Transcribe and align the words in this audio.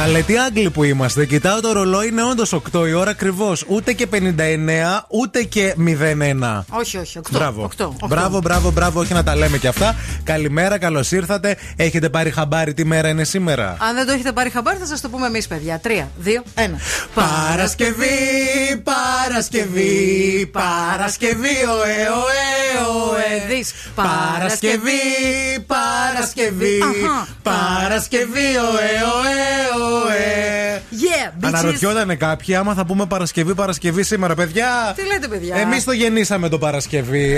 Καλέ, 0.00 0.22
τι 0.22 0.38
Άγγλοι 0.38 0.70
που 0.70 0.84
είμαστε. 0.84 1.26
Κοιτάω 1.26 1.60
το 1.60 1.72
ρολόι, 1.72 2.06
είναι 2.08 2.22
όντως 2.22 2.52
8 2.52 2.88
η 2.88 2.92
ώρα 2.92 3.10
ακριβώς. 3.10 3.64
Ούτε 3.66 3.92
και 3.92 4.06
59, 4.06 5.06
ούτε 5.08 5.42
και 5.42 5.74
01. 5.78 6.64
Όχι, 6.68 6.96
όχι. 6.96 7.18
8. 7.18 7.22
Μπράβο. 7.30 7.70
8, 7.78 7.84
8. 7.84 8.08
Μπράβο, 8.08 8.40
μπράβο, 8.40 8.70
μπράβο, 8.70 9.00
όχι 9.00 9.12
να 9.12 9.22
τα 9.22 9.36
λέμε 9.36 9.58
και 9.58 9.68
αυτά. 9.68 9.96
Καλημέρα, 10.24 10.78
καλώς 10.78 11.12
ήρθατε. 11.12 11.56
Έχετε 11.76 12.08
πάρει 12.08 12.30
χαμπάρι 12.30 12.74
τι 12.74 12.84
μέρα 12.84 13.08
είναι 13.08 13.24
σήμερα; 13.24 13.76
Αν 13.80 13.94
δεν 13.94 14.06
το 14.06 14.12
έχετε 14.12 14.32
πάρει 14.32 14.50
χαμπάρι, 14.50 14.78
θα 14.78 14.86
σας 14.86 15.00
το 15.00 15.08
πούμε 15.08 15.26
εμείς, 15.26 15.46
παιδιά. 15.46 15.80
3, 15.84 16.08
2, 16.24 16.44
1. 16.54 16.78
Παρασκευή, 17.14 18.06
Παρασκευή, 18.82 20.50
Παρασκευή, 20.52 21.56
ωε, 21.78 21.96
ωε, 22.20 22.46
ωε. 23.10 23.54
Δεις. 23.54 23.72
Παρασκευή, 23.94 25.00
Παρασκευή, 25.66 26.78
Αχα. 26.82 27.28
Παρασκευή, 27.42 28.48
ωε, 28.56 28.90
ωε, 29.14 29.84
ωε. 29.84 29.89
Yeah, 30.92 31.44
bitches. 31.44 31.46
Αναρωτιότανε 31.46 32.14
κάποιοι 32.14 32.54
άμα 32.54 32.74
θα 32.74 32.84
πούμε 32.84 33.06
Παρασκευή, 33.06 33.54
Παρασκευή 33.54 34.02
σήμερα, 34.02 34.34
παιδιά. 34.34 34.92
Τι 34.96 35.06
λέτε, 35.06 35.28
παιδιά; 35.28 35.56
Εμείς 35.56 35.84
το 35.84 35.92
γεννήσαμε 35.92 36.48
το 36.48 36.58
Παρασκευή. 36.58 37.32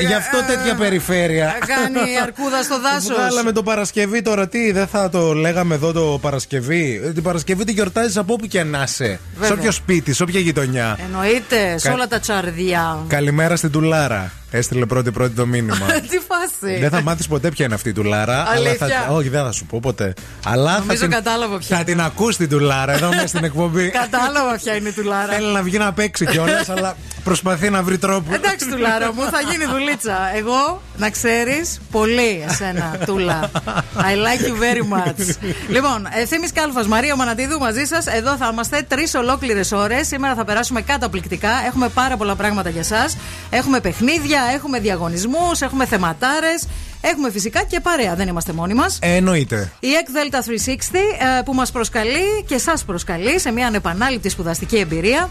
ε, 0.00 0.06
Γι' 0.06 0.14
αυτό 0.14 0.36
ε, 0.38 0.42
τέτοια 0.56 0.74
περιφέρεια. 0.74 1.58
Κάνει 1.66 2.00
αρκούδα 2.22 2.62
στο 2.62 2.80
δάσος. 2.84 3.16
Βγάλαμε 3.16 3.52
το 3.52 3.62
Παρασκευή 3.62 4.22
τώρα 4.22 4.48
τι, 4.48 4.72
δεν 4.72 4.86
θα 4.86 5.08
το 5.08 5.32
λέγαμε 5.34 5.74
εδώ 5.74 5.92
το 5.92 6.18
Παρασκευή; 6.20 7.00
Ε, 7.04 7.12
Την 7.12 7.22
Παρασκευή 7.22 7.64
τη 7.64 7.72
γιορτάζεις 7.72 8.16
από 8.16 8.32
όπου 8.32 8.46
και 8.46 8.62
να 8.64 8.82
είσαι. 8.82 9.04
Σε 9.04 9.18
Βέβαια. 9.38 9.56
όποιο 9.56 9.70
σπίτι, 9.70 10.12
σε 10.12 10.22
όποια 10.22 10.40
γειτονιά. 10.40 10.98
Εννοείται, 11.04 11.78
σε 11.78 11.88
Κα- 11.88 11.94
όλα 11.94 12.08
τα 12.08 12.18
τσαρδιά. 12.20 12.98
Καλημέρα 13.08 13.56
στην 13.56 13.70
Τουλάρα. 13.70 14.32
Έστειλε 14.50 14.86
πρώτη-πρώτη 14.86 15.34
το 15.34 15.46
μήνυμα. 15.46 15.86
Τι 16.10 16.18
φάση. 16.28 16.78
δεν 16.80 16.90
θα 16.90 17.02
μάθεις 17.02 17.28
ποτέ 17.28 17.48
ποια 17.50 17.64
είναι 17.64 17.74
αυτή 17.74 17.88
η 17.88 17.92
Τουλάρα. 17.92 18.40
αλλά 18.40 18.50
Αλήθεια; 18.68 18.86
θα... 19.06 19.12
Όχι, 19.12 19.28
δεν 19.28 19.42
θα 19.44 19.52
σου 19.52 19.66
πω 19.66 19.78
ποτέ. 19.82 20.12
Αλλά 20.44 20.72
θα 20.72 20.78
Νομίζω 20.80 21.00
την... 21.00 21.10
κατάλαβα 21.10 21.58
ποια. 21.58 21.76
θα 21.76 21.84
την 21.84 22.00
ακούς 22.00 22.36
την 22.36 22.48
Τουλάρα 22.48 22.92
εδώ 22.92 23.08
μέσα 23.08 23.26
στην 23.26 23.44
εκπομπή. 23.44 23.90
Κατάλαβα 23.90 24.56
ποια 24.56 24.74
είναι 24.74 24.88
η 24.88 24.92
τουλάρα. 24.92 25.32
Θέλει 25.32 25.52
να 25.52 25.62
βγει 25.62 25.78
να 25.78 25.92
παίξει 25.92 26.26
κιόλας, 26.26 26.68
αλλά 26.76 26.96
προσπαθεί 27.26 27.70
να 27.70 27.82
βρει 27.82 27.98
τρόπο. 27.98 28.34
Εντάξει, 28.34 28.68
τουλάρα 28.68 29.12
μου, 29.12 29.22
θα 29.22 29.40
γίνει 29.50 29.64
δουλίτσα. 29.64 30.36
Εγώ, 30.36 30.82
να 30.96 31.10
ξέρεις, 31.10 31.80
πολύ 31.90 32.44
εσένα, 32.48 32.98
τούλα. 33.06 33.50
I 33.96 34.14
like 34.26 34.42
you 34.48 34.54
very 34.64 34.84
much. 34.96 35.36
λοιπόν, 35.68 36.08
ευθύνη 36.22 36.48
Κάλφα, 36.48 36.86
Μαρία 36.86 37.16
Μανατίδου 37.16 37.58
μαζί 37.58 37.84
σας. 37.84 38.06
Εδώ 38.06 38.36
θα 38.36 38.48
είμαστε 38.52 38.84
τρεις 38.88 39.14
ολόκληρες 39.14 39.72
ώρες. 39.72 40.06
Σήμερα 40.06 40.34
θα 40.34 40.44
περάσουμε 40.44 40.80
καταπληκτικά. 40.80 41.50
Έχουμε 41.66 41.88
πάρα 41.88 42.16
πολλά 42.16 42.34
πράγματα 42.34 42.68
για 42.70 42.80
εσά. 42.80 43.04
Έχουμε 43.50 43.80
παιχνίδια, 43.80 44.40
έχουμε 44.54 44.78
διαγωνισμούς, 44.80 45.60
έχουμε 45.60 45.86
θεματάρες. 45.86 46.66
Έχουμε 47.00 47.30
φυσικά 47.30 47.62
και 47.62 47.80
παρέα, 47.80 48.14
δεν 48.14 48.28
είμαστε 48.28 48.52
μόνοι 48.52 48.74
μας. 48.74 48.98
Ε, 49.02 49.14
Εννοείται. 49.14 49.72
Η 49.80 49.88
EC 49.92 50.08
Delta 50.16 50.38
360 50.38 50.98
ε, 51.38 51.42
που 51.44 51.54
μας 51.54 51.70
προσκαλεί 51.72 52.44
και 52.46 52.58
σας 52.58 52.84
προσκαλεί 52.84 53.40
σε 53.40 53.50
μια 53.52 53.66
ανεπανάληπτη 53.66 54.28
σπουδαστική 54.28 54.76
εμπειρία. 54.76 55.30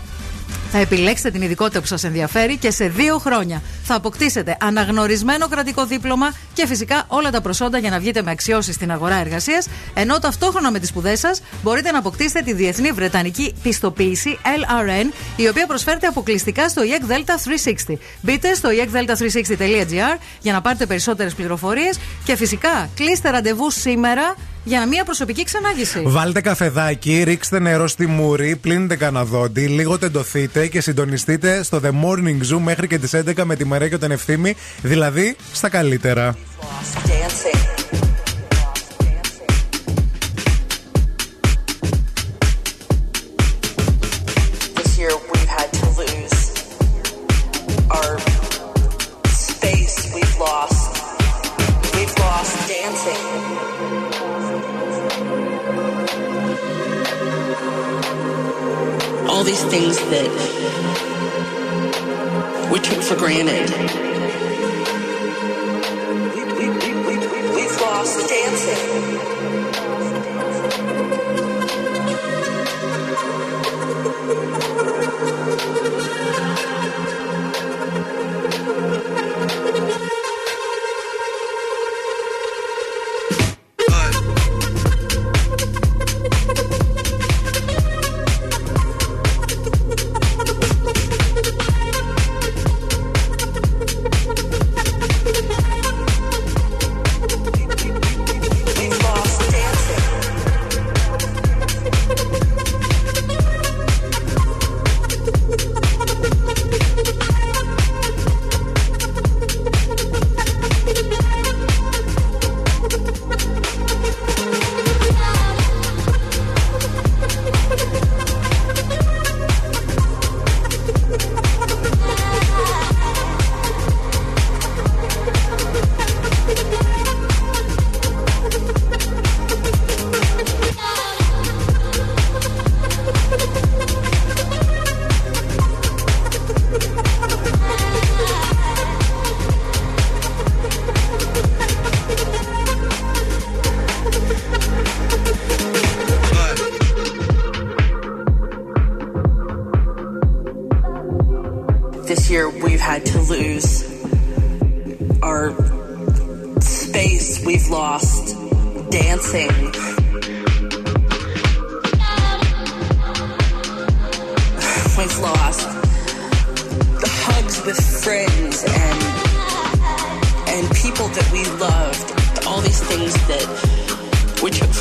Θα 0.71 0.77
επιλέξετε 0.77 1.31
την 1.31 1.41
ειδικότητα 1.41 1.79
που 1.79 1.85
σας 1.85 2.03
ενδιαφέρει 2.03 2.57
και 2.57 2.71
σε 2.71 2.87
δύο 2.87 3.17
χρόνια 3.17 3.61
θα 3.83 3.95
αποκτήσετε 3.95 4.57
αναγνωρισμένο 4.59 5.47
κρατικό 5.47 5.85
δίπλωμα 5.85 6.33
και 6.53 6.67
φυσικά 6.67 7.03
όλα 7.07 7.31
τα 7.31 7.41
προσόντα 7.41 7.77
για 7.77 7.89
να 7.89 7.99
βγείτε 7.99 8.21
με 8.21 8.31
αξιώσεις 8.31 8.75
στην 8.75 8.91
αγορά 8.91 9.15
εργασίας 9.15 9.67
ενώ 9.93 10.19
ταυτόχρονα 10.19 10.71
με 10.71 10.79
τις 10.79 10.89
σπουδές 10.89 11.19
σας 11.19 11.41
μπορείτε 11.63 11.91
να 11.91 11.97
αποκτήσετε 11.97 12.41
τη 12.41 12.53
διεθνή 12.53 12.91
βρετανική 12.91 13.53
πιστοποίηση 13.63 14.37
LRN 14.43 15.13
η 15.35 15.47
οποία 15.47 15.67
προσφέρεται 15.67 16.07
αποκλειστικά 16.07 16.69
στο 16.69 16.81
EEC 16.81 17.11
Delta 17.11 17.89
360. 17.89 17.97
Μπείτε 18.21 18.53
στο 18.53 18.69
E 18.69 18.85
eekdelta360.gr 18.85 20.17
για 20.41 20.53
να 20.53 20.61
πάρετε 20.61 20.85
περισσότερες 20.85 21.33
πληροφορίες 21.33 21.99
και 22.23 22.35
φυσικά 22.35 22.89
κλείστε 22.95 23.29
ραντεβού 23.29 23.71
σήμερα 23.71 24.35
για 24.65 24.87
μια 24.87 25.03
προσωπική 25.03 25.43
ξενάγηση. 25.43 26.01
Βάλτε 26.05 26.41
καφεδάκι, 26.41 27.23
ρίξτε 27.23 27.59
νερό 27.59 27.87
στη 27.87 28.07
μούρη, 28.07 28.55
πλύνετε 28.55 28.95
κανένα 28.95 29.25
δόντι, 29.25 29.61
λίγο 29.61 29.97
τεντωθείτε 29.97 30.67
και 30.67 30.81
συντονιστείτε 30.81 31.63
στο 31.63 31.81
The 31.83 31.89
Morning 31.89 32.53
Zoo 32.53 32.59
μέχρι 32.59 32.87
και 32.87 32.97
τις 32.97 33.15
11 33.15 33.43
με 33.43 33.55
τη 33.55 33.65
Μαρία 33.65 33.89
και 33.89 33.97
τον 33.97 34.11
Ευθύμη, 34.11 34.55
δηλαδή 34.81 35.35
στα 35.53 35.69
καλύτερα. 35.69 36.35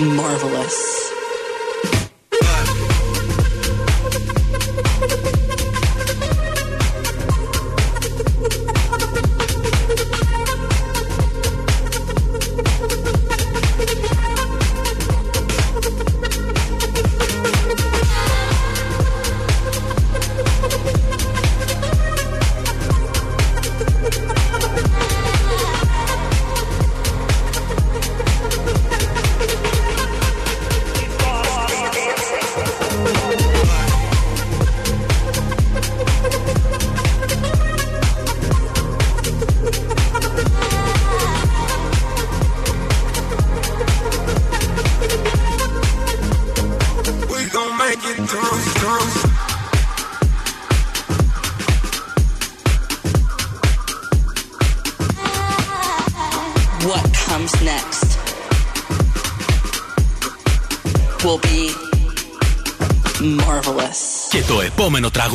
marvelous. 0.00 0.99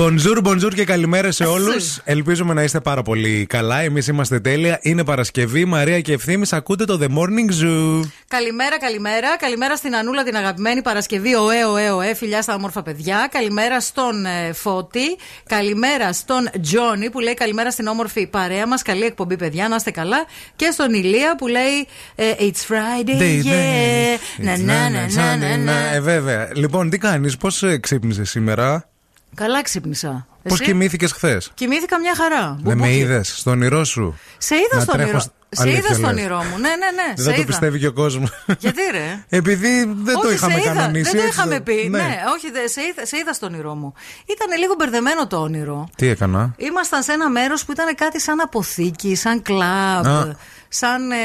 Bonjour, 0.00 0.42
bonjour 0.44 0.74
και 0.74 0.84
καλημέρα 0.84 1.30
σε 1.30 1.44
όλους. 1.44 2.00
Ελπίζουμε 2.04 2.54
να 2.54 2.62
είστε 2.62 2.80
πάρα 2.80 3.02
πολύ 3.02 3.46
καλά. 3.48 3.80
Εμείς 3.80 4.06
είμαστε 4.06 4.40
τέλεια. 4.40 4.78
Είναι 4.82 5.04
Παρασκευή. 5.04 5.64
Μαρία 5.64 6.00
και 6.00 6.12
ευθύνη. 6.12 6.46
Ακούτε 6.50 6.84
το 6.84 6.98
The 7.00 7.06
Morning 7.06 7.62
Zoo. 7.62 8.00
Καλημέρα, 8.28 8.78
καλημέρα. 8.80 9.36
Καλημέρα 9.38 9.76
στην 9.76 9.96
Ανούλα 9.96 10.22
την 10.22 10.36
αγαπημένη 10.36 10.82
Παρασκευή. 10.82 11.34
Ωε, 11.34 11.64
ωε, 11.64 11.90
ωε. 11.90 12.14
Φιλιά 12.14 12.42
στα 12.42 12.54
όμορφα 12.54 12.82
παιδιά. 12.82 13.28
Καλημέρα 13.30 13.80
στον 13.80 14.24
ε, 14.24 14.52
Φώτη. 14.52 15.16
Καλημέρα 15.46 16.12
στον 16.12 16.50
Τζόνι 16.62 17.10
που 17.10 17.20
λέει 17.20 17.34
καλημέρα 17.34 17.70
στην 17.70 17.86
όμορφη 17.86 18.26
παρέα 18.26 18.66
μας. 18.66 18.82
Καλή 18.82 19.04
εκπομπή, 19.04 19.36
παιδιά. 19.36 19.68
Να 19.68 19.76
είστε 19.76 19.90
καλά. 19.90 20.24
Και 20.56 20.70
στον 20.72 20.94
Ηλία 20.94 21.36
που 21.36 21.46
λέει 21.46 21.86
ε, 22.14 22.24
It's 22.38 22.72
Friday, 22.72 23.20
Day, 23.20 23.42
yeah. 23.44 24.18
Να, 24.36 24.56
να, 24.56 24.90
να, 24.90 25.08
να, 25.08 25.36
να, 25.36 25.56
να. 25.56 25.94
Ε, 25.94 26.00
βέβαια. 26.00 26.48
Λοιπόν, 26.54 26.90
τι 26.90 26.98
κάνεις, 26.98 27.36
πώς 27.36 27.64
ξύπνησες 27.80 28.30
σήμερα; 28.30 28.89
Καλά 29.34 29.62
ξύπνησα. 29.62 30.26
Πώς 30.42 30.52
Εσύ; 30.52 30.64
κοιμήθηκες 30.70 31.12
χθες; 31.12 31.50
Κοιμήθηκα 31.54 31.98
μια 31.98 32.14
χαρά. 32.14 32.58
Δεν 32.62 32.76
με 32.76 32.82
Μπουμπούκι. 32.84 32.98
είδες 32.98 33.34
στο 33.38 33.50
όνειρό 33.50 33.84
σου. 33.84 34.18
Σε 34.38 34.54
είδα 34.54 34.76
Να 34.76 34.80
στο 34.80 34.92
τρέχω 34.92 35.08
όνειρό. 35.08 35.20
σ- 35.20 35.30
Σε 35.52 35.62
Αλήθεια 35.62 35.78
είδα 35.78 35.92
στο 35.94 36.00
λες. 36.00 36.10
όνειρό 36.10 36.36
μου. 36.36 36.58
Ναι, 36.58 36.68
ναι, 36.68 36.74
ναι. 36.74 37.06
Δεν 37.14 37.16
σε 37.16 37.22
θα 37.22 37.30
το 37.30 37.36
είδα. 37.36 37.44
πιστεύει 37.46 37.78
και 37.78 37.86
ο 37.86 37.92
κόσμος. 37.92 38.30
Γιατί 38.58 38.80
ρε; 38.92 39.24
Επειδή 39.38 39.84
δεν 40.02 40.14
το 40.14 40.20
όχι, 40.26 40.34
είχαμε 40.34 40.52
σε 40.52 40.60
είδα. 40.60 40.72
κανονίσει. 40.72 41.02
Δεν 41.10 41.12
το 41.20 41.26
έτσι 41.26 41.38
είχαμε 41.38 41.60
πει. 41.60 41.88
Ναι, 41.90 41.98
Ναι. 41.98 42.16
όχι, 42.36 42.50
δε- 42.50 42.68
σε 42.68 42.80
είδα, 42.80 43.06
σε 43.06 43.16
είδα 43.16 43.32
στο 43.32 43.46
όνειρό 43.46 43.74
μου. 43.74 43.92
Ήταν 44.26 44.58
λίγο 44.58 44.74
μπερδεμένο 44.78 45.26
το 45.26 45.36
όνειρο. 45.36 45.88
Τι 45.96 46.06
έκανα; 46.08 46.54
Ήμασταν 46.56 47.02
σε 47.02 47.12
ένα 47.12 47.30
μέρος 47.30 47.64
που 47.64 47.72
ήταν 47.72 47.94
κάτι 47.94 48.20
σαν 48.20 48.40
αποθήκη, 48.40 49.14
σαν 49.16 49.42
κλαμπ, 49.42 50.06
Α. 50.06 50.36
σαν. 50.68 51.10
Ε, 51.10 51.16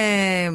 ε, 0.43 0.49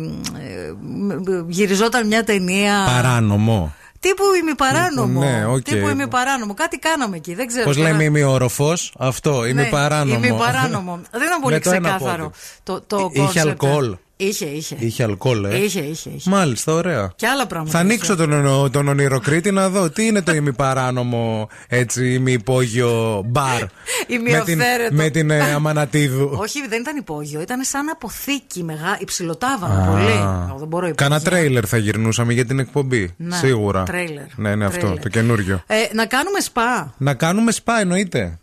μ, 0.80 1.10
γυριζόταν 1.48 2.06
μια 2.06 2.24
ταινία. 2.24 2.82
Παράνομο. 2.86 3.74
Τύπου 4.00 4.22
ημιπαράνομο. 4.40 5.20
Ναι, 5.20 5.46
οκ. 5.46 5.62
Τύπου 5.62 5.88
ημιπαράνομο. 5.88 6.54
Κάτι 6.54 6.78
κάναμε 6.78 7.16
εκεί. 7.16 7.34
Δεν 7.34 7.46
ξέρω. 7.46 7.64
Πώς 7.64 7.76
τώρα. 7.76 7.88
λέμε 7.90 8.04
ημιόροφο, 8.04 8.72
αυτό. 8.98 9.44
Είμαι 9.46 9.62
Ναι, 9.62 9.68
παράνομο. 9.68 10.24
ημιπαράνομο. 10.26 11.00
Δεν 11.10 11.22
ήταν 11.22 11.40
πολύ 11.42 11.54
Με 11.54 11.60
το 11.60 11.70
ένα 11.70 11.88
ξεκάθαρο. 11.96 12.22
πόδι. 12.22 12.34
Το, 12.62 12.80
το 12.80 13.10
Είχε 13.12 13.40
concept. 13.42 13.46
αλκοόλ. 13.48 13.96
Είχε, 14.22 14.44
είχε. 14.44 14.76
Είχε 14.78 15.02
αλκοόλ, 15.02 15.44
ε. 15.44 15.56
Είχε, 15.56 15.80
είχε, 15.80 16.10
είχε. 16.16 16.30
Μάλιστα, 16.30 16.72
ωραία. 16.72 17.12
Και 17.16 17.26
άλλα 17.26 17.46
πράγματα. 17.46 17.72
Θα 17.72 17.78
είχε. 17.78 17.88
ανοίξω 17.88 18.16
τον, 18.16 18.32
ονο- 18.32 18.70
τον 18.70 18.88
ονειροκρίτη 18.88 19.50
να 19.50 19.68
δω 19.68 19.90
τι 19.90 20.06
είναι 20.06 20.22
το 20.22 20.32
ημιπαράνομο 20.34 21.48
έτσι 21.68 22.12
ημιυπόγειο 22.12 23.22
μπαρ. 23.26 23.60
με 23.62 23.66
την, 24.08 24.16
Ημιοφθαίρετο. 24.26 24.94
με 24.94 25.10
την 25.10 25.30
ε, 25.30 25.52
Αμανατίδου. 25.54 26.30
Όχι, 26.40 26.66
δεν 26.68 26.80
ήταν 26.80 26.96
υπόγειο. 26.96 27.40
Ήταν 27.40 27.64
σαν 27.64 27.88
αποθήκη 27.88 28.62
μεγάλη. 28.64 28.96
Υψηλοτάβανο 29.00 29.82
Α. 29.82 29.86
πολύ. 29.86 30.10
Εγώ 30.48 30.58
δεν 30.58 30.68
μπορώ 30.68 30.86
υπόγειο. 30.86 30.94
Κάνα 30.94 31.20
τρέιλερ 31.20 31.64
θα 31.68 31.76
γυρνούσαμε 31.76 32.32
για 32.32 32.44
την 32.44 32.58
εκπομπή. 32.58 33.14
Ναι, 33.16 33.36
Σίγουρα. 33.36 33.82
τρέιλερ. 33.82 34.24
Ναι, 34.36 34.48
είναι 34.48 34.64
αυτό, 34.64 34.78
Τρέιλερ. 34.80 35.02
το 35.02 35.08
καινούριο. 35.08 35.62
Ε, 35.66 35.74
να 35.94 36.06
κάνουμε 36.06 36.40
σπα. 36.40 36.94
Να 36.98 37.14
κάνουμε 37.14 37.52
σπα, 37.52 37.80
εννοείται. 37.80 38.38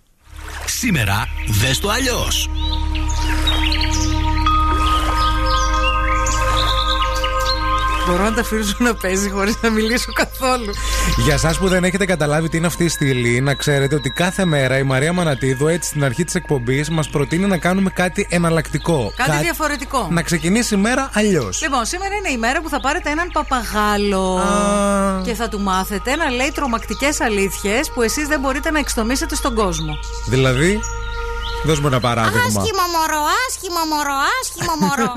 Σήμερα 0.66 1.28
δες 1.48 1.80
το 1.80 1.90
αλλιώς. 1.90 2.50
Μπορώ 8.08 8.24
να 8.24 8.34
τα 8.34 8.42
αφήσω 8.42 8.76
να 8.78 8.96
παίζει 8.96 9.30
χωρίς 9.30 9.56
να 9.62 9.70
μιλήσω 9.70 10.14
καθόλου. 10.14 10.72
Για 11.18 11.34
εσάς 11.34 11.58
που 11.58 11.68
δεν 11.68 11.84
έχετε 11.84 12.06
καταλάβει 12.06 12.50
τι 12.50 12.58
είναι 12.58 12.68
αυτή 12.68 12.84
η 12.84 12.90
στήλη, 12.90 13.42
να 13.42 13.54
ξέρετε 13.54 13.96
ότι 13.96 14.10
κάθε 14.10 14.46
μέρα 14.46 14.78
η 14.78 14.84
Μαρία 14.84 15.14
Μανατίδου, 15.14 15.68
έτσι 15.68 15.90
στην 15.90 16.04
αρχή 16.04 16.24
της 16.24 16.36
εκπομπής, 16.36 16.90
μας 16.90 17.10
προτείνει 17.10 17.46
να 17.46 17.58
κάνουμε 17.58 17.90
κάτι 17.90 18.28
εναλλακτικό. 18.30 19.14
Κάτι 19.16 19.44
διαφορετικό. 19.44 20.08
Να 20.12 20.22
ξεκινήσει 20.22 20.74
η 20.76 20.78
μέρα 20.78 21.10
αλλιώς. 21.14 21.62
Λοιπόν, 21.62 21.86
σήμερα 21.86 22.16
είναι 22.16 22.30
η 22.30 22.38
μέρα 22.38 22.62
που 22.62 22.70
θα 22.70 22.80
πάρετε 22.80 23.10
έναν 23.10 23.30
παπαγάλο 23.34 24.38
Α. 24.38 25.22
και 25.24 25.34
θα 25.34 25.48
του 25.48 25.60
μάθετε 25.60 26.16
να 26.16 26.30
λέει 26.32 26.52
τρομακτικές 26.54 27.22
αλήθειες 27.22 27.92
που 27.94 28.02
εσείς 28.02 28.28
δεν 28.28 28.40
μπορείτε 28.40 28.72
να 28.72 28.80
εξτομίσετε 28.80 29.36
στον 29.36 29.56
κόσμο. 29.56 29.98
Δηλαδή, 30.30 30.80
δώσ' 31.66 31.80
μου 31.80 31.88
ένα 31.88 32.00
παράδειγμα. 32.00 32.42
Άσχημο 32.46 32.86
μωρό, 32.96 33.22
άσχημο 33.48 33.82
μωρό, 33.92 34.16
άσχημο 34.42 34.74
μωρό. 34.82 35.14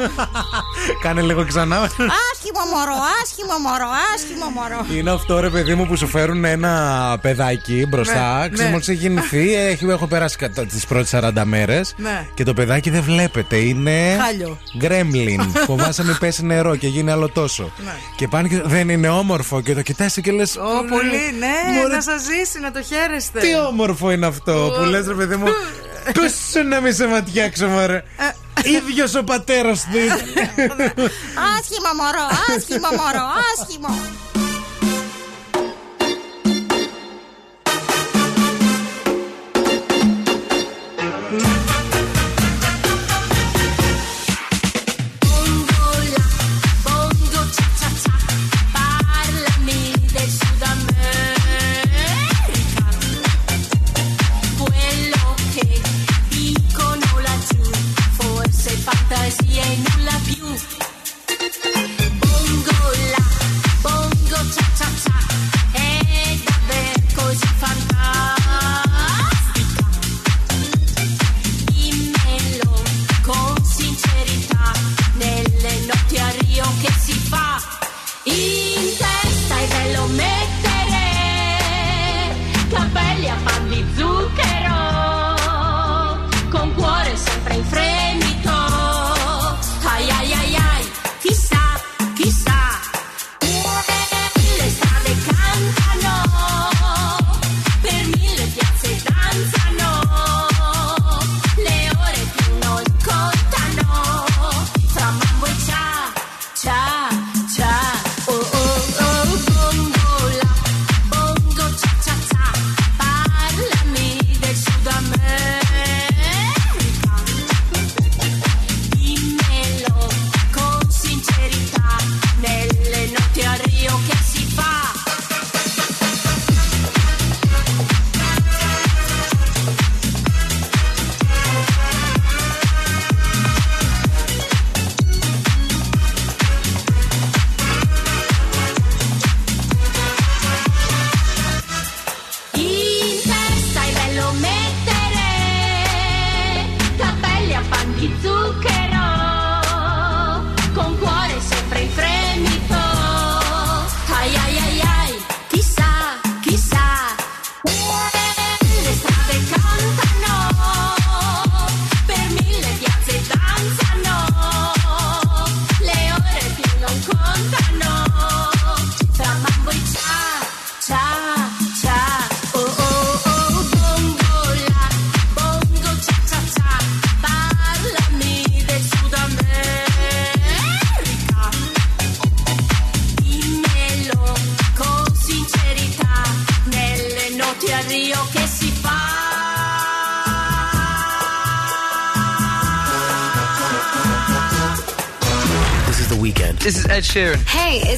Κάνε 1.02 1.20
λίγο 1.20 1.44
ξανά. 1.46 1.76
άσχημο 1.76 2.62
μωρό, 2.74 2.96
άσχημο 3.22 3.56
μωρό, 3.66 3.88
άσχημο 4.14 4.46
μωρό. 4.56 4.98
Είναι 4.98 5.10
αυτό 5.10 5.40
ρε 5.40 5.50
παιδί 5.50 5.74
μου 5.74 5.86
που 5.86 5.96
σου 5.96 6.06
φέρουν 6.06 6.44
ένα 6.44 6.72
παιδάκι 7.20 7.86
μπροστά. 7.88 8.38
Ναι, 8.38 8.48
Ξέρεις, 8.48 8.60
ναι. 8.64 8.70
μόλις 8.70 8.88
έχει 8.88 8.98
γεννηθεί, 8.98 9.54
έχει, 9.54 9.84
έχω 9.84 10.06
περάσει 10.06 10.36
κατά 10.36 10.66
τις 10.66 10.86
πρώτες 10.86 11.10
40 11.14 11.30
μέρες 11.44 11.94
Ναι. 11.96 12.26
και 12.34 12.44
το 12.44 12.54
παιδάκι 12.54 12.90
δεν 12.90 13.02
βλέπετε. 13.02 13.56
Είναι. 13.56 14.18
Χάλιο. 14.24 14.58
Γκρέμλιν. 14.78 15.52
Φοβάσαι 15.66 16.04
μην 16.04 16.18
πέσει 16.18 16.44
νερό 16.44 16.76
και 16.76 16.86
γίνει 16.86 17.10
άλλο 17.10 17.28
τόσο. 17.28 17.72
Ναι. 17.84 17.92
Και 18.16 18.28
πάνε 18.28 18.48
και 18.48 18.60
δεν 18.64 18.88
είναι 18.88 19.08
όμορφο 19.08 19.60
και 19.60 19.74
το 19.74 19.82
κοιτάς 19.82 20.18
και 20.22 20.32
λες 20.32 20.56
Ω, 20.56 20.84
πολύ, 20.88 21.34
ναι, 21.38 21.80
μωρέ, 21.80 21.94
να 21.94 22.00
σας 22.02 22.22
ζήσει, 22.22 22.60
να 22.60 22.70
το 22.70 22.82
χαίρεστε. 22.82 23.40
Τι 23.40 23.48
όμορφο 23.68 24.10
είναι 24.10 24.26
αυτό 24.26 24.72
που 24.78 24.84
λες 24.84 25.06
ρε 25.06 25.14
παιδί 25.14 25.36
μου. 25.36 25.46
Κούσου 26.30 26.68
να 26.68 26.80
μην 26.80 26.94
σε 26.94 27.06
ματιάξω, 27.06 27.66
μωρέ. 27.66 27.96
Ε. 27.96 28.70
Ίδιος 28.70 29.14
ο 29.14 29.24
πατέρας 29.24 29.86
του 29.90 29.98
ήταν. 29.98 30.78
Άσχημο 31.58 31.92
μωρό, 31.96 32.26
άσχημο 32.56 32.88
μωρό, 32.90 33.26
άσχημο. 33.52 34.29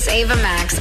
It's 0.04 0.12
Ava 0.12 0.34
Max. 0.36 0.71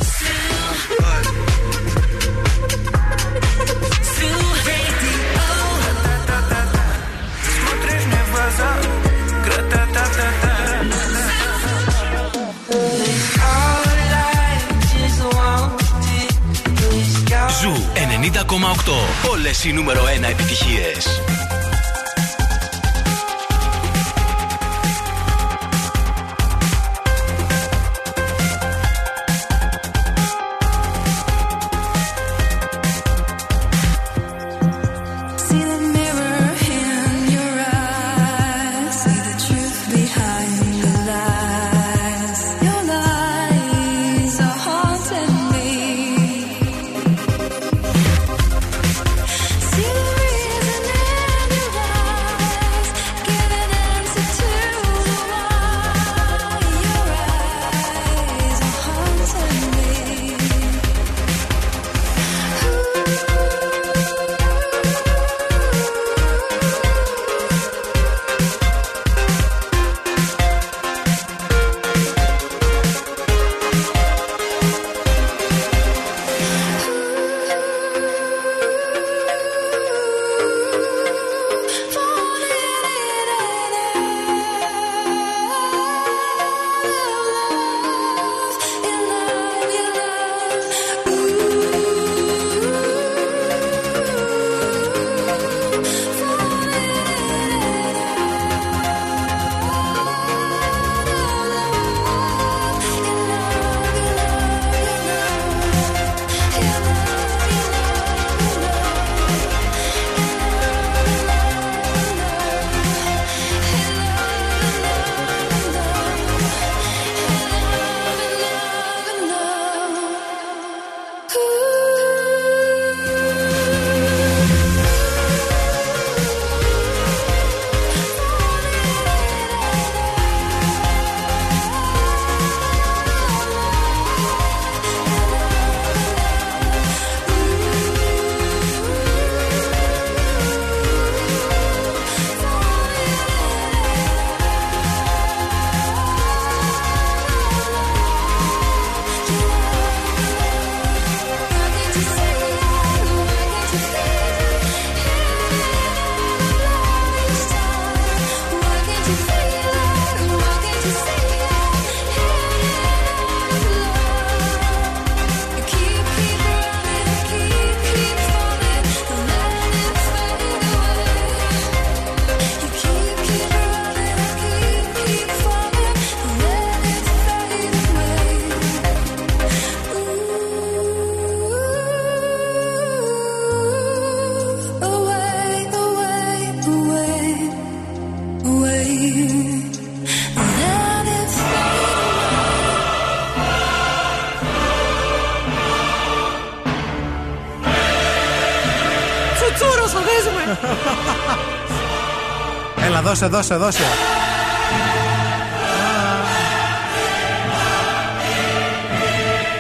Δώσε, 203.12 203.26
δώσε, 203.26 203.56
δώσε. 203.56 203.84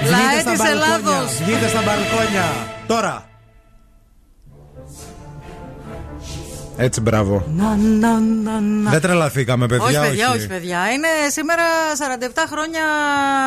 Λαέ 0.10 0.20
Βγείτε 0.20 0.40
στα 0.42 0.52
της 0.52 0.60
μπαλκόνια, 0.60 0.86
Ελλάδος. 0.86 1.34
Βγείτε 1.44 1.68
στα 1.68 1.82
μπαλκόνια. 1.82 2.44
Τώρα. 2.88 3.26
Έτσι, 6.78 7.02
μπράβο. 7.02 7.46
Να, 7.56 7.76
να, 7.76 8.20
να, 8.20 8.60
να. 8.60 8.90
Δεν 8.90 9.02
τρελαθήκαμε, 9.02 9.66
παιδιά. 9.66 9.86
όχι, 10.02 10.10
παιδιά, 10.10 10.32
όχι, 10.32 10.48
παιδιά. 10.48 10.92
Είναι 10.92 11.08
σήμερα 11.30 11.64
47 12.34 12.34
χρόνια 12.52 12.84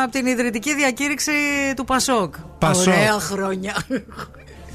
από 0.03 0.11
την 0.11 0.25
ιδρυτική 0.25 0.75
διακήρυξη 0.75 1.31
του 1.75 1.85
Πασόκ. 1.85 2.35
Πασόκ. 2.59 2.93
Ωραία 2.93 3.19
χρόνια. 3.19 3.73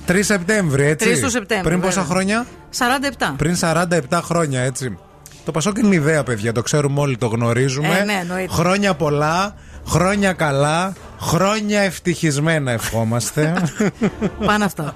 3 0.06 0.18
Σεπτέμβρη, 0.20 0.84
έτσι. 0.84 1.10
3 1.14 1.20
του 1.20 1.30
Σεπτέμβρη, 1.30 1.68
Πριν 1.68 1.80
πόσα 1.80 2.00
βέβαια. 2.00 2.14
χρόνια; 2.16 2.46
47. 2.78 3.34
Πριν 3.36 3.56
47 3.60 4.20
χρόνια, 4.22 4.60
έτσι. 4.60 4.98
Το 5.44 5.50
Πασόκ 5.52 5.78
είναι 5.78 5.94
ιδέα, 5.94 6.22
παιδιά. 6.22 6.52
Το 6.52 6.62
ξέρουμε 6.62 7.00
όλοι, 7.00 7.16
το 7.16 7.26
γνωρίζουμε. 7.26 7.98
Ε, 8.00 8.04
ναι, 8.04 8.18
εννοείται. 8.20 8.52
χρόνια 8.52 8.94
πολλά, 8.94 9.54
χρόνια 9.86 10.32
καλά, 10.32 10.92
χρόνια 11.20 11.80
ευτυχισμένα 11.80 12.70
ευχόμαστε. 12.72 13.54
Πάνε 14.46 14.64
αυτά. 14.64 14.94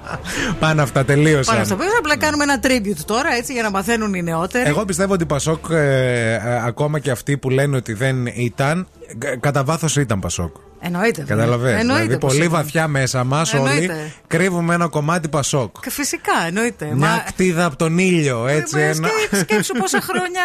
Πάνε 0.58 0.82
αυτά, 0.82 1.04
τελείωσαν. 1.04 1.44
Πάνε 1.44 1.60
αυτά. 1.60 1.74
Πρέπει 1.76 1.92
απλά 1.98 2.16
κάνουμε 2.16 2.42
ένα 2.44 2.60
tribute 2.62 3.00
τώρα, 3.06 3.34
έτσι, 3.34 3.52
για 3.52 3.62
να 3.62 3.70
μαθαίνουν 3.70 4.14
οι 4.14 4.22
νεότεροι. 4.22 4.68
Εγώ 4.68 4.84
πιστεύω 4.84 5.12
ότι 5.12 5.26
Πασόκ, 5.26 5.64
ε, 5.70 6.32
ε, 6.34 6.40
ακόμα 6.66 6.98
και 6.98 7.10
αυτοί 7.10 7.36
που 7.36 7.50
λένε 7.50 7.76
ότι 7.76 7.92
δεν 7.92 8.26
ήταν, 8.26 8.86
κα- 9.18 9.36
κατά 9.36 9.64
βάθος 9.64 9.96
ήταν 9.96 10.20
Πασόκ. 10.20 10.54
Εννοείται. 10.86 11.20
βέβαια. 11.20 11.36
Καταλαβαίνετε. 11.36 11.80
Εννοείται 11.80 12.02
Δηλαδή, 12.02 12.18
πως 12.20 12.32
πολύ 12.32 12.44
ήταν. 12.46 12.56
βαθιά 12.62 12.88
μέσα 12.88 13.24
μας 13.24 13.52
όλοι 13.54 13.68
Εννοείται. 13.70 14.12
κρύβουμε 14.26 14.74
ένα 14.74 14.88
κομμάτι 14.88 15.28
Πασόκ. 15.28 15.80
Και 15.80 15.90
Φυσικά, 15.90 16.32
εννοείται. 16.46 16.88
Μια 16.94 17.24
κτίδα 17.26 17.64
από 17.64 17.76
τον 17.76 17.98
ήλιο, 17.98 18.46
έτσι. 18.46 18.78
Ε, 18.78 18.82
Ένα... 18.88 19.08
σκέ- 19.08 19.40
Σκέψου 19.40 19.72
πόσα 19.74 20.00
χρόνια 20.00 20.42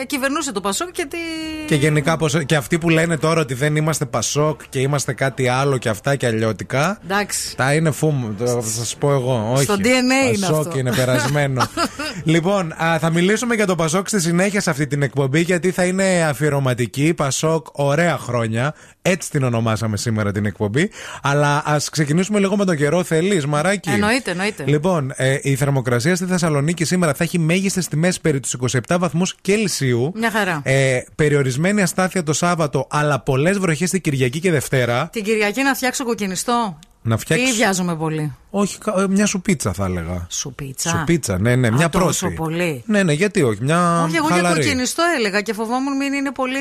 ε, 0.00 0.04
κυβερνούσε 0.04 0.52
το 0.52 0.60
Πασόκ 0.60 0.90
και 0.90 1.06
τι. 1.10 1.18
Και 1.66 1.74
γενικά 1.74 2.16
πως, 2.16 2.44
και 2.46 2.56
αυτοί 2.56 2.78
που 2.78 2.88
λένε 2.88 3.16
τώρα 3.16 3.40
ότι 3.40 3.54
δεν 3.54 3.76
είμαστε 3.76 4.04
Πασόκ 4.04 4.60
και 4.68 4.78
είμαστε 4.78 5.12
κάτι 5.12 5.48
άλλο 5.48 5.78
και 5.78 5.88
αυτά 5.88 6.16
και 6.16 6.26
αλλιώτικα. 6.26 6.98
Εντάξει. 7.04 7.56
Τα 7.56 7.74
είναι 7.74 7.90
φούμ, 7.90 8.36
το 8.38 8.46
θα 8.46 8.62
σας 8.62 8.96
πω 8.96 9.12
εγώ. 9.12 9.50
Όχι. 9.52 9.64
Στο 9.64 9.74
DNA 9.78 10.34
είναι 10.34 10.38
Πασόκ 10.40 10.66
αυτό. 10.66 10.78
είναι 10.78 10.92
περασμένο. 10.94 11.66
λοιπόν, 12.24 12.72
α, 12.82 12.98
θα 12.98 13.10
μιλήσουμε 13.10 13.54
για 13.54 13.66
το 13.66 13.74
Πασόκ 13.74 14.08
στη 14.08 14.20
συνέχεια 14.20 14.60
σε 14.60 14.70
αυτή 14.70 14.86
την 14.86 15.02
εκπομπή 15.02 15.40
γιατί 15.40 15.70
θα 15.70 15.84
είναι 15.84 16.24
αφιερωματική. 16.28 17.14
Πασόκ, 17.14 17.66
ωραία 17.72 18.18
χρόνια. 18.18 18.74
Έτσι 19.02 19.30
την 19.30 19.42
ονομάσαμε 19.42 19.96
σήμερα 19.96 20.32
την 20.32 20.44
εκπομπή. 20.44 20.90
Αλλά 21.22 21.62
ας 21.64 21.88
ξεκινήσουμε 21.88 22.38
λίγο 22.38 22.56
με 22.56 22.64
τον 22.64 22.76
καιρό. 22.76 23.02
Θέλεις, 23.02 23.46
Μαράκι. 23.46 23.90
Εννοείται, 23.90 24.30
εννοείται. 24.30 24.64
Λοιπόν, 24.66 25.12
ε, 25.16 25.38
η 25.42 25.54
θερμοκρασία 25.54 26.16
στη 26.16 26.24
Θεσσαλονίκη 26.24 26.84
σήμερα 26.84 27.14
θα 27.14 27.24
έχει 27.24 27.38
μέγιστες 27.38 27.88
τιμές 27.88 28.20
περί 28.20 28.40
τους 28.40 28.56
27 28.88 28.96
βαθμούς 28.98 29.34
Κελσίου. 29.40 30.12
Μια 30.14 30.30
χαρά. 30.30 30.60
Ε, 30.64 31.00
περιορισμένη 31.14 31.82
αστάθεια 31.82 32.22
το 32.22 32.32
Σάββατο, 32.32 32.86
αλλά 32.90 33.20
πολλές 33.20 33.58
βροχές 33.58 33.90
την 33.90 34.00
Κυριακή 34.00 34.40
και 34.40 34.50
Δευτέρα. 34.50 35.08
Την 35.12 35.24
Κυριακή 35.24 35.62
να 35.62 35.74
φτιάξω 35.74 36.04
κοκκινιστό. 36.04 36.78
Να 37.02 37.16
φτιάξεις- 37.16 37.48
Ή 37.48 37.52
βιάζομαι 37.52 37.96
πολύ. 37.96 38.34
Όχι, 38.50 38.78
κα- 38.78 38.94
ε, 38.98 39.08
μια 39.08 39.26
σουπίτσα 39.26 39.72
θα 39.72 39.84
έλεγα. 39.84 40.26
Σουπίτσα; 40.30 40.88
Σουπίτσα, 40.90 41.38
ναι, 41.38 41.56
ναι, 41.56 41.66
Α, 41.68 41.72
μια 41.72 41.88
τόσο 41.88 42.20
πρώτη. 42.20 42.34
πολύ. 42.34 42.82
Ναι, 42.86 43.02
ναι, 43.02 43.12
γιατί 43.12 43.42
όχι, 43.42 43.58
μια 43.62 44.02
Όχι, 44.04 44.16
εγώ 44.16 44.26
για 44.26 44.36
χαλαρή. 44.36 44.60
κοκκινιστό 44.60 45.02
έλεγα 45.18 45.40
και 45.40 45.52
φοβόμουν 45.52 45.96
μην 45.96 46.12
είναι 46.12 46.32
πολύ 46.32 46.58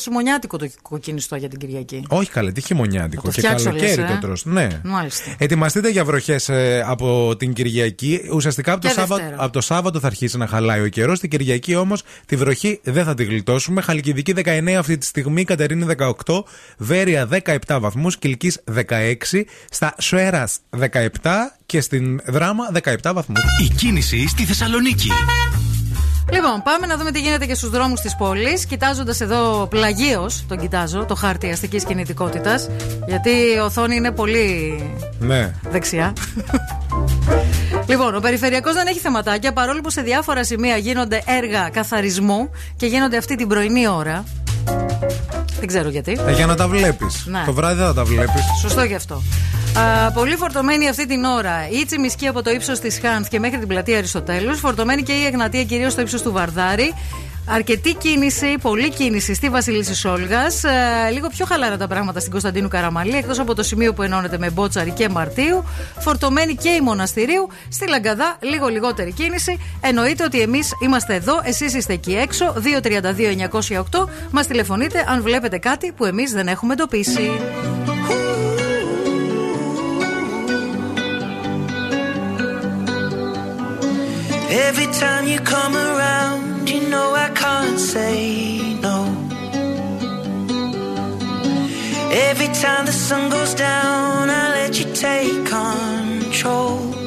χειμωνιάτικο 0.00 0.56
το 0.58 0.70
κοκκινιστό 0.82 1.36
για 1.36 1.48
την 1.48 1.58
Κυριακή. 1.58 2.04
Όχι 2.08 2.30
καλέ, 2.30 2.52
τι 2.52 2.60
χειμωνιάτικο. 2.60 3.22
το 3.22 3.30
και 3.30 3.40
φτιάξω, 3.40 3.64
καλοκαίρι 3.64 3.96
λες, 4.00 4.10
ε; 4.10 4.12
το 4.12 4.26
τρως. 4.26 4.44
Ναι. 4.44 4.68
Μάλιστα. 4.84 5.34
Ετοιμαστείτε 5.38 5.88
για 5.90 6.04
βροχές 6.04 6.50
από 6.86 7.36
την 7.36 7.52
Κυριακή. 7.52 8.20
Ουσιαστικά 8.32 8.72
από 8.72 8.80
το, 8.80 8.86
Και 8.88 8.92
Σάββατο, 8.94 9.20
Δευτέρα. 9.22 9.42
από 9.44 9.52
το 9.52 9.60
Σάββατο 9.60 10.00
θα 10.00 10.06
αρχίσει 10.06 10.36
να 10.38 10.46
χαλάει 10.46 10.80
ο 10.80 10.88
καιρός. 10.88 11.20
Την 11.20 11.30
Κυριακή 11.30 11.74
όμως 11.74 12.02
τη 12.26 12.36
βροχή 12.36 12.80
δεν 12.82 13.04
θα 13.04 13.14
τη 13.14 13.24
γλιτώσουμε. 13.24 13.80
Χαλκιδική 13.80 14.32
19 14.32 14.74
αυτή 14.78 14.98
τη 14.98 15.06
στιγμή, 15.06 15.44
Κατερίνη 15.44 15.84
18, 15.84 16.44
Βέρεια 16.78 17.26
17 17.26 17.78
βαθμούς, 17.80 18.18
Κυλκής 18.18 18.60
16, 18.64 19.44
στα 19.70 19.94
Σουέρας 19.98 20.58
17 20.78 21.29
και 21.66 21.80
στην 21.80 22.20
Δράμα 22.26 22.64
17 23.02 23.10
βαθμού. 23.14 23.34
Η 23.62 23.68
κίνηση 23.74 24.28
στη 24.28 24.44
Θεσσαλονίκη. 24.44 25.08
Λοιπόν, 26.32 26.62
πάμε 26.62 26.86
να 26.86 26.96
δούμε 26.96 27.10
τι 27.10 27.20
γίνεται 27.20 27.46
και 27.46 27.54
στους 27.54 27.70
δρόμους 27.70 28.00
της 28.00 28.16
πόλης. 28.16 28.66
Κοιτάζοντας 28.66 29.20
εδώ 29.20 29.66
πλαγίως, 29.70 30.44
τον 30.48 30.58
κοιτάζω, 30.58 31.04
το 31.04 31.14
χάρτη 31.14 31.50
αστικής 31.50 31.84
κινητικότητας. 31.84 32.68
Γιατί 33.06 33.30
η 33.30 33.58
οθόνη 33.64 33.94
είναι 33.96 34.10
πολύ 34.10 34.82
Ναι. 35.18 35.52
δεξιά. 35.70 36.12
λοιπόν, 37.86 38.14
ο 38.14 38.20
περιφερειακός 38.20 38.72
δεν 38.74 38.86
έχει 38.86 38.98
θεματάκια 38.98 39.52
παρόλο 39.52 39.80
που 39.80 39.90
σε 39.90 40.00
διάφορα 40.02 40.44
σημεία 40.44 40.76
γίνονται 40.76 41.22
έργα 41.26 41.68
καθαρισμού 41.72 42.50
και 42.76 42.86
γίνονται 42.86 43.16
αυτή 43.16 43.36
την 43.36 43.48
πρωινή 43.48 43.88
ώρα. 43.88 44.24
Δεν 45.60 45.68
ξέρω 45.68 45.88
γιατί. 45.88 46.18
Ε, 46.26 46.32
για 46.32 46.46
να 46.46 46.54
τα 46.54 46.68
βλέπεις. 46.68 47.24
Ναι. 47.26 47.42
Το 47.46 47.52
βράδυ 47.52 47.74
δεν 47.74 47.86
θα 47.86 47.94
τα 47.94 48.04
βλέπεις. 48.04 48.42
Σωστό 48.60 48.82
γι' 48.82 48.94
αυτό. 48.94 49.22
Α, 49.78 50.12
πολύ 50.12 50.36
φορτωμένη 50.36 50.88
αυτή 50.88 51.06
την 51.06 51.24
ώρα 51.24 51.68
η 51.80 51.84
Τσιμισκή 51.84 52.26
από 52.26 52.42
το 52.42 52.50
ύψος 52.50 52.78
της 52.78 53.00
Χάντ 53.02 53.24
και 53.26 53.38
μέχρι 53.38 53.58
την 53.58 53.68
πλατεία 53.68 53.98
Αριστοτέλους. 53.98 54.58
Φορτωμένη 54.58 55.02
και 55.02 55.12
η 55.12 55.24
Εγνατία 55.24 55.64
κυρίως 55.64 55.92
στο 55.92 56.00
ύψος 56.00 56.22
του 56.22 56.32
Βαρδάρη. 56.32 56.94
Αρκετή 57.52 57.94
κίνηση, 57.94 58.58
πολλή 58.62 58.90
κίνηση 58.90 59.34
στη 59.34 59.48
Βασιλίση 59.48 60.08
Όλγας. 60.08 60.62
λίγο 61.12 61.28
πιο 61.28 61.46
χαλαρά 61.46 61.76
τα 61.76 61.86
πράγματα 61.86 62.20
στην 62.20 62.30
Κωνσταντίνου 62.30 62.68
Καραμαλή, 62.68 63.16
εκτός 63.16 63.38
από 63.38 63.54
το 63.54 63.62
σημείο 63.62 63.92
που 63.92 64.02
ενώνεται 64.02 64.38
με 64.38 64.50
Μπότσαρη 64.50 64.90
και 64.90 65.08
Μαρτίου. 65.08 65.64
Φορτωμένη 65.98 66.54
και 66.54 66.68
η 66.68 66.80
Μοναστηρίου. 66.80 67.48
Στη 67.68 67.88
Λαγκαδά, 67.88 68.36
λίγο 68.40 68.66
λιγότερη 68.68 69.12
κίνηση. 69.12 69.58
Εννοείται 69.80 70.24
ότι 70.24 70.40
εμείς 70.40 70.72
είμαστε 70.80 71.14
εδώ, 71.14 71.40
εσείς 71.44 71.74
είστε 71.74 71.92
εκεί 71.92 72.16
έξω. 72.16 72.54
232-908. 72.56 74.08
Μας 74.30 74.46
τηλεφωνείτε 74.46 75.04
αν 75.08 75.22
βλέπετε 75.22 75.58
κάτι 75.58 75.92
που 75.92 76.04
εμείς 76.04 76.32
δεν 76.32 76.48
έχουμε 76.48 76.72
εντοπίσει. 76.72 77.30
Every 84.68 84.88
time 85.02 85.24
you 85.32 85.38
come 85.54 85.74
around, 85.88 86.49
you 86.68 86.88
know 86.88 87.14
I 87.14 87.28
can't 87.30 87.78
say 87.78 88.74
no. 88.80 88.98
Every 92.28 92.48
time 92.62 92.86
the 92.86 92.92
sun 92.92 93.30
goes 93.30 93.54
down, 93.54 94.30
I 94.30 94.50
let 94.58 94.78
you 94.78 94.92
take 94.94 95.46
control. 95.46 96.99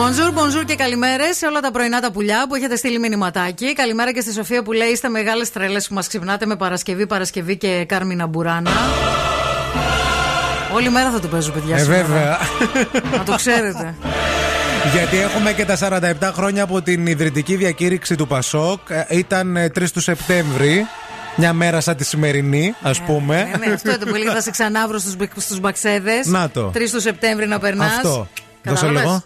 Bonjour, 0.00 0.32
bonjour 0.38 0.64
και 0.66 0.74
καλημέρες 0.74 1.36
σε 1.36 1.46
όλα 1.46 1.60
τα 1.60 1.70
πρωινά 1.70 2.00
τα 2.00 2.10
πουλιά 2.10 2.46
που 2.48 2.54
έχετε 2.54 2.76
στείλει 2.76 2.98
μηνυματάκι. 2.98 3.72
Καλημέρα 3.72 4.12
και 4.12 4.20
στη 4.20 4.32
Σοφία 4.32 4.62
που 4.62 4.72
λέει: 4.72 4.88
Είστε 4.88 5.08
μεγάλες 5.08 5.50
τρελέ 5.52 5.80
που 5.80 5.94
μας 5.94 6.06
ξυπνάτε 6.06 6.46
με 6.46 6.56
Παρασκευή, 6.56 7.06
Παρασκευή 7.06 7.56
και 7.56 7.84
Κάρμινα 7.88 8.26
Μπουράνα. 8.26 8.70
Όλη 10.74 10.90
μέρα 10.90 11.10
θα 11.10 11.20
το 11.20 11.28
παίζω, 11.28 11.50
παιδιά. 11.50 11.76
Ε, 11.76 11.78
σήμερα. 11.78 12.02
βέβαια. 12.02 12.38
Να 13.16 13.24
το 13.24 13.34
ξέρετε. 13.34 13.94
Γιατί 14.92 15.18
έχουμε 15.18 15.52
και 15.52 15.64
τα 15.64 15.76
47 16.20 16.32
χρόνια 16.34 16.62
από 16.62 16.82
την 16.82 17.06
ιδρυτική 17.06 17.56
διακήρυξη 17.56 18.14
του 18.14 18.26
Πασόκ. 18.26 18.80
Ε, 18.88 19.06
Ήταν 19.08 19.56
ε, 19.56 19.70
3 19.78 19.90
του 19.90 20.00
Σεπτέμβρη. 20.00 20.86
Μια 21.36 21.52
μέρα 21.52 21.80
σαν 21.80 21.96
τη 21.96 22.04
σημερινή, 22.04 22.74
ας 22.82 23.00
πούμε. 23.00 23.50
Ε, 23.54 23.66
ναι, 23.66 23.72
αυτό 23.72 23.90
ήταν 23.90 24.08
που 24.08 24.14
έλεγα 24.14 24.32
θα 24.32 24.40
σε 24.40 24.50
ξανάβρω 24.50 24.98
στους 24.98 25.14
στους 25.36 25.60
μπαξέδες. 25.60 26.26
Να 26.26 26.50
το. 26.50 26.72
3 26.74 26.90
του 26.90 27.00
Σεπτέμβρη 27.00 27.46
να 27.46 27.58
περνάς. 27.58 27.96
Αυτό. 27.96 28.28
Δώσε 28.62 28.86
λίγο. 28.86 29.22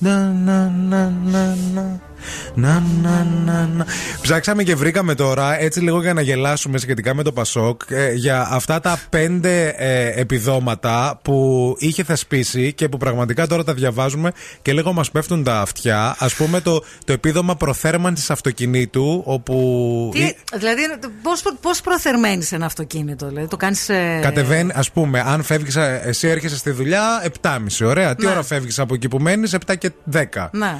Να, 0.00 0.32
να, 0.32 0.68
να, 0.68 1.10
να, 1.10 1.54
να. 1.74 2.07
Να, 2.54 2.82
να, 3.02 3.26
να, 3.44 3.66
να. 3.66 3.86
Ψάξαμε 4.20 4.62
και 4.62 4.74
βρήκαμε 4.74 5.14
τώρα, 5.14 5.60
έτσι 5.60 5.80
λίγο 5.80 6.00
για 6.00 6.14
να 6.14 6.20
γελάσουμε 6.20 6.78
σχετικά 6.78 7.14
με 7.14 7.22
το 7.22 7.32
Πασόκ, 7.32 7.80
ε, 7.88 8.12
για 8.12 8.48
αυτά 8.50 8.80
τα 8.80 9.00
πέντε 9.10 9.74
ε, 9.76 10.20
επιδόματα 10.20 11.20
που 11.22 11.74
είχε 11.78 12.04
θεσπίσει 12.04 12.72
και 12.72 12.88
που 12.88 12.96
πραγματικά 12.96 13.46
τώρα 13.46 13.64
τα 13.64 13.74
διαβάζουμε 13.74 14.32
και 14.62 14.72
λίγο 14.72 14.92
μας 14.92 15.10
πέφτουν 15.10 15.44
τα 15.44 15.60
αυτιά. 15.60 16.16
Α 16.18 16.26
πούμε 16.36 16.60
το, 16.60 16.84
το 17.04 17.12
επίδομα 17.12 17.56
προθέρμανσης 17.56 18.30
αυτοκινήτου, 18.30 19.22
όπου. 19.24 20.10
Τι, 20.14 20.34
δηλαδή, 20.58 20.80
πώς 21.22 21.42
πώς 21.60 21.80
προθερμαίνεις 21.80 22.52
ένα 22.52 22.66
αυτοκίνητο, 22.66 23.26
δηλαδή, 23.28 23.46
το 23.48 23.56
κάνεις. 23.56 23.88
Ε... 23.88 24.18
Κατεβαίνει, 24.22 24.70
ας 24.74 24.90
πούμε, 24.90 25.20
αν 25.26 25.42
φεύγεις, 25.42 25.76
εσύ 26.04 26.28
έρχεσαι 26.28 26.56
στη 26.56 26.70
δουλειά 26.70 27.22
7.30 27.42 27.58
ωραία. 27.82 28.14
Τι 28.14 28.24
Ναι. 28.24 28.30
ώρα 28.30 28.42
φεύγεις 28.42 28.78
από 28.78 28.94
εκεί 28.94 29.08
που 29.08 29.18
μένεις, 29.18 29.54
7 29.66 29.74
και 29.78 29.92
10. 30.12 30.48
Ναι. 30.52 30.78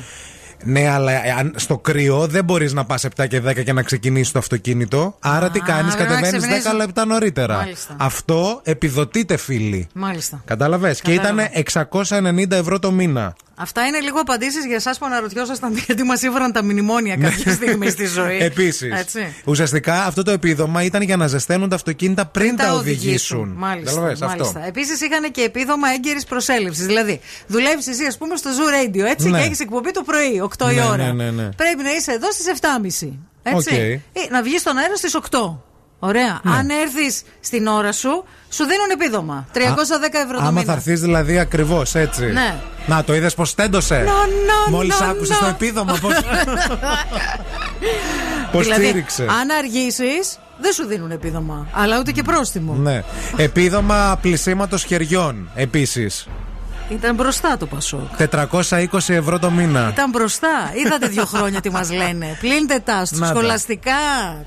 Ναι, 0.64 0.88
αλλά 0.88 1.12
ε, 1.26 1.30
αν- 1.30 1.52
στο 1.56 1.78
κρύο 1.78 2.26
δεν 2.26 2.44
μπορείς 2.44 2.72
να 2.72 2.84
πας 2.84 3.04
7 3.04 3.26
και 3.28 3.40
10 3.40 3.62
και 3.64 3.72
να 3.72 3.82
ξεκινήσεις 3.82 4.32
το 4.32 4.38
αυτοκίνητο. 4.38 5.16
Άρα 5.20 5.50
τι 5.50 5.60
κάνεις, 5.60 5.94
πρέπει 5.94 6.10
να 6.10 6.14
κατεβαίνεις 6.16 6.44
10 6.46 6.48
ξυπνήσεις. 6.48 6.72
λεπτά 6.72 7.04
νωρίτερα. 7.04 7.56
Μάλιστα. 7.56 7.94
Αυτό 7.98 8.60
επιδοτείται, 8.64 9.36
φίλοι. 9.36 9.88
Μάλιστα. 9.94 10.42
Κατάλαβες. 10.44 11.00
Και 11.00 11.12
ήταν 11.12 11.36
Κατάλαβα. 11.36 11.58
690 12.38 12.56
ευρώ 12.56 12.78
το 12.78 12.92
μήνα. 12.92 13.34
Αυτά 13.60 13.86
είναι 13.86 14.00
λίγο 14.00 14.20
απαντήσεις 14.20 14.64
για 14.66 14.74
εσάς 14.76 14.98
που 14.98 15.06
αναρωτιόσασταν 15.06 15.76
γιατί 15.86 16.02
μας 16.02 16.22
ήβραν 16.22 16.52
τα 16.52 16.64
μνημόνια 16.64 17.16
κάποια 17.16 17.52
στιγμή 17.52 17.90
στη 17.90 18.06
ζωή. 18.06 18.38
Επίσης. 18.50 18.92
Έτσι. 18.98 19.34
Ουσιαστικά 19.44 20.04
αυτό 20.04 20.22
το 20.22 20.30
επίδομα 20.30 20.82
ήταν 20.82 21.02
για 21.02 21.16
να 21.16 21.26
ζεσταίνουν 21.26 21.68
τα 21.68 21.74
αυτοκίνητα 21.74 22.26
πριν 22.26 22.56
τα, 22.56 22.72
οδηγήσουν. 22.72 23.54
Μάλιστα. 23.56 23.90
Κατάλαβες, 23.90 24.20
μάλιστα. 24.20 24.58
αυτό. 24.58 24.68
Επίσης 24.68 25.00
είχαν 25.00 25.30
και 25.30 25.42
επίδομα 25.42 25.88
έγκαιρης 25.94 26.24
προσέλευσης. 26.24 26.86
Δηλαδή, 26.86 27.20
δουλεύεις 27.46 27.86
εσύ, 27.86 28.04
ας 28.04 28.18
πούμε, 28.18 28.36
στο 28.36 28.50
Zoo 28.50 28.84
Radio 28.84 29.04
έτσι, 29.10 29.28
Ναι. 29.28 29.38
και 29.38 29.44
έχεις 29.44 29.60
εκπομπή 29.60 29.90
το 29.90 30.02
πρωί, 30.02 30.40
8 30.40 30.70
η 30.70 30.74
Ναι, 30.74 30.84
ώρα. 30.84 30.96
ναι, 30.96 31.12
ναι, 31.12 31.30
ναι. 31.30 31.48
Πρέπει 31.56 31.82
να 31.82 31.90
είσαι 31.92 32.12
εδώ 32.12 32.32
στις 32.32 32.46
7.30. 32.46 33.18
Έτσι. 33.42 33.74
Οκ. 33.74 34.22
Ή 34.22 34.28
να 34.30 34.42
βγεις 34.42 34.60
στον 34.60 34.76
αέρα 34.76 34.96
στις 34.96 35.14
8. 35.14 35.62
Ωραία. 35.98 36.40
Ναι. 36.42 36.56
Αν 36.56 36.68
έρθεις 36.70 37.22
στην 37.40 37.66
ώρα 37.66 37.92
σου, 37.92 38.24
σου 38.48 38.64
δίνουν 38.64 38.90
επίδομα. 38.92 39.46
310 39.52 39.58
ευρώ 40.24 40.36
το 40.38 40.40
Άμα 40.40 40.50
μήνα. 40.50 40.62
θα 40.64 40.72
έρθεις 40.72 41.00
δηλαδή 41.00 41.38
ακριβώς 41.38 41.94
έτσι. 41.94 42.24
Ναι. 42.24 42.54
Να 42.86 43.04
το 43.04 43.14
είδες 43.14 43.34
πως 43.34 43.54
τέντωσε. 43.54 43.96
Να, 43.96 44.02
να, 44.04 44.70
Μόλις 44.70 45.00
να, 45.00 45.06
άκουσες 45.06 45.36
να. 45.36 45.38
το 45.38 45.46
επίδομα. 45.46 45.98
Πώ 46.00 46.08
πώς 48.52 48.62
δηλαδή, 48.62 48.84
στήριξες; 48.84 49.28
αν 49.28 49.50
αργήσεις, 49.58 50.38
δεν 50.60 50.72
σου 50.72 50.86
δίνουν 50.86 51.10
επίδομα. 51.10 51.66
Αλλά 51.72 51.98
ούτε 51.98 52.12
και 52.12 52.22
πρόστιμο. 52.22 52.74
Ναι. 52.74 53.02
Επίδομα 53.36 54.18
πλησίματος 54.22 54.84
χεριών 54.84 55.50
επίσης. 55.54 56.26
Ήταν 56.90 57.14
μπροστά 57.14 57.56
το 57.58 57.66
Πασόκ. 57.66 58.00
420 58.30 59.14
ευρώ 59.14 59.38
το 59.38 59.50
μήνα. 59.50 59.88
Ήταν 59.92 60.10
μπροστά. 60.10 60.72
Είδατε 60.84 61.06
δύο 61.06 61.24
χρόνια 61.24 61.60
τι 61.60 61.70
μας 61.70 61.90
λένε. 61.92 62.36
Πλύντε 62.40 62.78
τα 62.84 63.06
Να 63.10 63.18
τα. 63.18 63.26
σχολαστικά. 63.26 63.92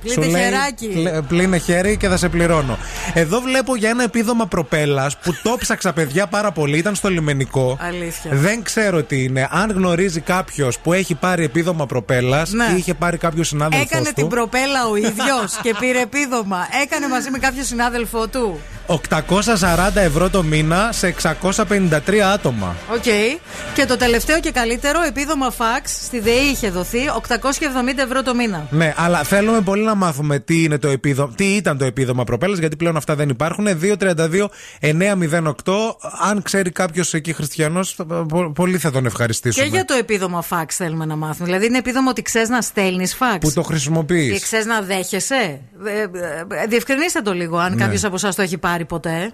Πλύντε 0.01 0.27
χεράκι. 0.39 0.88
πλε- 0.88 1.21
πλύνε 1.21 1.58
χέρι 1.58 1.97
και 1.97 2.08
θα 2.08 2.17
σε 2.17 2.30
πληρώνω. 2.30 2.77
Εδώ 3.13 3.39
βλέπω 3.39 3.75
για 3.75 3.89
ένα 3.89 4.04
επίδομα 4.04 4.45
προπέλας 4.47 5.17
που 5.17 5.34
το 5.43 5.56
ψάξα 5.60 5.93
παιδιά 5.93 6.27
πάρα 6.27 6.51
πολύ. 6.51 6.77
Ήταν 6.77 6.95
στο 6.95 7.10
λιμενικό. 7.10 7.77
Αλήθεια. 7.82 8.32
Δεν 8.34 8.63
ξέρω 8.63 9.04
τι 9.04 9.23
είναι. 9.23 9.47
Αν 9.51 9.71
γνωρίζει 9.71 10.19
κάποιος 10.19 10.80
που 10.80 10.93
έχει 10.93 11.15
πάρει 11.15 11.43
επίδομα 11.43 11.86
προπέλας 11.86 12.51
Ναι. 12.51 12.65
ή 12.73 12.77
είχε 12.77 12.93
πάρει 12.93 13.17
κάποιο 13.17 13.43
συνάδελφο 13.43 13.84
Έκανε 13.91 14.06
του. 14.08 14.13
την 14.13 14.27
προπέλα 14.27 14.88
ο 14.91 14.95
ίδιος 14.95 15.60
και 15.62 15.75
πήρε 15.80 15.99
επίδομα. 16.01 16.67
Έκανε 16.84 17.08
μαζί 17.08 17.30
με 17.30 17.38
κάποιο 17.38 17.63
συνάδελφό 17.63 18.27
του. 18.27 18.60
840 18.88 20.01
ευρώ 20.01 20.30
το 20.30 20.43
μήνα 20.43 20.89
σε 20.91 21.08
653 21.08 22.31
άτομα. 22.32 22.76
Οκ. 22.94 23.04
Και 23.74 23.86
το 23.86 23.98
τελευταίο 23.98 24.39
και 24.39 24.52
καλύτερο 24.52 25.02
επίδομα 25.02 25.52
φαξ 25.52 25.91
στη 25.91 26.20
ΔΕΗ 26.20 26.50
είχε 26.52 26.70
δοθεί 26.70 27.00
870 27.28 27.98
ευρώ 27.98 28.24
το 28.24 28.36
μήνα. 28.36 28.67
Ναι, 28.70 28.94
αλλά 28.98 29.24
θέλουμε 29.24 29.62
πολύ 29.62 29.84
να 29.84 29.96
μάθουμε 29.96 30.39
τι, 30.39 30.63
είναι 30.63 30.78
το 30.78 30.88
επίδομα, 30.88 31.34
τι 31.36 31.46
ήταν 31.56 31.78
το 31.78 31.86
επίδομα 31.86 32.24
προπέλα, 32.24 32.56
γιατί 32.60 32.76
πλέον 32.76 32.98
αυτά 32.98 33.15
δεν 33.15 33.30
υπάρχουν. 33.30 33.67
232-908. 33.82 34.48
Αν 36.30 36.41
ξέρει 36.41 36.72
κάποιος 36.72 37.13
εκεί 37.13 37.34
χριστιανός, 37.34 37.96
πολύ 38.54 38.78
θα 38.78 38.91
τον 38.91 39.06
ευχαριστήσουμε. 39.06 39.65
Και 39.65 39.72
για 39.72 39.86
το 39.86 39.94
επίδομα 39.94 40.41
φαξ 40.41 40.76
θέλουμε 40.76 41.06
να 41.06 41.15
μάθουμε. 41.15 41.46
Δηλαδή 41.46 41.65
είναι 41.65 41.78
επίδομα 41.78 42.10
ότι 42.10 42.22
ξέρεις 42.22 42.50
να 42.50 42.62
στέλνεις 42.62 43.15
φαξ. 43.15 43.38
Που 43.39 43.52
το 43.54 43.62
χρησιμοποιείς. 43.62 44.34
Και 44.34 44.39
ξέρεις 44.39 44.65
να 44.65 44.82
δέχεσαι. 44.82 45.36
Ε, 45.86 46.00
ε, 46.00 46.63
ε, 46.63 46.65
Διευκρινίστε 46.67 47.22
το 47.22 47.34
λίγο, 47.34 47.58
αν 47.58 47.76
Ναι. 47.76 47.84
κάποιος 47.84 48.04
από 48.04 48.15
εσάς 48.15 48.36
το 48.36 48.41
έχει 48.41 48.58
πάρει 48.58 48.86
ποτέ. 48.86 49.34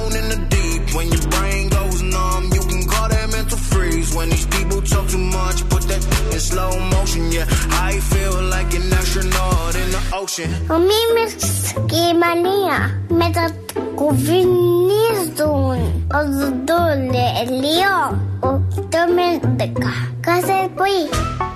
When 4.21 4.29
these 4.29 4.45
people 4.45 4.79
talk 4.83 5.07
too 5.09 5.17
much, 5.17 5.67
put 5.71 5.81
that 5.89 6.03
in 6.29 7.31
Yeah, 7.33 7.47
I 7.89 7.99
feel 8.11 8.35
like 8.53 8.71
an 8.79 8.93
astronaut 8.93 9.73
in 9.81 9.89
the 9.95 10.01
ocean. 10.13 10.51
Ο 10.69 10.77
Μίμης 10.77 11.33
και 11.85 11.95
η 11.95 12.13
Μανία 12.21 13.01
μετακουβινίζουν 13.07 13.81
ο 16.13 16.19
Δουντούλιο 16.37 17.95
οκτώ 18.39 19.05
με 19.15 19.39
δέκα 19.57 19.93
κάθε 20.19 20.69
πρωί. 20.75 21.09
They 21.41 21.50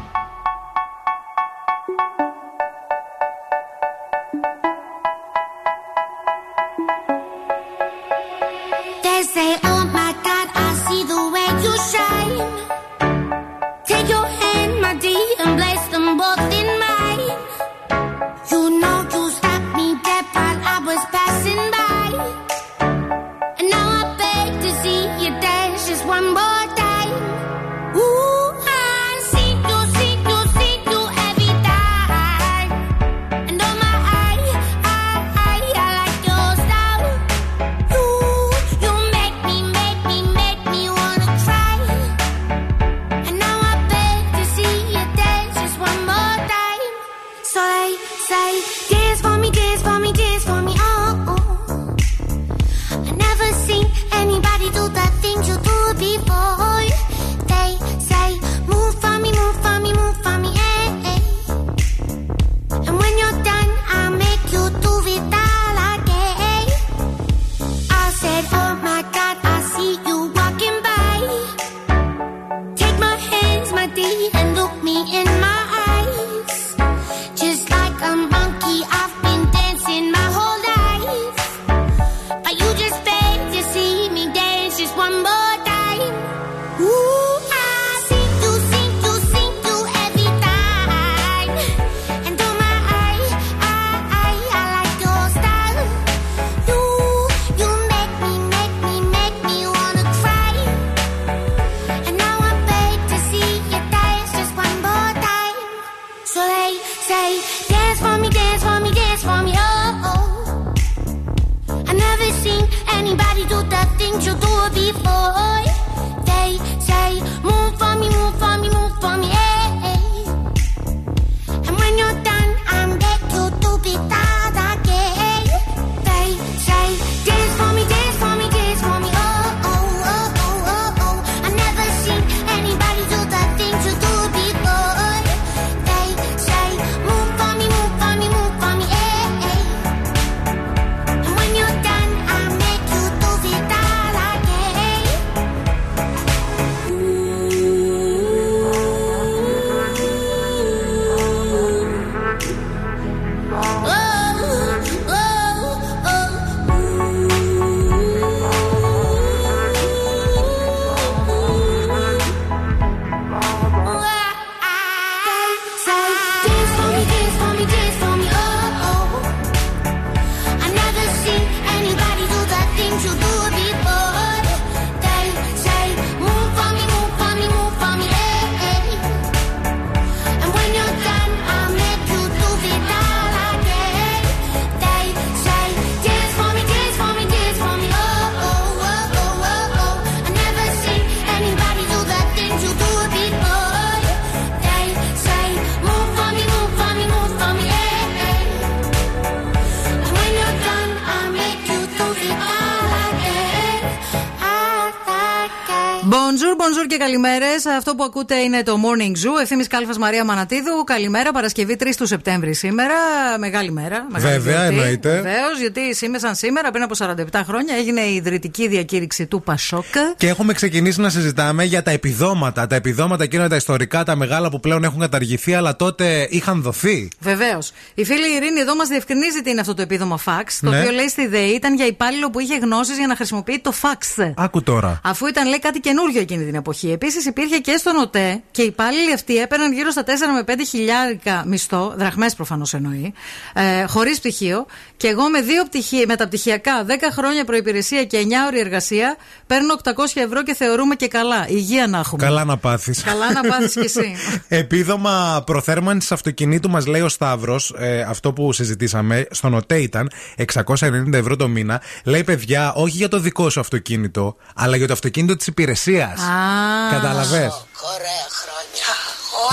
Αυτό 207.97 208.07
που 208.07 208.13
ακούτε 208.19 208.35
είναι 208.35 208.63
το 208.63 208.77
Morning 208.83 209.11
Zoo. 209.11 209.41
Ευθύνη 209.41 209.65
Κάλφα 209.65 209.99
Μαρία 209.99 210.23
Μανατίδου. 210.25 210.83
Καλημέρα, 210.85 211.31
Παρασκευή 211.31 211.75
3 211.79 211.85
του 211.97 212.05
Σεπτέμβρη 212.07 212.53
σήμερα. 212.53 212.93
Μεγάλη 213.39 213.71
μέρα. 213.71 214.05
Μεγάλη 214.11 214.33
Βέβαια, 214.39 214.55
γιορτή. 214.59 214.75
εννοείται. 214.75 215.09
Βεβαίως, 215.09 215.59
γιατί 215.59 215.95
σήμερα, 215.95 216.19
σαν 216.19 216.35
σήμερα, 216.35 216.71
πριν 216.71 216.83
από 216.83 216.95
47 216.95 217.43
χρόνια, 217.45 217.75
έγινε 217.75 218.01
η 218.01 218.15
ιδρυτική 218.15 218.67
διακήρυξη 218.67 219.25
του 219.25 219.41
Πασόκ. 219.41 219.83
Και 220.17 220.27
έχουμε 220.27 220.53
ξεκινήσει 220.53 221.01
να 221.01 221.09
συζητάμε 221.09 221.63
για 221.63 221.83
τα 221.83 221.91
επιδόματα. 221.91 222.67
Τα 222.67 222.75
επιδόματα 222.75 223.23
εκείνα 223.23 223.49
τα 223.49 223.55
ιστορικά, 223.55 224.03
τα 224.03 224.15
μεγάλα 224.15 224.49
που 224.49 224.59
πλέον 224.59 224.83
έχουν 224.83 224.99
καταργηθεί, 224.99 225.53
αλλά 225.53 225.75
τότε 225.75 226.27
είχαν 226.29 226.61
δοθεί. 226.61 227.07
Βεβαίως. 227.19 227.71
Η 227.93 228.05
φίλη 228.05 228.35
Ειρήνη 228.35 228.59
εδώ 228.59 228.75
μας 228.75 228.87
διευκρινίζει 228.87 229.41
τι 229.41 229.49
είναι 229.49 229.59
αυτό 229.61 229.73
το 229.73 229.81
επίδομα 229.81 230.19
fax. 230.25 230.43
Το 230.61 230.69
Ναι. 230.69 230.79
οποίο 230.79 230.91
λέει 230.91 231.07
στη 231.09 231.27
ΔΕΗ 231.27 231.49
ήταν 231.55 231.75
για 231.75 231.85
υπάλληλο 231.85 232.29
που 232.29 232.39
είχε 232.39 232.57
γνώσεις 232.57 232.97
για 232.97 233.07
να 233.07 233.15
χρησιμοποιεί 233.15 233.59
το 233.59 233.73
fax. 233.81 234.31
Άκου 234.37 234.63
τώρα. 234.63 234.99
Αφού 235.03 235.27
ήταν 235.27 235.47
λέει 235.47 235.59
κάτι 235.59 235.79
καινούριο 235.79 236.21
εκείνη 236.21 236.45
την 236.45 236.55
εποχή. 236.55 236.91
Επίσης 236.91 237.25
υπήρχε 237.25 237.57
και 237.57 237.77
στον 237.85 238.01
ΟΤΕ 238.01 238.41
και 238.51 238.61
οι 238.61 238.65
υπάλληλοι 238.65 239.13
αυτοί 239.13 239.37
έπαιρναν 239.37 239.73
γύρω 239.73 239.91
στα 239.91 240.03
4 240.03 240.07
με 240.45 240.53
5 240.53 240.59
χιλιάρικα 240.67 241.43
μισθό, 241.47 241.93
δραχμές 241.97 242.35
προφανώς 242.35 242.73
εννοεί, 242.73 243.13
ε, 243.53 243.85
χωρίς 243.87 244.19
πτυχίο. 244.19 244.65
Και 244.97 245.07
εγώ 245.07 245.29
με 245.29 245.41
δύο 245.41 245.63
πτυχία, 245.63 246.03
μεταπτυχιακά 246.07 246.83
10 246.83 247.11
χρόνια 247.11 247.45
προπηρεσία 247.45 248.03
και 248.03 248.17
9 248.17 248.45
ώρη 248.47 248.59
εργασία 248.59 249.15
παίρνω 249.47 249.73
800 249.83 250.21
ευρώ 250.21 250.43
και 250.43 250.53
θεωρούμε 250.53 250.95
και 250.95 251.07
καλά. 251.07 251.47
Υγεία 251.47 251.87
να 251.87 251.97
έχουμε. 251.97 252.23
Καλά 252.23 252.43
να 252.43 252.57
πάθεις. 252.57 253.03
Καλά 253.03 253.31
να 253.31 253.41
πάθεις 253.41 253.73
κι 253.73 253.79
εσύ. 253.79 254.15
Επίδομα 254.47 255.43
προθέρμανσης 255.45 256.11
αυτοκινήτου 256.11 256.69
μας 256.69 256.85
λέει 256.85 257.01
ο 257.01 257.09
Σταύρος, 257.09 257.73
αυτό 258.07 258.33
που 258.33 258.53
συζητήσαμε, 258.53 259.27
στον 259.31 259.53
ΟΤΕ 259.53 259.81
ήταν 259.81 260.11
690 260.55 261.13
ευρώ 261.13 261.35
το 261.35 261.47
μήνα. 261.47 261.81
Λέει 262.03 262.23
παιδιά, 262.23 262.73
όχι 262.73 262.97
για 262.97 263.07
το 263.07 263.19
δικό 263.19 263.49
σου 263.49 263.59
αυτοκίνητο, 263.59 264.35
αλλά 264.55 264.77
για 264.77 264.87
το 264.87 264.93
αυτοκίνητο 264.93 265.35
της 265.35 265.47
υπηρεσίας. 265.47 266.19
Α. 266.19 266.91
Καταλαβέ. 266.91 267.51
Ωραία 267.93 268.27
χρόνια. 268.39 268.54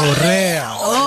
Ωραία. 0.00 0.62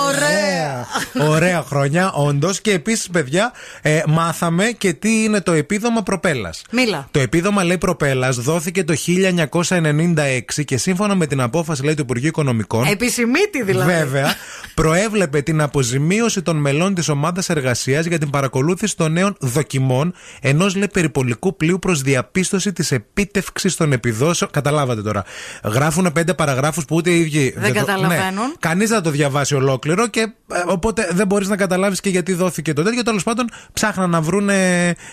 Ωραία. 0.06 0.86
Ωραία 1.28 1.62
χρόνια, 1.62 2.12
όντως. 2.12 2.60
Και 2.60 2.72
επίσης, 2.72 3.08
παιδιά, 3.10 3.52
ε, 3.82 4.00
μάθαμε 4.06 4.64
και 4.64 4.92
τι 4.92 5.22
είναι 5.24 5.40
το 5.40 5.52
επίδομα 5.52 6.02
προπέλας. 6.02 6.62
Μίλα. 6.70 7.08
Το 7.10 7.20
επίδομα, 7.20 7.64
λέει, 7.64 7.78
προπέλας 7.78 8.36
δόθηκε 8.36 8.84
το 8.84 8.94
1996 8.96 10.64
και 10.64 10.76
σύμφωνα 10.76 11.14
με 11.14 11.26
την 11.26 11.40
απόφαση, 11.40 11.84
λέει, 11.84 11.94
του 11.94 12.02
Υπουργείου 12.02 12.28
Οικονομικών. 12.28 12.86
Επισημήτη 12.86 13.62
δηλαδή. 13.62 13.92
Βέβαια, 13.92 14.34
προέβλεπε 14.74 15.40
την 15.42 15.60
αποζημίωση 15.60 16.42
των 16.42 16.56
μελών 16.56 16.94
της 16.94 17.08
ομάδας 17.08 17.48
εργασίας 17.48 18.04
για 18.04 18.18
την 18.18 18.30
παρακολούθηση 18.30 18.96
των 18.96 19.12
νέων 19.12 19.36
δοκιμών 19.40 20.14
ενός 20.40 20.74
λέει 20.74 20.88
περιπολικού 20.92 21.56
πλοίου 21.56 21.78
προς 21.78 22.02
διαπίστωση 22.02 22.72
της 22.72 22.92
επίτευξης 22.92 23.76
των 23.76 23.92
επιδόσεων. 23.92 24.50
Καταλάβατε 24.50 25.02
τώρα. 25.02 25.24
Γράφουν 25.64 26.12
πέντε 26.12 26.34
παραγράφους 26.34 26.84
που 26.84 26.96
ούτε 26.96 27.10
οι 27.10 27.20
ίδιοι 27.20 27.54
Δεν 27.56 27.72
το- 27.72 27.78
καταλαβαίνουν. 27.78 28.44
Ναι, 28.46 28.52
Κανείς 28.76 28.90
δεν 28.90 28.98
θα 28.98 29.04
το 29.04 29.10
διαβάσει 29.16 29.54
ολόκληρο 29.54 30.06
και 30.06 30.20
ε, 30.20 30.62
οπότε 30.66 31.08
δεν 31.12 31.26
μπορείς 31.26 31.48
να 31.48 31.56
καταλάβεις 31.56 32.00
και 32.00 32.08
γιατί 32.08 32.32
δόθηκε 32.32 32.72
το 32.72 32.82
τέτοιο. 32.82 33.02
Τέλος 33.02 33.22
πάντων, 33.22 33.48
ψάχναν 33.72 34.10
να 34.10 34.20
βρουν 34.20 34.48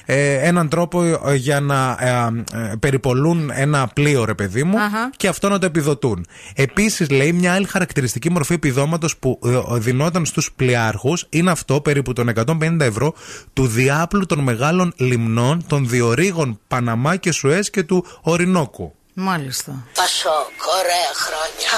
έναν 0.05 0.70
τρόπο 0.70 1.03
ε, 1.03 1.36
για 1.36 1.59
να 1.59 1.97
ε, 1.99 2.09
ε, 2.57 2.76
περιπολούν 2.80 3.49
ένα 3.53 3.88
πλοίο, 3.88 4.26
ρε 4.26 4.34
παιδί 4.34 4.64
μου, 4.64 4.80
Αχα. 4.80 5.09
και 5.18 5.28
αυτό 5.28 5.49
να 5.49 5.59
το 5.59 5.66
επιδοτούν. 5.66 6.26
Επίσης, 6.55 7.09
λέει, 7.09 7.32
μια 7.32 7.53
άλλη 7.53 7.66
χαρακτηριστική 7.66 8.32
μορφή 8.32 8.53
επιδόματος 8.53 9.18
που 9.18 9.39
ε, 9.45 9.78
δινόταν 9.80 10.26
στους 10.26 10.51
πλοιάρχους 10.55 11.26
είναι 11.30 11.51
αυτό 11.51 11.82
περίπου 11.82 12.14
των 12.14 12.32
150 12.61 12.80
ευρώ 12.80 13.14
του 13.53 13.68
διάπλου 13.68 14.26
των 14.26 14.39
μεγάλων 14.39 14.93
λιμνών 14.95 15.64
των 15.68 15.88
διορίγων 15.88 16.59
Παναμά 16.68 17.16
και 17.16 17.32
Σουέζ 17.32 17.68
και 17.68 17.84
του 17.84 18.05
Ορεινόκου. 18.22 18.93
Μάλιστα. 19.14 19.88
Πασόκ, 19.95 20.51
ωραία 20.80 21.11
χρόνια. 21.16 21.72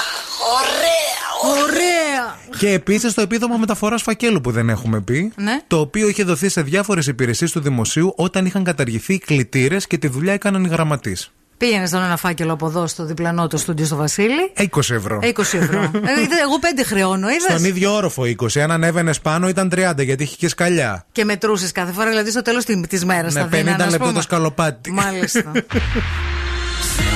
Ωραία, 0.58 1.62
Ωραία. 1.62 2.36
Και 2.58 2.70
επίσης 2.72 3.14
το 3.14 3.20
επίδομα 3.20 3.56
μεταφοράς 3.56 4.02
φακέλου 4.02 4.40
που 4.40 4.50
δεν 4.50 4.68
έχουμε 4.68 5.00
πει. 5.00 5.32
Ναι. 5.36 5.60
Το 5.66 5.78
οποίο 5.80 6.08
είχε 6.08 6.22
δοθεί 6.22 6.48
σε 6.48 6.62
διάφορες 6.62 7.06
υπηρεσίες 7.06 7.50
του 7.52 7.60
δημοσίου 7.60 8.12
όταν 8.16 8.46
είχαν 8.46 8.64
καταργηθεί 8.64 9.14
οι 9.14 9.18
κλητήρες 9.18 9.86
και 9.86 9.98
τη 9.98 10.08
δουλειά 10.08 10.32
έκαναν 10.32 10.64
οι 10.64 10.68
γραμματείς. 10.68 11.30
Πήγαινες 11.58 11.88
στον 11.88 12.02
ένα 12.02 12.16
φάκελο 12.16 12.52
από 12.52 12.66
εδώ 12.66 12.86
στο 12.86 13.04
διπλανό 13.04 13.46
το 13.46 13.56
στούντιο 13.56 13.86
στο 13.86 13.96
Βασίλη. 13.96 14.52
20 14.56 14.66
ευρώ. 14.90 15.18
20 15.22 15.38
ευρώ. 15.38 15.80
ε, 15.94 16.20
είδε, 16.20 16.36
εγώ 16.42 16.58
πέντε 16.60 16.84
χρεώνω, 16.84 17.28
είδες; 17.28 17.42
Στον 17.42 17.64
ίδιο 17.64 17.94
όροφο 17.94 18.22
20. 18.22 18.58
Αν 18.58 18.70
ανέβαινες 18.70 19.20
πάνω 19.20 19.48
ήταν 19.48 19.72
30 19.74 19.92
γιατί 19.98 20.22
είχε 20.22 20.36
και 20.36 20.48
σκαλιά. 20.48 21.06
Και 21.12 21.24
μετρούσες 21.24 21.72
κάθε 21.72 21.92
φορά, 21.92 22.08
δηλαδή 22.08 22.30
στο 22.30 22.42
τέλος 22.42 22.64
τη 22.64 23.04
μέρας. 23.04 23.34
Με 23.34 23.48
50 23.52 23.90
λεπτό 23.90 24.12
το 24.12 24.20
σκαλοπάτι. 24.20 24.90
Μάλιστα. 24.90 25.52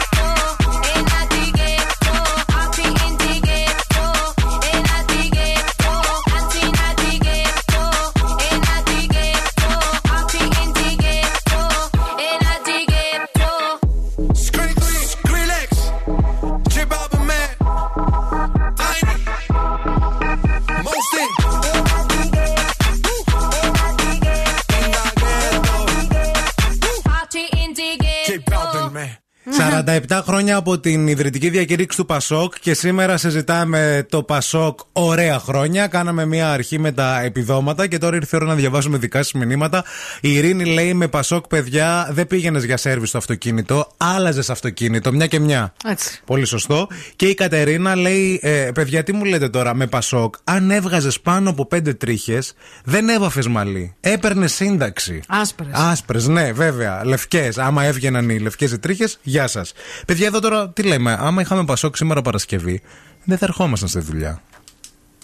47 29.57 30.21
χρόνια 30.25 30.55
από 30.55 30.79
την 30.79 31.07
ιδρυτική 31.07 31.49
διακήρυξη 31.49 31.97
του 31.97 32.05
Πασόκ 32.05 32.53
και 32.59 32.73
σήμερα 32.73 33.17
συζητάμε 33.17 34.05
το 34.09 34.23
Πασόκ 34.23 34.79
ωραία 34.91 35.39
χρόνια. 35.39 35.87
Κάναμε 35.87 36.25
μια 36.25 36.51
αρχή 36.51 36.79
με 36.79 36.91
τα 36.91 37.21
επιδόματα 37.21 37.87
και 37.87 37.97
τώρα 37.97 38.15
ήρθε 38.15 38.37
η 38.37 38.39
ώρα 38.41 38.51
να 38.51 38.55
διαβάσουμε 38.55 38.97
δικά 38.97 39.23
σας 39.23 39.33
μηνύματα. 39.33 39.83
Η 40.21 40.33
Ειρήνη 40.33 40.65
λέει 40.65 40.93
με 40.93 41.07
Πασόκ, 41.07 41.47
παιδιά, 41.47 42.07
δεν 42.11 42.27
πήγαινες 42.27 42.63
για 42.63 42.77
σερβι 42.77 43.05
στο 43.05 43.17
αυτοκίνητο, 43.17 43.87
άλλαζες 43.97 44.49
αυτοκίνητο, 44.49 45.11
μια 45.11 45.27
και 45.27 45.39
μια. 45.39 45.73
Έτσι. 45.85 46.21
Πολύ 46.25 46.45
σωστό. 46.45 46.87
Και 47.15 47.25
η 47.25 47.33
Κατερίνα 47.33 47.95
λέει: 47.95 48.39
ε, 48.43 48.69
Παιδιά, 48.73 49.03
τι 49.03 49.13
μου 49.13 49.25
λέτε 49.25 49.49
τώρα 49.49 49.75
με 49.75 49.87
Πασόκ, 49.87 50.35
αν 50.43 50.71
έβγαζες 50.71 51.19
πάνω 51.19 51.49
από 51.49 51.65
πέντε 51.65 51.93
τρίχες, 51.93 52.53
δεν 52.83 53.09
έβαφες 53.09 53.47
μαλλί. 53.47 53.95
Έπαιρνες 53.99 54.53
σύνταξη. 54.53 55.21
Άσπρες. 55.27 55.69
Άσπρες, 55.71 56.27
ναι, 56.27 56.51
βέβαια. 56.51 57.05
Λευκές. 57.05 57.57
Άμα 57.57 57.83
έβγαιναν 57.83 58.29
οι 58.29 58.39
λευκές 58.39 58.71
οι 58.71 58.79
τρίχες, 58.79 59.19
γεια 59.41 59.49
σας. 59.49 59.73
Παιδιά, 60.07 60.27
εδώ 60.27 60.39
τώρα 60.39 60.69
τι 60.69 60.83
λέμε; 60.83 61.17
Άμα 61.19 61.41
είχαμε 61.41 61.65
Πασόκ 61.65 61.95
σήμερα 61.95 62.21
Παρασκευή, 62.21 62.81
δεν 63.23 63.37
θα 63.37 63.45
ερχόμασταν 63.45 63.89
στη 63.89 63.99
δουλειά. 63.99 64.41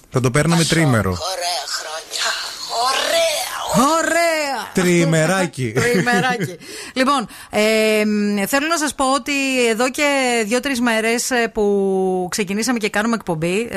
Θα 0.09 0.19
το 0.19 0.31
παίρναμε 0.31 0.63
τρίμερο. 0.63 1.09
Ωραία! 1.09 1.86
Τριμεράκι. 4.81 5.73
Τριμεράκι. 5.91 6.57
λοιπόν, 6.93 7.27
ε, 7.49 8.05
μ, 8.05 8.45
θέλω 8.47 8.67
να 8.67 8.77
σας 8.77 8.95
πω 8.95 9.13
ότι 9.13 9.67
εδώ 9.69 9.89
και 9.89 10.03
δύο-τρεις 10.47 10.81
μέρες 10.81 11.31
που 11.53 12.27
ξεκινήσαμε 12.31 12.77
και 12.77 12.89
κάνουμε 12.89 13.15
εκπομπή, 13.15 13.69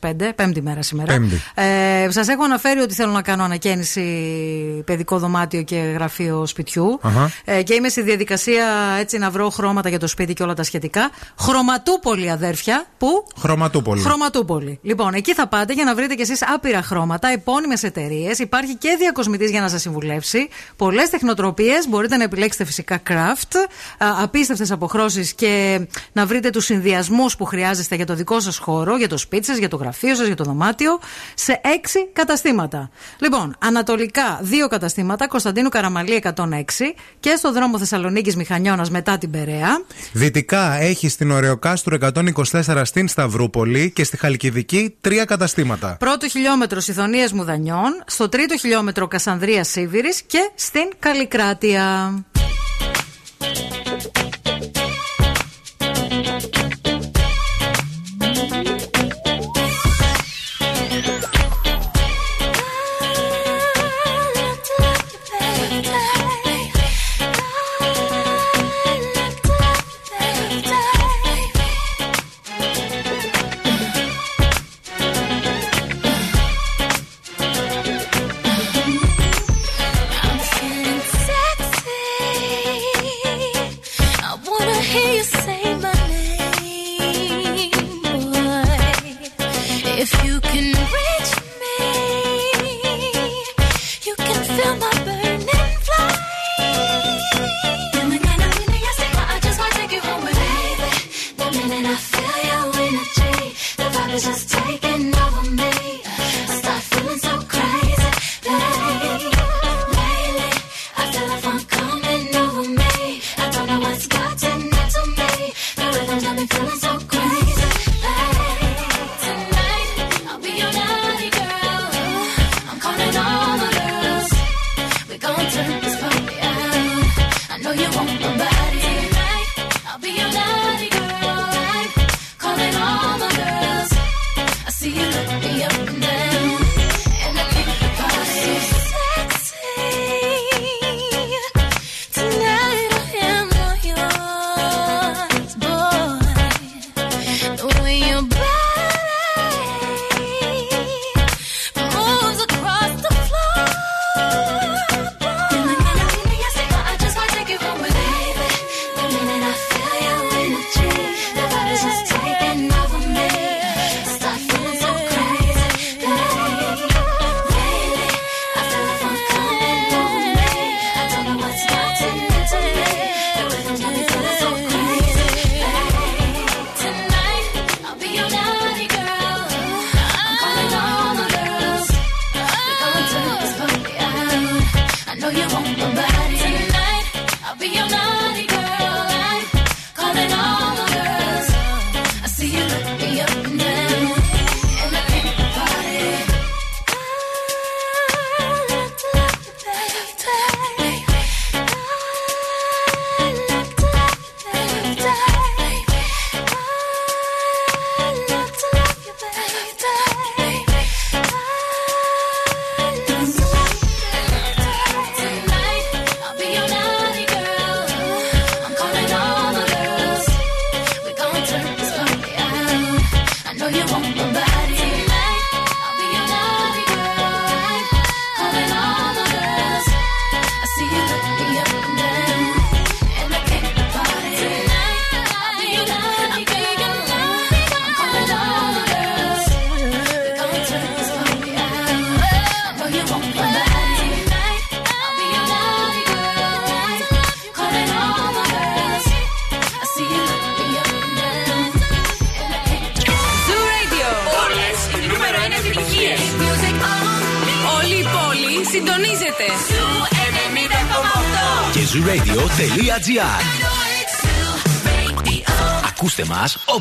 4-5, 0.00 0.32
πέμπτη 0.34 0.62
μέρα 0.62 0.82
σήμερα. 0.82 1.12
Πέμπτη. 1.12 1.40
Ε, 1.54 2.10
σας 2.10 2.28
έχω 2.28 2.44
αναφέρει 2.44 2.80
ότι 2.80 2.94
θέλω 2.94 3.12
να 3.12 3.22
κάνω 3.22 3.44
ανακαίνιση 3.44 4.02
παιδικό 4.84 5.18
δωμάτιο 5.18 5.62
και 5.62 5.76
γραφείο 5.76 6.46
σπιτιού. 6.46 6.98
Αχα. 7.02 7.30
Ε, 7.44 7.62
και 7.62 7.74
είμαι 7.74 7.88
στη 7.88 8.02
διαδικασία 8.02 8.66
έτσι 8.98 9.18
να 9.18 9.30
βρω 9.30 9.50
χρώματα 9.50 9.88
για 9.88 9.98
το 9.98 10.06
σπίτι 10.06 10.32
και 10.34 10.42
όλα 10.42 10.54
τα 10.54 10.62
σχετικά. 10.62 11.10
Χρωματούπολη, 11.38 12.30
αδέρφια. 12.30 12.84
Πού; 12.98 13.08
Χρωματούπολη. 13.38 14.00
Χρωματούπολη. 14.00 14.78
Λοιπόν, 14.82 15.14
εκεί 15.14 15.34
θα 15.34 15.46
πάτε 15.46 15.72
για 15.72 15.84
να 15.84 15.94
βρείτε 15.94 16.14
κι 16.14 16.22
εσείς 16.22 16.42
άπειρα 16.54 16.82
χρώματα, 16.82 17.28
επώνυμες 17.28 17.82
εταιρείες. 17.82 18.38
Υπάρχει 18.38 18.76
και 18.76 18.96
διακοσμητής 18.98 19.50
για 19.50 19.60
να 19.60 19.68
σας 19.68 19.80
συμβουλεύσει. 19.80 20.35
Πολλές 20.76 21.10
τεχνοτροπίες. 21.10 21.88
Μπορείτε 21.88 22.16
να 22.16 22.22
επιλέξετε 22.22 22.64
φυσικά 22.64 23.02
craft. 23.08 23.54
Απίστευτες 24.22 24.70
αποχρώσεις 24.70 25.34
και 25.34 25.80
να 26.12 26.26
βρείτε 26.26 26.50
τους 26.50 26.64
συνδυασμούς 26.64 27.36
που 27.36 27.44
χρειάζεστε 27.44 27.94
για 27.94 28.06
το 28.06 28.14
δικό 28.14 28.40
σας 28.40 28.58
χώρο, 28.58 28.96
για 28.96 29.08
το 29.08 29.16
σπίτι 29.16 29.46
σας, 29.46 29.56
για 29.56 29.68
το 29.68 29.76
γραφείο 29.76 30.14
σας, 30.14 30.26
για 30.26 30.36
το 30.36 30.44
δωμάτιο. 30.44 30.98
Σε 31.34 31.60
έξι 31.74 32.08
καταστήματα. 32.12 32.90
Λοιπόν, 33.18 33.56
ανατολικά 33.58 34.38
δύο 34.42 34.68
καταστήματα. 34.68 35.28
Κωνσταντίνου 35.28 35.68
Καραμαλή 35.68 36.14
106 36.14 36.94
και 37.20 37.34
στο 37.36 37.52
δρόμο 37.52 37.78
Θεσσαλονίκης 37.78 38.36
Μηχανιώνας 38.36 38.90
μετά 38.90 39.18
την 39.18 39.30
Περαία. 39.30 39.82
Δυτικά 40.12 40.80
έχει 40.80 41.08
στην 41.08 41.30
Ωρεοκάστρου 41.30 41.94
124 41.94 42.80
στην 42.84 43.08
Σταυρούπολη 43.08 43.90
και 43.90 44.04
στη 44.04 44.16
Χαλκιδική 44.16 44.96
τρία 45.00 45.24
καταστήματα. 45.24 45.96
Πρώτο 45.98 46.28
χιλιόμετρο 46.28 46.80
Σιδωνίας 46.80 47.32
Μουδανιών, 47.32 48.02
στο 48.06 48.28
τρίτο 48.28 48.56
χιλιόμετρο 48.56 49.08
Κασανδρίας 49.08 49.68
Σίβηρης 49.68 50.22
και 50.26 50.50
στην 50.54 50.92
Καλικράτεια. 50.98 52.14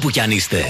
όπου 0.05 0.13
κι 0.13 0.19
αν 0.19 0.31
είστε. 0.31 0.63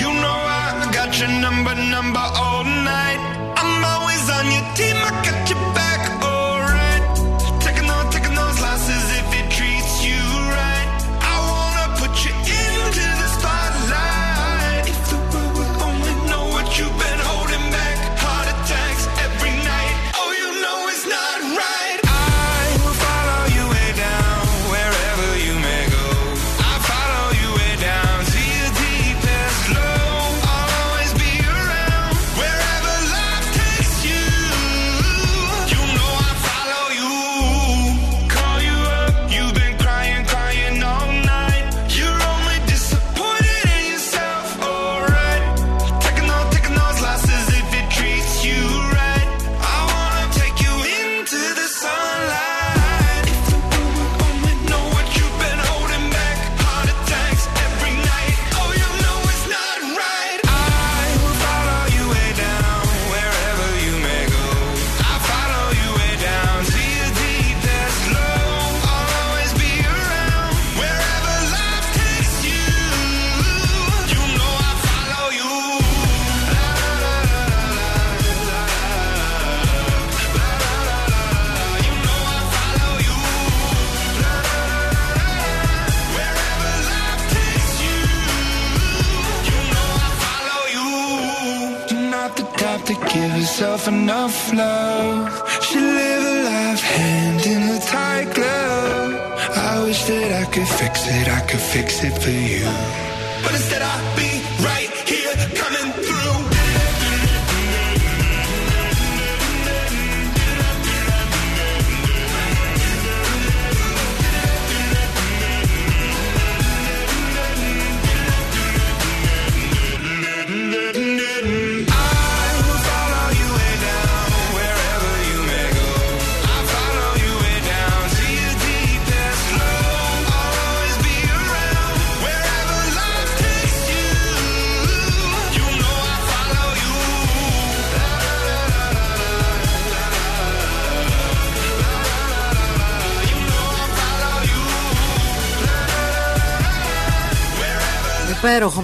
You 0.00 0.10
know 0.22 0.38
I 0.58 0.90
got 0.96 1.10
your 1.20 1.32
number, 1.44 1.74
number 1.94 2.26
all 2.42 2.64
night. 2.64 3.33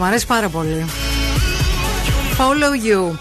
Μου 0.01 0.07
αρέσει 0.07 0.27
πάρα 0.27 0.49
πολύ. 0.49 0.85
Follow 2.39 2.87
you. 2.87 3.19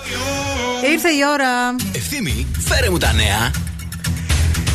Ήρθε 0.91 1.09
η 1.09 1.19
ώρα. 1.32 1.75
Ευθύμη, 1.95 2.47
φέρε 2.59 2.89
μου 2.89 2.97
τα 2.97 3.13
νέα. 3.13 3.49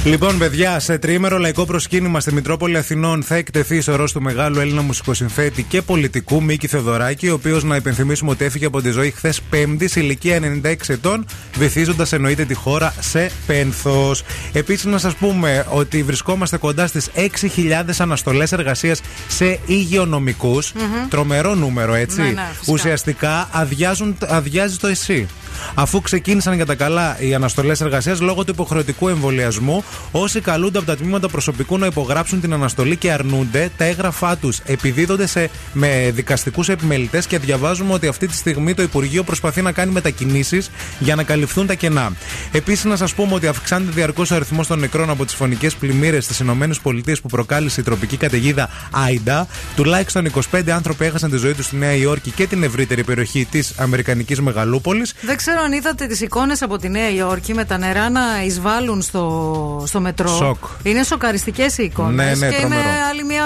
Λοιπόν, 0.04 0.38
παιδιά, 0.38 0.80
σε 0.80 0.98
τριήμερο 0.98 1.38
λαϊκό 1.38 1.64
προσκύνημα 1.64 2.20
στη 2.20 2.32
Μητρόπολη 2.32 2.76
Αθηνών 2.76 3.22
θα 3.22 3.34
εκτεθεί 3.34 3.80
σωρό 3.80 4.04
του 4.04 4.22
μεγάλου 4.22 4.60
Έλληνα 4.60 4.82
μουσικοσυνθέτη 4.82 5.62
και 5.62 5.82
πολιτικού 5.82 6.42
Μίκη 6.42 6.66
Θεοδωράκη, 6.66 7.28
ο 7.28 7.34
οποίος 7.34 7.64
να 7.64 7.76
υπενθυμίσουμε 7.76 8.30
ότι 8.30 8.44
έφυγε 8.44 8.66
από 8.66 8.82
τη 8.82 8.90
ζωή 8.90 9.10
χθες 9.10 9.40
Πέμπτης 9.50 9.90
σε 9.90 10.00
ηλικία 10.00 10.40
96 10.64 10.74
ετών, 10.86 11.26
βυθίζοντας 11.56 12.12
εννοείται 12.12 12.44
τη 12.44 12.54
χώρα 12.54 12.94
σε 13.00 13.30
πένθος. 13.46 14.22
Επίσης, 14.52 14.84
να 14.84 14.98
σας 14.98 15.14
πούμε 15.14 15.66
ότι 15.70 16.02
βρισκόμαστε 16.02 16.56
κοντά 16.56 16.86
στις 16.86 17.10
6.000 17.14 18.00
αναστολές 18.00 18.52
εργασίας 18.52 19.00
σε 19.28 19.58
υγειονομικούς. 19.66 20.72
Τρομερό 21.08 21.54
νούμερο, 21.54 21.94
έτσι. 21.94 22.20
Ναι, 22.20 22.28
ναι, 22.28 22.48
φυσικά. 22.52 22.72
Ουσιαστικά 22.72 23.48
αδειάζουν, 23.52 24.16
αδειάζει 24.26 24.76
το 24.76 24.86
εσύ. 24.86 25.28
Αφού 25.74 26.00
ξεκίνησαν 26.00 26.54
για 26.54 26.66
τα 26.66 26.74
καλά 26.74 27.16
οι 27.20 27.34
αναστολές 27.34 27.80
εργασίας 27.80 28.20
λόγω 28.20 28.44
του 28.44 28.50
υποχρεωτικού 28.50 29.08
εμβολιασμού, 29.08 29.84
όσοι 30.10 30.40
καλούνται 30.40 30.78
από 30.78 30.86
τα 30.86 30.96
τμήματα 30.96 31.28
προσωπικού 31.28 31.78
να 31.78 31.86
υπογράψουν 31.86 32.40
την 32.40 32.52
αναστολή 32.52 32.96
και 32.96 33.12
αρνούνται, 33.12 33.70
τα 33.76 33.84
έγγραφά 33.84 34.36
τους 34.36 34.58
επιδίδονται 34.64 35.26
σε, 35.26 35.50
με 35.72 36.10
δικαστικούς 36.14 36.68
επιμελητές 36.68 37.26
και 37.26 37.38
διαβάζουμε 37.38 37.92
ότι 37.92 38.06
αυτή 38.06 38.26
τη 38.26 38.34
στιγμή 38.34 38.74
το 38.74 38.82
Υπουργείο 38.82 39.22
προσπαθεί 39.22 39.62
να 39.62 39.72
κάνει 39.72 39.92
μετακινήσεις 39.92 40.70
για 40.98 41.14
να 41.14 41.22
καλυφθούν 41.22 41.66
τα 41.66 41.74
κενά. 41.74 42.12
Επίσης, 42.52 42.84
να 42.84 42.96
σας 42.96 43.14
πούμε 43.14 43.34
ότι 43.34 43.46
αυξάνεται 43.46 43.92
διαρκώς 43.92 44.30
ο 44.30 44.34
αριθμός 44.34 44.66
των 44.66 44.78
νεκρών 44.78 45.10
από 45.10 45.24
τις 45.24 45.34
φωνικές 45.34 45.74
πλημμύρες 45.74 46.24
στις 46.24 46.40
ΗΠΑ 46.40 47.12
που 47.22 47.28
προκάλεσε 47.28 47.80
η 47.80 47.84
τροπική 47.84 48.16
καταιγίδα 48.16 48.68
Άιντα. 48.90 49.46
Τουλάχιστον 49.76 50.30
25 50.50 50.70
άνθρωποι 50.70 51.04
έχασαν 51.04 51.30
τη 51.30 51.36
ζωή 51.36 51.52
τους 51.54 51.64
στη 51.64 51.76
Νέα 51.76 51.94
Υόρκη 51.94 52.30
και 52.30 52.46
την 52.46 52.62
ευρύτερη 52.62 53.04
περιοχή 53.04 53.44
της 53.50 53.72
Αμερικανικής 53.76 54.40
Μεγαλούπολης. 54.40 55.14
Δεν 55.20 55.36
ξέρω 55.46 55.62
αν 55.62 55.72
είδατε 55.72 56.06
τις 56.06 56.20
εικόνες 56.20 56.62
από 56.62 56.78
τη 56.78 56.88
Νέα 56.88 57.10
Υόρκη 57.10 57.54
με 57.54 57.64
τα 57.64 57.78
νερά 57.78 58.10
να 58.10 58.20
εισβάλλουν 58.46 59.02
στο, 59.02 59.84
στο 59.86 60.00
μετρό. 60.00 60.28
Σοκ. 60.28 60.64
Είναι 60.82 61.02
σοκαριστικές 61.02 61.78
οι 61.78 61.82
εικόνες. 61.82 62.38
Ναι, 62.38 62.46
ναι, 62.46 62.52
και 62.52 62.60
τρομερό. 62.60 62.80
είναι 62.80 62.90
άλλη 63.10 63.24
μια, 63.24 63.44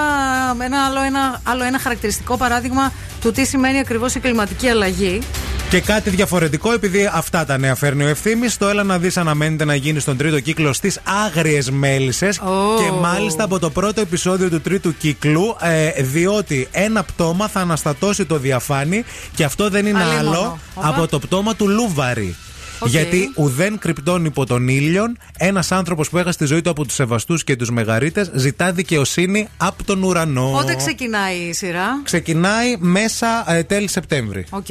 ένα, 0.59 0.85
άλλο, 0.85 1.01
ένα, 1.01 1.41
άλλο 1.43 1.63
ένα 1.63 1.79
χαρακτηριστικό 1.79 2.37
παράδειγμα 2.37 2.93
του 3.21 3.31
τι 3.31 3.45
σημαίνει 3.45 3.79
ακριβώς 3.79 4.15
η 4.15 4.19
κλιματική 4.19 4.67
αλλαγή. 4.67 5.21
Και 5.69 5.81
κάτι 5.81 6.09
διαφορετικό, 6.09 6.71
επειδή 6.71 7.09
αυτά 7.13 7.45
τα 7.45 7.57
νέα 7.57 7.75
φέρνει 7.75 8.03
ο 8.03 8.07
ευθύνη, 8.07 8.51
το 8.57 8.67
έλα 8.67 8.83
να 8.83 8.97
δεις 8.97 9.17
αναμένεται 9.17 9.65
να 9.65 9.75
γίνει 9.75 9.99
στον 9.99 10.17
τρίτο 10.17 10.39
κύκλο 10.39 10.73
στις 10.73 10.99
Άγριες 11.25 11.69
Μέλισσες. 11.69 12.37
Και 12.77 12.91
μάλιστα 13.01 13.43
από 13.43 13.59
το 13.59 13.69
πρώτο 13.69 14.01
επεισόδιο 14.01 14.49
του 14.49 14.61
τρίτου 14.61 14.97
κύκλου, 14.97 15.55
ε, 15.61 16.03
διότι 16.03 16.67
ένα 16.71 17.03
πτώμα 17.03 17.47
θα 17.47 17.59
αναστατώσει 17.59 18.25
το 18.25 18.37
Διαφάνι 18.37 19.03
και 19.35 19.43
αυτό 19.43 19.69
δεν 19.69 19.85
είναι 19.85 20.03
Αλίμονο. 20.03 20.29
άλλο 20.29 20.59
Οπα. 20.73 20.87
από 20.87 21.07
το 21.07 21.19
πτώμα 21.19 21.55
του 21.55 21.67
Λούβαρη. 21.89 22.35
Οκ. 22.79 22.89
Γιατί 22.89 23.31
ουδέν 23.35 23.77
κρυπτόν 23.77 24.25
υπό 24.25 24.45
τον 24.45 24.67
ήλιον, 24.67 25.17
ένας 25.37 25.71
άνθρωπος 25.71 26.09
που 26.09 26.17
έχασε 26.17 26.37
τη 26.37 26.45
ζωή 26.45 26.61
του 26.61 26.69
από 26.69 26.85
τους 26.85 26.95
Σεβαστούς 26.95 27.43
και 27.43 27.55
τους 27.55 27.69
Μεγαρίτες 27.69 28.31
ζητά 28.33 28.71
δικαιοσύνη 28.71 29.47
από 29.57 29.83
τον 29.83 30.03
ουρανό. 30.03 30.49
Πότε 30.51 30.75
ξεκινάει 30.75 31.35
η 31.35 31.53
σειρά; 31.53 32.01
Ξεκινάει 32.03 32.75
μέσα 32.79 33.45
ε, 33.47 33.63
τέλη 33.63 33.87
Σεπτέμβρη. 33.87 34.45
Οκ. 34.49 34.65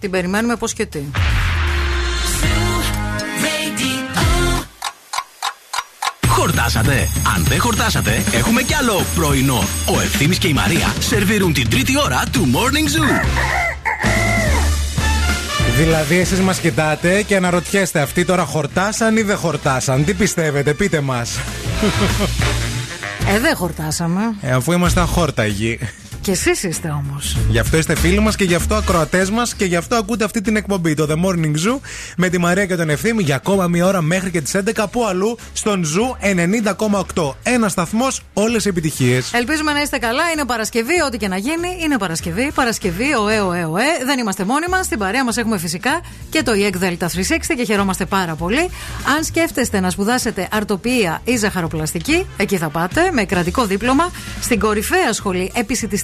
Την 0.00 0.10
περιμένουμε 0.10 0.56
πώς 0.56 0.72
και 0.72 0.86
τι. 0.86 1.00
Χορτάσατε. 6.26 7.08
Αν 7.36 7.44
δεν 7.44 7.60
χορτάσατε, 7.60 8.22
έχουμε 8.32 8.62
κι 8.62 8.74
άλλο 8.74 9.04
πρωινό. 9.14 9.64
Ο 9.96 10.00
Ευθύμης 10.00 10.38
και 10.38 10.48
η 10.48 10.52
Μαρία 10.52 10.94
σερβίρουν 10.98 11.52
την 11.52 11.70
τρίτη 11.70 11.92
ώρα 12.04 12.22
του 12.32 12.50
Morning 12.52 12.98
Zoo. 12.98 14.31
Δηλαδή, 15.82 16.18
εσείς 16.18 16.40
μας 16.40 16.58
κοιτάτε 16.58 17.22
και 17.22 17.36
αναρωτιέστε, 17.36 18.00
αυτοί 18.00 18.24
τώρα 18.24 18.44
χορτάσαν 18.44 19.16
ή 19.16 19.22
δεν 19.22 19.36
χορτάσαν; 19.36 20.04
Τι 20.04 20.14
πιστεύετε, 20.14 20.74
πείτε 20.74 21.00
μας. 21.00 21.38
Ε, 23.34 23.38
δεν 23.38 23.56
χορτάσαμε. 23.56 24.20
Ε, 24.40 24.50
αφού 24.50 24.72
ήμασταν 24.72 25.06
χόρταγοι. 25.06 25.78
Και 26.22 26.30
εσείς 26.30 26.62
είστε 26.62 26.88
όμως. 26.88 27.36
Γι' 27.48 27.58
αυτό 27.58 27.76
είστε 27.76 27.96
φίλοι 27.96 28.20
μας 28.20 28.36
και 28.36 28.44
γι' 28.44 28.54
αυτό 28.54 28.74
ακροατές 28.74 29.30
μας 29.30 29.54
και 29.54 29.64
γι' 29.64 29.76
αυτό 29.76 29.96
ακούτε 29.96 30.24
αυτή 30.24 30.40
την 30.40 30.56
εκπομπή. 30.56 30.94
Το 30.94 31.06
The 31.10 31.26
Morning 31.26 31.54
Zoo 31.54 31.78
με 32.16 32.28
τη 32.28 32.38
Μαρία 32.38 32.66
και 32.66 32.76
τον 32.76 32.90
Ευθύμη 32.90 33.22
για 33.22 33.34
ακόμα 33.36 33.66
μία 33.66 33.86
ώρα 33.86 34.02
μέχρι 34.02 34.30
και 34.30 34.40
τις 34.40 34.54
11 34.54 34.84
που 34.90 35.04
αλλού 35.04 35.38
στον 35.52 35.84
Zoo 35.84 36.24
90,8. 37.14 37.34
Ένα 37.42 37.68
σταθμός, 37.68 38.22
όλες 38.32 38.64
οι 38.64 38.68
επιτυχίες. 38.68 39.32
Ελπίζουμε 39.34 39.72
να 39.72 39.80
είστε 39.80 39.98
καλά. 39.98 40.22
Είναι 40.32 40.44
Παρασκευή, 40.44 41.02
ό,τι 41.06 41.16
και 41.16 41.28
να 41.28 41.36
γίνει. 41.36 41.76
Είναι 41.82 41.98
Παρασκευή. 41.98 42.50
Παρασκευή, 42.54 43.14
ωε, 43.14 43.40
ωε, 43.40 43.64
ωε. 43.64 43.84
Δεν 44.04 44.18
είμαστε 44.18 44.44
μόνοι 44.44 44.66
μας. 44.70 44.86
Στην 44.86 44.98
παρέα 44.98 45.24
μας 45.24 45.36
έχουμε 45.36 45.58
φυσικά 45.58 46.00
και 46.30 46.42
το 46.42 46.52
EEC 46.54 46.84
Delta 46.84 47.06
360 47.06 47.54
και 47.56 47.64
χαιρόμαστε 47.64 48.04
πάρα 48.04 48.34
πολύ. 48.34 48.70
Αν 49.16 49.24
σκέφτεστε 49.24 49.80
να 49.80 49.90
σπουδάσετε 49.90 50.48
αρτοπία 50.52 51.20
ή 51.24 51.36
ζαχαροπλαστική, 51.36 52.26
εκεί 52.36 52.56
θα 52.56 52.68
πάτε 52.68 53.10
με 53.12 53.24
κρατικό 53.24 53.64
δίπλωμα 53.64 54.10
στην 54.40 54.58
κορυφαία 54.58 55.12
σχολή 55.12 55.52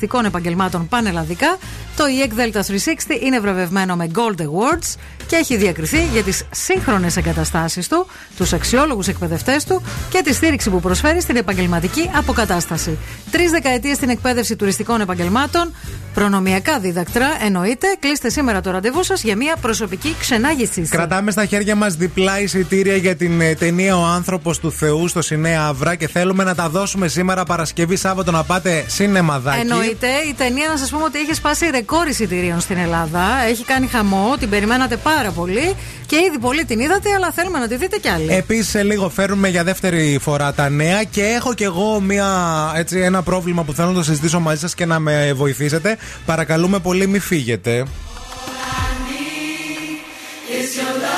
επισητιστικών 0.09 0.25
επαγγελμάτων 0.25 0.89
πανελλαδικά. 0.89 1.59
Το 1.97 2.05
EEC 2.05 2.41
Delta 2.41 2.61
360 2.61 3.23
είναι 3.23 3.41
βραβευμένο 3.41 3.97
με 3.97 4.11
Gold 4.15 4.41
Awards 4.41 4.95
και 5.29 5.37
έχει 5.37 5.57
διακριθεί 5.57 6.05
για 6.13 6.23
τις 6.23 6.45
σύγχρονες 6.51 7.17
εγκαταστάσεις 7.17 7.89
του, 7.89 8.07
τους 8.37 8.53
αξιόλογους 8.53 9.09
εκπαιδευτές 9.09 9.65
του 9.65 9.83
και 10.11 10.23
τη 10.25 10.33
στήριξη 10.35 10.71
που 10.71 10.81
προσφέρει 10.81 11.21
στην 11.21 11.37
επαγγελματική 11.37 12.11
αποκατάσταση. 12.15 12.99
Τρεις 13.31 13.51
δεκαετίες 13.51 13.97
στην 13.97 14.09
εκπαίδευση 14.09 14.57
τουριστικών 14.57 15.01
επαγγελμάτων, 15.01 15.75
προνομιακά 16.15 16.79
δίδακτρα, 16.79 17.27
εννοείται. 17.45 17.87
Κλείστε 17.99 18.31
σήμερα 18.31 18.61
το 18.61 18.71
ραντεβού 18.71 19.03
σας 19.03 19.23
για 19.23 19.37
μια 19.37 19.57
προσωπική 19.61 20.17
ξενάγηση. 20.21 20.83
Κρατάμε 20.83 21.31
στα 21.31 21.45
χέρια 21.45 21.75
μας 21.75 21.95
διπλά 21.95 22.41
εισιτήρια 22.41 22.97
για 22.97 23.17
την 23.17 23.41
ε, 23.41 23.55
ταινία 23.55 23.97
Ο 23.97 24.05
άνθρωπος 24.05 24.59
του 24.59 24.73
Θεού 24.73 25.09
στο 25.09 25.23
Σινέα 25.23 25.67
Αυρά 25.67 25.95
και 25.95 26.09
θέλουμε 26.09 26.45
να 26.45 26.55
τα 26.55 26.69
δώσουμε 26.69 27.09
σήμερα 27.09 27.45
Παρασκευή 27.45 27.97
Σάββατο 27.97 28.31
να 28.31 28.45
πάτε 28.45 28.85
σινεμαδάκι. 28.87 29.61
Εννοείται. 29.61 30.07
Η 30.29 30.35
ταινία, 30.35 30.69
να 30.69 30.77
σας 30.77 30.91
πούμε 30.91 31.05
ότι 31.05 31.19
έχει 31.19 31.35
σπάσει 31.35 31.71
ρεκόρ 31.71 32.09
εισιτηρίων 32.09 32.61
στην 32.61 32.77
Ελλάδα. 32.77 33.23
Έχει 33.49 33.65
κάνει 33.65 33.87
χαμό, 33.87 34.37
την 34.39 34.49
περιμένατε 34.49 34.97
πάρα 34.97 35.18
πολύ 35.35 35.75
και 36.07 36.17
ήδη 36.17 36.39
πολύ 36.39 36.65
την 36.65 36.81
είδατε, 36.81 37.13
αλλά 37.15 37.31
θέλουμε 37.35 37.59
να 37.59 37.69
τη 37.69 37.77
δείτε 37.77 37.97
κι 37.97 38.09
άλλοι. 38.09 38.33
Επίσης, 38.33 38.69
σε 38.69 38.83
λίγο 38.83 39.09
φέρνουμε 39.09 39.49
για 39.49 39.65
δεύτερη 39.65 40.19
φορά 40.23 40.53
τα 40.53 40.69
νέα 40.69 41.03
και 41.03 41.23
έχω 41.23 41.55
κι 41.55 41.65
εγώ 41.65 42.01
μια, 42.01 42.27
έτσι, 42.77 42.99
ένα 42.99 43.23
πρόβλημα 43.23 43.63
που 43.63 43.73
θέλω 43.73 43.89
να 43.89 43.95
το 43.95 44.03
συζητήσω 44.03 44.41
μαζί 44.41 44.61
σας 44.61 44.75
και 44.75 44.87
να 44.87 44.99
με 44.99 45.33
βοηθήσετε. 45.33 45.97
Παρακαλούμε 46.27 46.79
πολύ, 46.79 47.07
μη 47.07 47.19
φύγετε. 47.19 47.85
Is 50.51 50.77
your 50.79 50.95
love 51.03 51.18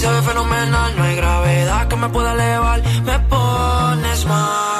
Se 0.00 0.10
ve 0.10 0.22
fenomenal. 0.22 0.96
No 0.96 1.04
hay 1.04 1.16
gravedad 1.16 1.88
que 1.88 1.96
me 1.96 2.08
pueda 2.08 2.32
elevar, 2.32 2.82
me 3.04 3.18
pones 3.20 4.26
mal 4.26 4.79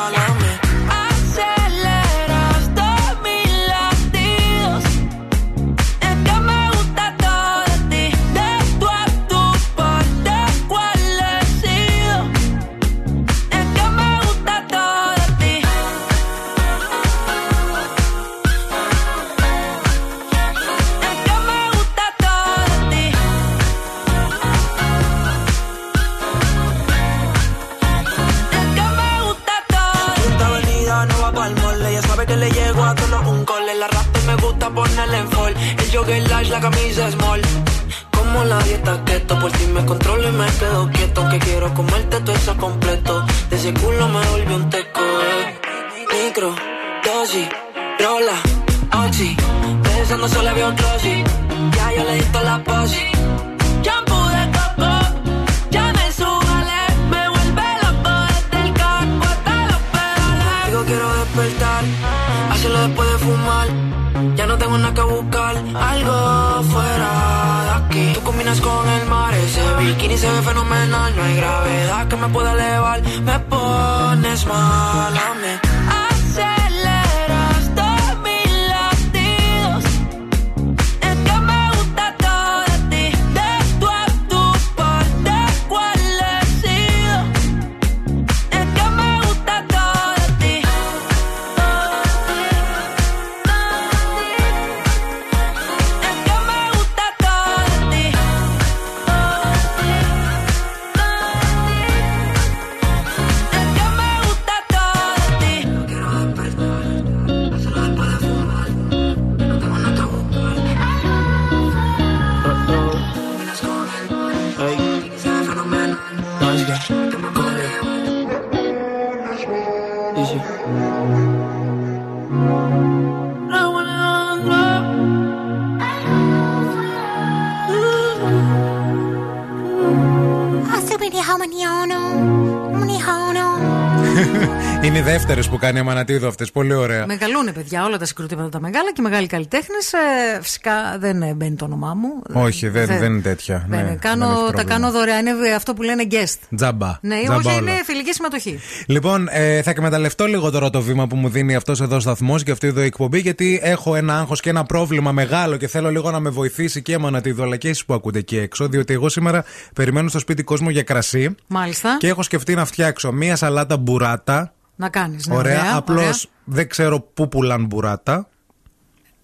κάνει 135.60 135.76
η 135.76 135.80
Αμανατίδου 135.80 136.26
αυτές. 136.26 136.50
Πολύ 136.50 136.74
ωραία. 136.74 137.06
Μεγαλούνε, 137.06 137.52
παιδιά, 137.52 137.84
όλα 137.84 137.98
τα 137.98 138.04
συγκροτήματα 138.04 138.48
τα 138.48 138.60
μεγάλα 138.60 138.92
και 138.92 139.00
οι 139.00 139.02
μεγάλοι 139.02 139.26
καλλιτέχνες. 139.26 139.92
φυσικά 140.40 140.72
δεν 140.98 141.22
ε, 141.22 141.34
μπαίνει 141.34 141.56
το 141.56 141.64
όνομά 141.64 141.94
μου. 141.94 142.08
Όχι, 142.32 142.68
δεν, 142.68 142.86
δεν 142.86 143.12
είναι 143.12 143.20
τέτοια. 143.20 143.66
Δεν 143.68 143.78
ναι, 143.78 143.86
είναι. 143.86 143.98
κάνω, 144.00 144.26
δεν 144.26 144.34
έχει 144.34 144.44
τα 144.44 144.50
πρόβλημα. 144.50 144.72
κάνω 144.72 144.90
δωρεάν. 144.90 145.26
Είναι 145.26 145.54
αυτό 145.54 145.74
που 145.74 145.82
λένε 145.82 146.06
guest. 146.10 146.56
Τζάμπα. 146.56 146.98
Ναι, 147.00 147.20
Τζάμπα 147.22 147.36
όχι, 147.36 147.48
όλα. 147.48 147.56
είναι 147.56 147.80
φιλική 147.84 148.12
συμμετοχή. 148.12 148.58
Λοιπόν, 148.86 149.28
ε, 149.30 149.62
θα 149.62 149.70
εκμεταλλευτώ 149.70 150.26
λίγο 150.26 150.50
τώρα 150.50 150.70
το 150.70 150.80
βήμα 150.80 151.06
που 151.06 151.16
μου 151.16 151.28
δίνει 151.28 151.54
αυτός 151.54 151.80
εδώ 151.80 151.96
ο 151.96 152.00
σταθμός 152.00 152.42
και 152.42 152.50
αυτή 152.50 152.66
εδώ 152.66 152.82
η 152.82 152.84
εκπομπή, 152.84 153.18
γιατί 153.18 153.60
έχω 153.62 153.94
ένα 153.94 154.18
άγχος 154.18 154.40
και 154.40 154.50
ένα 154.50 154.64
πρόβλημα 154.64 155.12
μεγάλο 155.12 155.56
και 155.56 155.66
θέλω 155.68 155.90
λίγο 155.90 156.10
να 156.10 156.20
με 156.20 156.30
βοηθήσει 156.30 156.82
και 156.82 156.92
η 156.92 156.94
Αμανατίδου, 156.94 157.42
αλλά 157.42 157.56
και 157.56 157.68
εσείς 157.68 157.84
που 157.84 157.94
ακούτε 157.94 158.18
εκεί 158.18 158.38
έξω. 158.38 158.68
Διότι 158.68 158.92
εγώ 158.92 159.08
σήμερα 159.08 159.44
περιμένω 159.74 160.08
στο 160.08 160.18
σπίτι 160.18 160.42
κόσμο 160.42 160.70
για 160.70 160.82
κρασί 160.82 161.34
Μάλιστα. 161.46 161.96
και 161.98 162.08
έχω 162.08 162.22
σκεφτεί 162.22 162.54
να 162.54 162.64
φτιάξω 162.64 163.12
μία 163.12 163.36
σαλάτα 163.36 163.76
μπουράτα. 163.76 164.52
Να 164.80 164.88
κάνεις. 164.88 165.26
Ναι, 165.26 165.34
ωραία, 165.36 165.60
ωραία, 165.60 165.76
απλώς 165.76 165.98
ωραία. 165.98 166.14
δεν 166.44 166.68
ξέρω 166.68 167.00
πού 167.00 167.28
πουλάν 167.28 167.64
μπουράτα. 167.66 168.28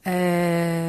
Ε, 0.03 0.13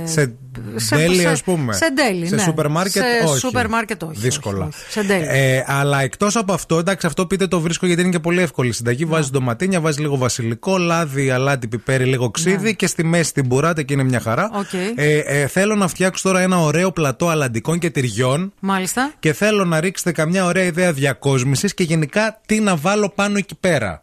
Σε 0.04 0.34
σε- 0.76 0.96
deli, 0.96 1.16
σε- 1.16 1.28
ας 1.28 1.44
πούμε. 1.44 1.74
σε 1.74 1.92
deli, 1.94 2.28
Σε 2.28 2.36
ναι. 2.36 2.42
σούπερ 2.42 2.68
μάρκετ, 2.70 3.04
Σε 3.04 3.28
όχι. 3.28 3.40
σούπερ 3.40 3.68
μάρκετ, 3.70 4.04
όχι, 4.04 4.20
Δύσκολα. 4.20 4.66
όχι, 4.66 4.68
όχι. 4.84 4.92
Σε 4.92 5.04
deli. 5.04 5.26
Ε, 5.30 5.64
αλλά 5.68 6.02
εκτός 6.02 6.36
από 6.36 6.54
αυτό, 6.54 6.78
εντάξει, 6.78 7.06
αυτό 7.08 7.26
πείτε 7.26 7.48
το 7.48 7.60
βρίσκω 7.60 7.86
γιατί 7.86 8.02
είναι 8.02 8.10
και 8.12 8.20
πολύ 8.20 8.42
εύκολη 8.42 8.72
συνταγή. 8.72 9.04
Ναι. 9.04 9.10
Βάζει 9.10 9.30
ντοματίνια, 9.30 9.82
βάζει 9.82 10.02
λίγο 10.02 10.18
βασιλικό, 10.18 10.78
λάδι, 10.78 11.30
αλάτι, 11.30 11.68
πιπέρι, 11.68 12.06
λίγο 12.06 12.30
ξύδι 12.32 12.76
και 12.76 12.88
στη 12.88 13.04
μέση 13.04 13.34
την 13.34 13.46
μπουράτα 13.46 13.82
και 13.84 13.94
είναι 13.94 14.04
μια 14.04 14.20
χαρά. 14.20 14.50
Ναι. 14.54 14.58
Οκ. 14.60 14.74
Ε, 14.96 15.18
ε, 15.20 15.48
θέλω 15.48 15.76
να 15.76 15.88
φτιάξω 15.88 16.24
τώρα 16.28 16.40
ένα 16.42 16.58
ωραίο 16.60 16.92
πλατό 16.92 17.28
αλαντικών 17.30 17.80
και 17.80 17.90
τυριών. 17.90 18.54
Μάλιστα. 18.60 19.12
Και 19.20 19.34
θέλω 19.34 19.66
να 19.66 19.80
ρίξετε 19.80 20.12
καμιά 20.12 20.46
ωραία 20.46 20.64
ιδέα 20.64 20.94
διακόσμησης 20.94 21.74
και 21.74 21.84
γενικά 21.84 22.42
τι 22.46 22.60
να 22.60 22.76
βάλω 22.76 23.10
πάνω 23.10 23.38
εκεί 23.38 23.56
πέρα. 23.56 24.02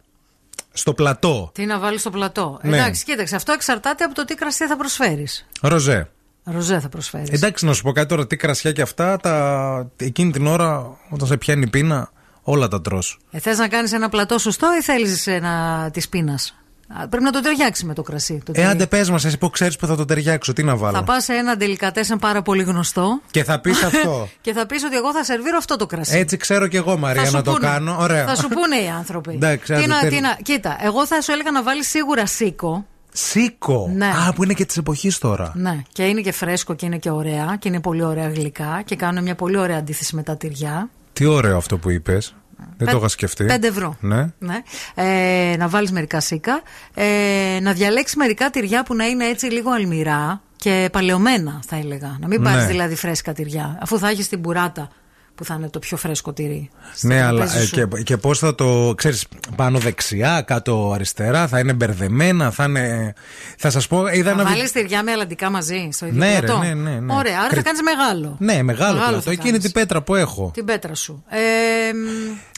Στο 0.76 0.94
πλατό. 0.94 1.50
Τι 1.54 1.64
να 1.66 1.78
βάλεις 1.78 2.00
στο 2.00 2.10
πλατό. 2.10 2.58
Ναι. 2.62 2.76
Εντάξει, 2.76 3.04
κοίταξε, 3.04 3.36
αυτό 3.36 3.52
εξαρτάται 3.52 4.04
από 4.04 4.14
το 4.14 4.24
τι 4.24 4.34
κρασί 4.34 4.66
θα 4.66 4.76
προσφέρεις. 4.76 5.46
Ροζέ. 5.60 6.08
Ροζέ 6.44 6.80
θα 6.80 6.88
προσφέρεις. 6.88 7.28
Εντάξει, 7.28 7.64
να 7.64 7.72
σου 7.72 7.82
πω 7.82 7.92
κάτι 7.92 8.08
τώρα, 8.08 8.26
τι 8.26 8.36
κρασιά 8.36 8.72
και 8.72 8.82
αυτά, 8.82 9.16
τα... 9.16 9.90
εκείνη 9.96 10.32
την 10.32 10.46
ώρα 10.46 10.96
όταν 11.08 11.28
σε 11.28 11.36
πιάνει 11.36 11.62
η 11.66 11.70
πείνα, 11.70 12.10
όλα 12.42 12.68
τα 12.68 12.80
τρως. 12.80 13.18
Ε, 13.30 13.38
Θες 13.38 13.58
να 13.58 13.68
κάνεις 13.68 13.92
ένα 13.92 14.08
πλατό 14.08 14.38
σωστό 14.38 14.76
ή 14.78 14.82
θέλεις 14.82 15.26
ένα 15.26 15.88
της 15.92 16.08
πείνας; 16.08 16.54
Πρέπει 17.08 17.24
να 17.24 17.30
το 17.30 17.40
ταιριάξει 17.40 17.84
με 17.86 17.94
το 17.94 18.02
κρασί. 18.02 18.42
Το 18.44 18.52
Ε, 18.54 18.60
τι- 18.60 18.64
άντε 18.68 18.86
πες 18.86 19.10
μας, 19.10 19.24
εσύ 19.24 19.38
που 19.38 19.50
ξέρεις 19.50 19.76
που 19.76 19.86
θα 19.86 19.96
το 19.96 20.04
ταιριάξω, 20.04 20.52
τι 20.52 20.62
να 20.62 20.76
βάλω; 20.76 20.96
Θα 20.96 21.04
πας 21.04 21.24
σε 21.24 21.32
ένα 21.32 21.56
τελικατέσεν 21.56 22.18
πάρα 22.18 22.42
πολύ 22.42 22.62
γνωστό 22.62 23.20
Και 23.30 23.44
θα 23.44 23.60
πεις 23.60 23.82
αυτό. 23.88 24.28
και 24.40 24.52
θα 24.52 24.66
πεις 24.66 24.82
ότι 24.84 24.96
εγώ 24.96 25.12
θα 25.12 25.24
σερβίρω 25.24 25.56
αυτό 25.56 25.76
το 25.76 25.86
κρασί. 25.86 26.16
Έτσι 26.18 26.36
ξέρω 26.36 26.66
κι 26.66 26.76
εγώ, 26.76 26.96
Μαρία, 26.96 27.22
Θα 27.22 27.28
σου 27.28 27.34
να 27.36 27.42
το 27.42 27.52
πούνε. 27.52 27.66
κάνω. 27.66 27.96
Ωραία. 28.00 28.26
Θα 28.26 28.36
σου 28.36 28.48
πούνε 28.56 28.76
οι 28.76 28.88
άνθρωποι. 28.88 29.32
Εντάξει, 29.34 29.72
τι 29.72 29.78
άντε, 29.78 29.86
να, 29.86 29.98
τέλεια. 30.00 30.16
τι 30.16 30.22
να, 30.22 30.36
κοίτα, 30.42 30.76
εγώ 30.80 31.06
θα 31.06 31.20
σου 31.20 31.32
έλεγα 31.32 31.50
να 31.50 31.62
βάλεις 31.62 31.88
σίγουρα 31.88 32.26
σίκο. 32.26 32.86
Σίκο; 33.12 33.90
Ναι. 33.94 34.06
Α, 34.28 34.32
που 34.34 34.44
είναι 34.44 34.52
και 34.52 34.64
της 34.64 34.76
εποχής 34.76 35.18
τώρα. 35.18 35.52
Ναι, 35.54 35.82
και 35.92 36.02
είναι 36.04 36.20
και 36.20 36.32
φρέσκο 36.32 36.74
και 36.74 36.86
είναι 36.86 36.96
και 36.98 37.10
ωραία 37.10 37.56
και 37.58 37.68
είναι 37.68 37.80
πολύ 37.80 38.02
ωραία 38.04 38.28
γλυκά 38.28 38.82
και 38.84 38.96
κάνουν 38.96 39.22
μια 39.22 39.34
πολύ 39.34 39.56
ωραία 39.58 39.76
αντίθεση 39.78 40.14
με 40.16 40.22
τα 40.22 40.36
τυριά. 40.36 40.88
Τι 41.12 41.24
ωραίο 41.24 41.56
αυτό 41.56 41.78
που 41.78 41.90
είπες. 41.90 42.34
Δεν 42.68 42.76
Πε- 42.86 42.90
το 42.90 42.96
είχα 42.96 43.08
σκεφτεί. 43.08 43.44
πέντε 43.44 43.66
ευρώ. 43.66 43.96
Ναι. 44.00 44.26
Ναι. 44.38 44.56
Ε, 44.94 45.56
να 45.56 45.68
βάλεις 45.68 45.92
μερικά 45.92 46.20
σίκα. 46.20 46.62
Ε, 46.94 47.58
να 47.62 47.72
διαλέξεις 47.72 48.16
μερικά 48.16 48.50
τυριά 48.50 48.82
που 48.82 48.94
να 48.94 49.04
είναι 49.06 49.24
έτσι 49.24 49.46
λίγο 49.46 49.70
αλμυρά 49.70 50.42
και 50.56 50.88
παλαιωμένα, 50.92 51.60
θα 51.66 51.76
έλεγα. 51.76 52.16
Να 52.20 52.26
μην 52.26 52.42
πάρεις 52.42 52.62
Ναι. 52.62 52.66
δηλαδή 52.70 52.94
φρέσκα 52.94 53.32
τυριά, 53.32 53.78
αφού 53.82 53.98
θα 53.98 54.08
έχεις 54.08 54.28
την 54.28 54.38
μπουράτα 54.38 54.88
που 55.34 55.44
θα 55.44 55.54
είναι 55.58 55.68
το 55.68 55.78
πιο 55.78 55.96
φρέσκο 55.96 56.32
τυρί. 56.32 56.70
στο 56.94 57.06
Ναι, 57.06 57.22
αλλά 57.22 57.44
τραπέζι 57.44 57.62
ε, 57.62 57.66
σου. 57.66 57.88
και, 57.88 58.02
και 58.02 58.16
πώς 58.16 58.38
θα 58.38 58.54
το. 58.54 58.94
ξέρεις, 58.96 59.26
πάνω 59.56 59.78
δεξιά, 59.78 60.42
κάτω 60.46 60.90
αριστερά, 60.94 61.46
θα 61.48 61.58
είναι 61.58 61.72
μπερδεμένα, 61.72 62.50
θα 62.50 62.64
είναι. 62.64 63.14
Θα 63.58 63.70
σας 63.70 63.86
πω, 63.86 64.06
είδα 64.06 64.24
Θα 64.34 64.40
ένα 64.40 64.44
βάλεις 64.50 64.62
βι- 64.62 64.72
τυριά 64.72 65.02
με 65.02 65.10
αλαντικά 65.12 65.50
μαζί 65.50 65.88
στο 65.92 66.06
ίδιο 66.06 66.18
Ναι, 66.18 66.32
ρε, 66.38 66.46
πλατό. 66.46 66.58
ναι, 66.58 66.74
ναι, 66.74 66.90
ναι. 67.00 67.14
Ωραία, 67.14 67.38
άρα 67.38 67.48
Κρι- 67.48 67.56
θα 67.56 67.62
κάνεις 67.62 67.80
μεγάλο. 67.82 68.36
Ναι, 68.38 68.62
μεγάλο, 68.62 68.92
Μεγάλο 68.92 69.08
πλατό. 69.08 69.20
θα 69.22 69.30
Εκείνη 69.30 69.46
κάνεις. 69.50 69.62
την 69.64 69.72
πέτρα 69.72 70.02
που 70.02 70.14
έχω. 70.14 70.50
Την 70.54 70.64
πέτρα 70.64 70.94
σου. 70.94 71.24
Ε, 71.28 71.38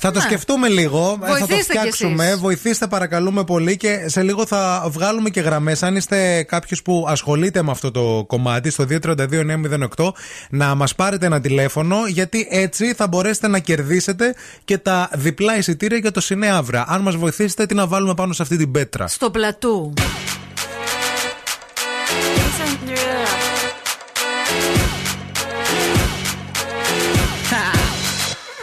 Θα 0.01 0.11
το 0.11 0.19
ναι. 0.19 0.25
σκεφτούμε 0.25 0.69
λίγο, 0.69 1.19
ε, 1.23 1.27
θα 1.27 1.39
το 1.39 1.47
Βοηθήστε 1.47 1.73
κι 1.73 1.79
φτιάξουμε. 1.79 2.27
εσείς. 2.27 2.39
Βοηθήστε 2.41 2.87
παρακαλούμε 2.87 3.45
πολύ 3.45 3.77
και 3.77 4.05
σε 4.07 4.23
λίγο 4.23 4.47
θα 4.47 4.87
βγάλουμε 4.91 5.31
και 5.31 5.41
γραμμές. 5.41 5.83
Αν 5.83 5.97
είστε 5.97 6.43
κάποιος 6.43 6.83
που 6.83 7.05
ασχολείται 7.09 7.63
με 7.63 7.71
αυτό 7.71 7.91
το 7.91 8.25
κομμάτι, 8.27 8.71
στο 8.71 8.85
232-908, 8.85 10.13
να 10.51 10.75
μας 10.75 10.95
πάρετε 10.95 11.27
ένα 11.27 11.41
τηλέφωνο, 11.41 11.97
γιατί 12.09 12.47
έτσι 12.51 12.95
θα 12.95 13.07
μπορέσετε 13.09 13.49
να 13.49 13.59
κερδίσετε 13.59 14.35
και 14.65 14.79
τα 14.79 15.11
διπλά 15.15 15.57
εισιτήρια 15.57 15.99
για 15.99 16.11
το 16.11 16.21
Σινέαυρα. 16.21 16.85
Αν 16.89 17.01
μας 17.01 17.17
βοηθήσετε, 17.17 17.67
τι 17.67 17.75
να 17.75 17.87
βάλουμε 17.87 18.15
πάνω 18.15 18.33
σε 18.33 18.43
αυτή 18.43 18.57
την 18.57 18.71
πέτρα; 18.71 19.07
Στο 19.09 19.31
πλατού. 19.31 19.95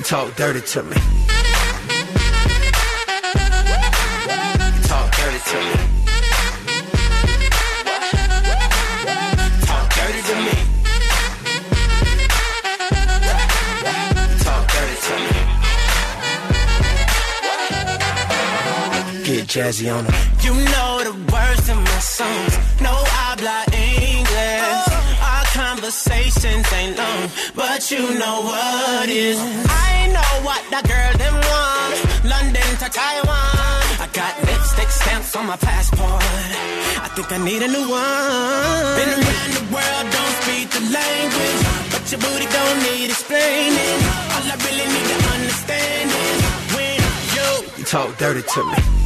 you 0.00 0.04
talk 0.04 0.34
dirty 0.36 0.60
to 0.60 0.82
me. 0.82 0.96
Talk 4.88 5.16
dirty 5.16 5.40
to 5.50 5.58
me. 5.68 5.74
talk 9.68 9.86
dirty 9.96 10.22
to 10.30 10.36
me. 10.46 10.54
Talk 14.44 14.64
dirty 14.72 14.96
to 15.06 15.14
me. 15.24 15.38
Get 19.24 19.44
jazzy 19.52 19.86
on 19.94 20.06
'em. 20.06 20.14
You 20.44 20.52
know 20.72 20.92
the 21.08 21.14
words 21.32 21.62
to 21.66 21.74
my 21.74 22.00
songs. 22.16 22.54
No 22.80 22.94
habla 23.16 23.64
English. 23.72 23.89
Conversations 25.80 26.70
ain't 26.74 26.98
long, 26.98 27.30
but 27.56 27.90
you 27.90 28.04
know 28.20 28.44
what 28.44 29.08
is. 29.08 29.40
I 29.40 30.12
know 30.12 30.32
what 30.44 30.60
that 30.68 30.84
girl 30.84 31.12
them 31.16 31.32
want. 31.32 31.96
London 32.20 32.68
to 32.84 32.88
Taiwan. 32.92 33.80
I 33.96 34.04
got 34.12 34.36
lipstick 34.44 34.92
stamps 34.92 35.34
on 35.36 35.46
my 35.46 35.56
passport. 35.56 36.20
I 37.00 37.08
think 37.16 37.32
I 37.32 37.40
need 37.40 37.64
a 37.64 37.70
new 37.72 37.88
one. 37.88 38.92
Been 39.00 39.24
around 39.24 39.52
the 39.56 39.64
world, 39.72 40.04
don't 40.12 40.34
speak 40.44 40.68
the 40.68 40.84
language, 40.84 41.60
but 41.88 42.04
your 42.12 42.20
booty 42.28 42.44
don't 42.44 42.78
need 42.84 43.08
explaining. 43.08 44.00
All 44.36 44.44
I 44.52 44.56
really 44.60 44.84
need 44.84 45.08
to 45.16 45.18
understand 45.32 46.12
is 46.12 46.40
when 46.76 47.00
you 47.32 47.48
You 47.80 47.84
talk 47.88 48.12
dirty 48.20 48.44
to 48.44 48.60
me. 48.68 49.00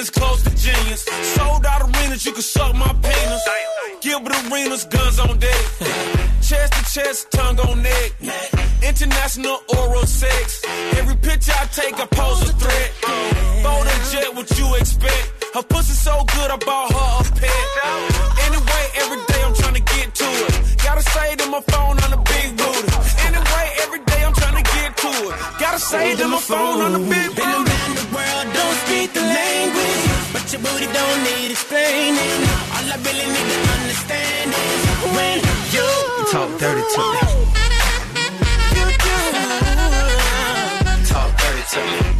Cadenas 0.00 0.10
close 0.10 0.42
to 0.42 0.50
genius. 0.56 1.04
Sold 1.34 1.66
out 1.66 1.82
arenas, 1.82 2.24
you 2.24 2.32
can 2.32 2.42
suck 2.42 2.74
my 2.74 2.92
penis. 3.02 3.42
Gilbert 4.00 4.32
Arenas, 4.50 4.84
guns 4.84 5.18
on 5.18 5.38
deck. 5.38 5.64
Chest 6.40 6.72
to 6.72 6.84
chest, 6.92 7.30
tongue 7.30 7.60
on 7.60 7.82
neck. 7.82 8.12
International 8.82 9.58
oral 9.76 10.06
sex. 10.06 10.62
Every 10.96 11.16
picture 11.16 11.52
I 11.52 11.66
take, 11.66 11.94
I 12.00 12.06
pose 12.06 12.42
a 12.48 12.52
threat. 12.54 12.90
Bold 13.62 13.86
and 13.86 14.02
jet, 14.10 14.34
what 14.34 14.48
you 14.58 14.74
expect? 14.76 15.44
Her 15.54 15.62
pussy 15.62 15.92
so 15.92 16.24
good, 16.34 16.50
I 16.50 16.56
bought 16.56 16.92
her 16.92 17.20
a 17.20 17.40
pet. 17.40 17.66
Anyway, 18.46 18.84
every 19.02 19.20
day 19.30 19.42
I'm 19.44 19.54
trying 19.54 19.74
to 19.74 19.84
get 19.94 20.14
to 20.14 20.24
it. 20.24 20.76
Gotta 20.82 21.02
say 21.02 21.36
to 21.36 21.46
my 21.46 21.60
phone 21.60 22.00
on 22.00 22.10
the 22.10 22.22
big 22.32 22.56
booty. 22.56 22.88
Anyway, 23.28 23.66
every 23.82 24.00
day 24.00 24.24
I'm 24.24 24.32
trying 24.32 24.64
to 24.64 24.70
get 24.72 24.96
to 24.96 25.10
it. 25.28 25.60
Gotta 25.60 25.78
say 25.78 26.16
to 26.16 26.26
my 26.26 26.40
phone 26.40 26.80
on 26.80 26.92
the 26.94 27.02
big 27.10 27.36
booty. 27.36 27.69
But 30.50 30.58
your 30.58 30.72
booty 30.72 30.92
don't 30.92 31.22
need 31.22 31.52
explaining. 31.52 32.18
All 32.74 32.82
I 32.82 32.96
really 33.04 33.24
need 33.24 33.48
to 33.54 33.58
understand 33.78 34.50
is 34.50 34.82
when 35.14 35.38
you 35.70 35.86
You 36.18 36.26
talk 36.32 36.50
dirty 36.58 36.82
to 36.82 37.02
me. 37.12 37.20
Talk 41.06 41.30
dirty 41.38 41.62
to 41.70 42.14
me. 42.14 42.19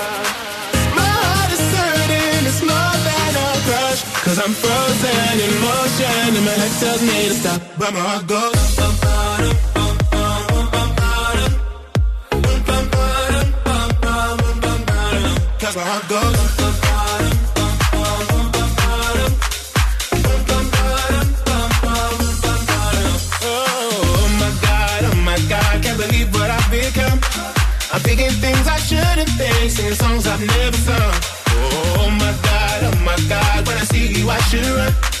head 6.61 6.79
tells 6.79 7.01
me 7.01 7.27
to 7.27 7.33
stop, 7.41 7.61
but 7.77 7.93
my 7.93 7.99
heart 7.99 8.27
goes. 8.27 8.53
Oh 23.43 24.27
my 24.41 24.51
God, 24.61 25.01
oh 25.05 25.15
my 25.29 25.37
God, 25.49 25.83
can't 25.83 25.97
believe 25.97 26.33
what 26.33 26.49
I've 26.49 26.69
become. 26.69 27.19
I'm 27.93 28.01
thinking 28.01 28.29
things 28.45 28.67
I 28.67 28.77
shouldn't 28.77 29.29
think, 29.29 29.71
singing 29.71 29.95
songs 29.95 30.27
I've 30.27 30.39
never 30.39 30.77
sung. 30.77 31.13
Oh 31.47 32.09
my 32.23 32.33
God, 32.47 32.79
oh 32.89 32.95
my 33.09 33.17
God, 33.29 33.67
when 33.67 33.77
I 33.77 33.83
see 33.85 34.07
you 34.19 34.29
I 34.29 34.39
should 34.49 34.65
run. 34.65 35.20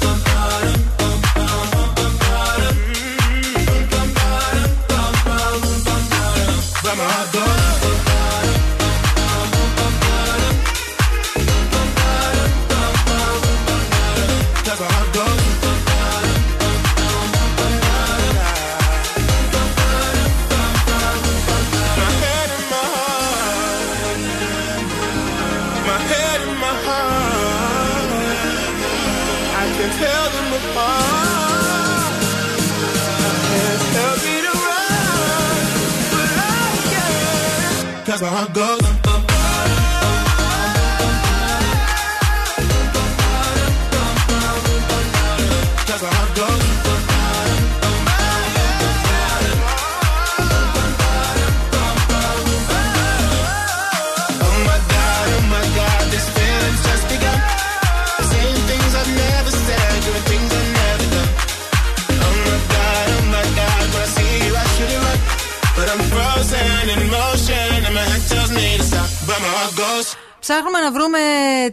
that's 38.11 38.21
I 38.21 38.43
it 38.43 38.53
goes. 38.53 38.90
Ψάχνουμε 70.51 70.79
να 70.79 70.91
βρούμε 70.91 71.17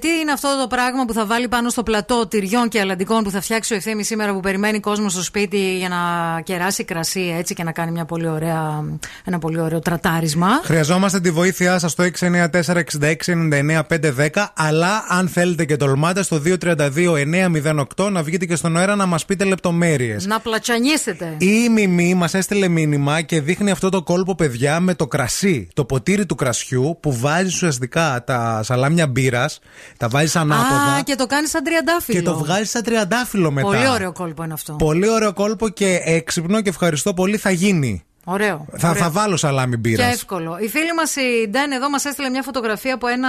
τι 0.00 0.08
είναι 0.08 0.32
αυτό 0.32 0.48
το 0.60 0.66
πράγμα 0.66 1.04
που 1.04 1.12
θα 1.12 1.26
βάλει 1.26 1.48
πάνω 1.48 1.68
στο 1.68 1.82
πλατό 1.82 2.26
τυριών 2.26 2.68
και 2.68 2.80
αλαντικών 2.80 3.22
που 3.22 3.30
θα 3.30 3.40
φτιάξει 3.40 3.72
ο 3.72 3.76
ευθύνη 3.76 4.04
σήμερα 4.04 4.32
που 4.32 4.40
περιμένει 4.40 4.80
κόσμο 4.80 5.08
στο 5.08 5.22
σπίτι 5.22 5.76
για 5.76 5.88
να 5.88 5.96
κεράσει 6.40 6.84
κρασί 6.84 7.34
έτσι 7.38 7.54
και 7.54 7.64
να 7.64 7.72
κάνει 7.72 7.90
μια 7.90 8.04
πολύ 8.04 8.28
ωραία, 8.28 8.84
ένα 9.24 9.38
πολύ 9.38 9.60
ωραίο 9.60 9.78
τρατάρισμα. 9.78 10.60
Χρειαζόμαστε 10.64 11.20
τη 11.20 11.30
βοήθειά 11.30 11.78
σας 11.78 11.92
στο 11.92 12.04
694-6699-510. 12.04 14.46
Αλλά 14.54 15.04
αν 15.08 15.28
θέλετε 15.28 15.64
και 15.64 15.76
τολμάτε 15.76 16.22
στο 16.22 16.42
232-908 16.44 18.10
να 18.10 18.22
βγείτε 18.22 18.46
και 18.46 18.56
στον 18.56 18.76
αέρα 18.76 18.96
να 18.96 19.06
μας 19.06 19.24
πείτε 19.24 19.44
λεπτομέρειες. 19.44 20.26
Να 20.26 20.40
πλατσανίσετε. 20.40 21.34
Η 21.38 21.68
Μιμή 21.68 22.14
μας 22.14 22.34
έστειλε 22.34 22.68
μήνυμα 22.68 23.20
και 23.20 23.40
δείχνει 23.40 23.70
αυτό 23.70 23.88
το 23.88 24.02
κόλπο, 24.02 24.34
παιδιά, 24.34 24.80
με 24.80 24.94
το 24.94 25.06
κρασί. 25.06 25.68
Το 25.74 25.84
ποτήρι 25.84 26.26
του 26.26 26.34
κρασιού 26.34 26.98
που 27.00 27.18
βάζει 27.18 27.46
ουσιαστικά 27.46 28.22
τα 28.26 28.62
σαλάμια 28.68 29.06
μπύρας, 29.06 29.58
τα 29.96 30.08
βάζεις 30.08 30.36
ανάποδα. 30.36 30.92
Α, 30.94 31.02
και 31.02 31.14
το 31.14 31.26
κάνεις 31.26 31.50
σαν 31.50 31.62
τριαντάφυλλο. 31.64 32.18
Και 32.18 32.24
το 32.24 32.38
βγάζεις 32.38 32.70
σαν 32.70 32.82
τριαντάφυλλο 32.82 33.50
μετά. 33.50 33.66
Πολύ 33.66 33.88
ωραίο 33.88 34.12
κόλπο 34.12 34.44
είναι 34.44 34.52
αυτό. 34.52 34.72
Πολύ 34.72 35.08
ωραίο 35.08 35.32
κόλπο 35.32 35.68
και 35.68 36.00
έξυπνο 36.04 36.60
και 36.60 36.68
ευχαριστώ 36.68 37.14
πολύ. 37.14 37.36
Θα 37.36 37.50
γίνει. 37.50 38.02
Ωραίο. 38.30 38.66
Θα, 38.76 38.88
ωραίο. 38.88 39.02
θα 39.02 39.10
βάλω 39.10 39.36
σαλάμι 39.36 39.70
Και 39.70 39.76
μπύρας. 39.76 40.12
εύκολο. 40.14 40.58
Η 40.60 40.68
φίλη 40.68 40.94
μας 40.94 41.16
η 41.16 41.48
Ντέν 41.48 41.70
εδώ 41.72 41.90
μας 41.90 42.04
έστειλε 42.04 42.28
μια 42.28 42.42
φωτογραφία 42.42 42.94
από 42.94 43.06
ένα 43.06 43.28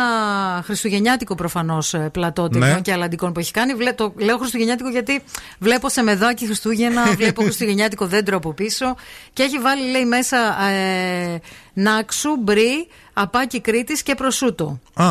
χριστουγεννιάτικο 0.66 1.36
προφανώς 1.36 1.96
πλατό 2.12 2.48
τυριών 2.48 2.70
Ναι. 2.74 2.82
και 2.82 2.92
αλαντικών 2.92 3.32
που 3.34 3.40
έχει 3.40 3.52
κάνει. 3.52 3.74
Βλέ, 3.74 3.94
το 3.94 4.14
λέω 4.18 4.38
χριστουγεννιάτικο 4.38 4.90
γιατί 4.90 5.24
βλέπω 5.60 5.90
σε 5.90 6.02
μεδάκι 6.02 6.46
Χριστούγεννα, 6.46 7.04
βλέπω 7.20 7.42
χριστουγεννιάτικο 7.44 8.06
δέντρο 8.06 8.38
από 8.38 8.54
πίσω 8.54 8.96
και 9.34 9.44
έχει 9.44 9.58
βάλει 9.60 9.92
λέει 9.92 10.06
μέσα 10.06 10.38
ε, 10.70 11.40
νάξου, 11.74 12.36
μπρι, 12.40 12.88
απάκι 13.22 13.62
Κρήτης 13.62 14.04
και 14.04 14.16
προσούτο. 14.16 14.80
Α, 14.94 15.08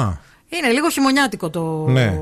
Είναι 0.48 0.68
λίγο 0.72 0.90
χειμωνιάτικο 0.90 1.51
το, 1.51 1.86
Ναι. 1.89 2.18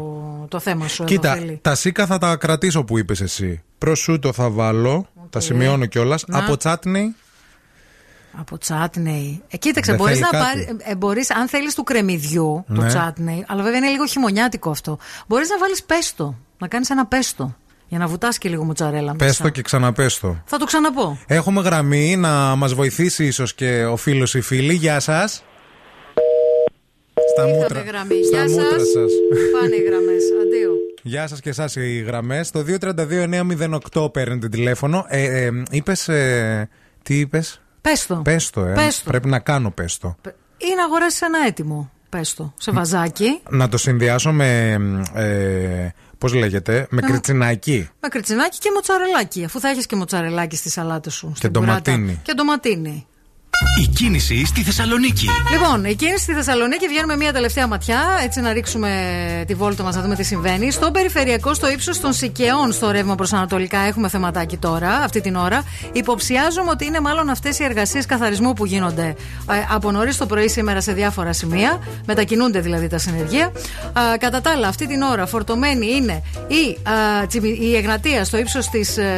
το 0.48 0.58
θέμα 0.60 0.88
σου 0.88 1.04
κοίτα, 1.04 1.30
εδώ, 1.32 1.40
φίλη. 1.40 1.58
τα 1.62 1.74
σίκα 1.74 2.06
θα 2.06 2.18
τα 2.18 2.36
κρατήσω 2.36 2.84
που 2.84 2.98
είπες 2.98 3.20
εσύ. 3.20 3.62
Προσούτο 3.78 4.32
θα 4.32 4.50
βάλω, 4.50 5.06
τα 5.30 5.40
σημειώνω 5.40 5.86
κιόλας. 5.86 6.24
Να. 6.26 6.38
Από 6.38 6.56
τσάτνι. 6.56 7.14
Από 8.38 8.58
τσάτνεϊ. 8.58 9.42
Ε, 9.48 9.56
κοίταξε, 9.56 9.90
Δεν 9.90 10.00
μπορείς 10.00 10.18
θέλει 10.18 10.28
να 10.32 10.38
κάτι. 10.38 10.64
πάρει. 10.64 10.76
Ε, 10.90 10.94
μπορείς, 10.96 11.30
αν 11.30 11.48
θέλεις 11.48 11.74
του 11.74 11.82
κρεμμυδιού, 11.82 12.64
το 12.74 12.80
Ναι. 12.82 12.86
τσάτνεϊ, 12.88 13.44
αλλά 13.48 13.62
βέβαια 13.62 13.78
είναι 13.78 13.88
λίγο 13.88 14.06
χειμωνιάτικο 14.06 14.70
αυτό. 14.70 14.98
Μπορείς 15.26 15.48
να 15.48 15.58
βάλεις 15.58 15.82
πέστο. 15.84 16.38
Να 16.58 16.68
κάνεις 16.68 16.90
ένα 16.90 17.06
πέστο. 17.06 17.56
Για 17.88 17.98
να 17.98 18.06
βουτάς 18.06 18.38
και 18.38 18.48
λίγο 18.48 18.64
μοτσαρέλα 18.64 19.12
μέσα. 19.14 19.16
Πες 19.26 19.36
το 19.36 19.48
και 19.48 19.62
ξαναπέστο. 19.62 20.42
Θα 20.44 20.56
το 20.56 20.64
ξαναπώ. 20.64 21.18
Έχουμε 21.26 21.60
γραμμή 21.60 22.16
να 22.16 22.54
μας 22.54 22.74
βοηθήσει 22.74 23.24
ίσως 23.26 23.54
και 23.54 23.84
ο 23.84 23.96
φίλος 23.96 24.34
ή 24.34 24.40
φίλη. 24.40 24.74
Γεια 24.74 25.00
σας. 25.00 25.42
Στα 27.32 27.46
μούτρα, 27.46 27.66
Είχαμε 27.80 27.90
γραμμή. 27.90 28.24
στα 28.24 28.36
Γεια 28.44 28.50
μούτρα 28.50 28.78
σας. 28.78 28.88
σας. 28.88 29.12
Πάνε 29.60 29.74
οι 29.76 29.82
γραμμές. 29.82 30.22
Αντίο. 30.42 30.70
Γεια 31.02 31.26
σας 31.26 31.40
και 31.40 31.48
εσάς 31.48 31.76
οι 31.76 31.98
γραμμές. 32.06 32.50
Το 32.50 32.62
232-908 32.62 34.08
παίρνετε 34.12 34.48
τηλέφωνο. 34.48 35.04
Ε, 35.08 35.44
ε, 35.44 35.50
είπες, 35.70 36.08
ε, 36.08 36.68
τι 37.02 37.18
είπες; 37.18 37.60
Πέστο. 37.80 38.14
Πέστο, 38.24 38.60
ε. 38.64 38.72
Πέστο. 38.72 39.10
Πρέπει 39.10 39.28
να 39.28 39.38
κάνω 39.38 39.70
πέστο. 39.70 40.16
Ή 40.56 40.74
να 40.76 40.84
αγοράσει 40.84 41.20
ένα 41.24 41.38
έτοιμο 41.46 41.90
πέστο. 42.08 42.54
Σε 42.58 42.70
βαζάκι. 42.72 43.40
Να 43.50 43.68
το 43.68 43.76
συνδυάσω 43.78 44.32
με, 44.32 44.72
ε, 45.14 45.88
πώς 46.18 46.34
λέγεται, 46.34 46.86
με 46.90 47.00
Να- 47.00 47.06
κριτσινάκι. 47.08 47.88
Με 48.00 48.08
κριτσινάκι 48.08 48.58
και 48.58 48.70
μοτσαρελάκι. 48.74 49.44
Αφού 49.44 49.60
θα 49.60 49.68
έχεις 49.68 49.86
και 49.86 49.96
μοτσαρελάκι 49.96 50.56
στη 50.56 50.70
σαλάτα 50.70 51.10
σου. 51.10 51.26
Και 51.28 51.34
στην 51.36 51.50
πουράτα. 51.52 51.80
ντοματίνι. 51.82 52.20
Και 52.22 52.32
ντοματίνι. 52.34 53.06
Η 53.82 53.86
κίνηση 53.86 54.44
στη 54.46 54.62
Θεσσαλονίκη. 54.62 55.28
Λοιπόν, 55.50 55.84
η 55.84 55.94
κίνηση 55.94 56.22
στη 56.22 56.32
Θεσσαλονίκη 56.32 56.88
βγαίνουμε 56.88 57.16
μία 57.16 57.32
τελευταία 57.32 57.66
ματιά, 57.66 58.00
έτσι 58.24 58.40
να 58.40 58.52
ρίξουμε 58.52 58.90
τη 59.46 59.54
βόλτα 59.54 59.82
μας 59.82 59.94
να 59.94 60.02
δούμε 60.02 60.14
τι 60.14 60.22
συμβαίνει. 60.24 60.70
Στο 60.70 60.90
περιφερειακό, 60.90 61.54
στο 61.54 61.70
ύψος 61.70 62.00
των 62.00 62.12
Σικαιών, 62.12 62.72
στο 62.72 62.90
ρεύμα 62.90 63.14
προς 63.14 63.32
Ανατολικά, 63.32 63.78
έχουμε 63.78 64.08
θεματάκι 64.08 64.56
τώρα, 64.56 64.90
αυτή 64.90 65.20
την 65.20 65.36
ώρα. 65.36 65.62
Υποψιάζομαι 65.92 66.70
ότι 66.70 66.84
είναι 66.84 67.00
μάλλον 67.00 67.28
αυτές 67.28 67.58
οι 67.58 67.64
εργασίες 67.64 68.06
καθαρισμού 68.06 68.52
που 68.52 68.66
γίνονται 68.66 69.06
ε, 69.06 69.54
από 69.70 69.90
νωρίς 69.90 70.16
το 70.16 70.26
πρωί 70.26 70.48
σήμερα 70.48 70.80
σε 70.80 70.92
διάφορα 70.92 71.32
σημεία. 71.32 71.78
Μετακινούνται 72.06 72.60
δηλαδή 72.60 72.88
τα 72.88 72.98
συνεργεία. 72.98 73.44
Α, 73.92 74.16
κατά 74.18 74.40
τα 74.40 74.50
άλλα, 74.50 74.68
αυτή 74.68 74.86
την 74.86 75.02
ώρα 75.02 75.26
φορτωμένη 75.26 75.86
είναι 75.86 76.22
η, 76.48 76.78
α, 76.90 77.26
Τσιμι- 77.26 77.60
η 77.62 77.76
Εγνατία 77.76 78.24
στο 78.24 78.38
ύψος 78.38 78.68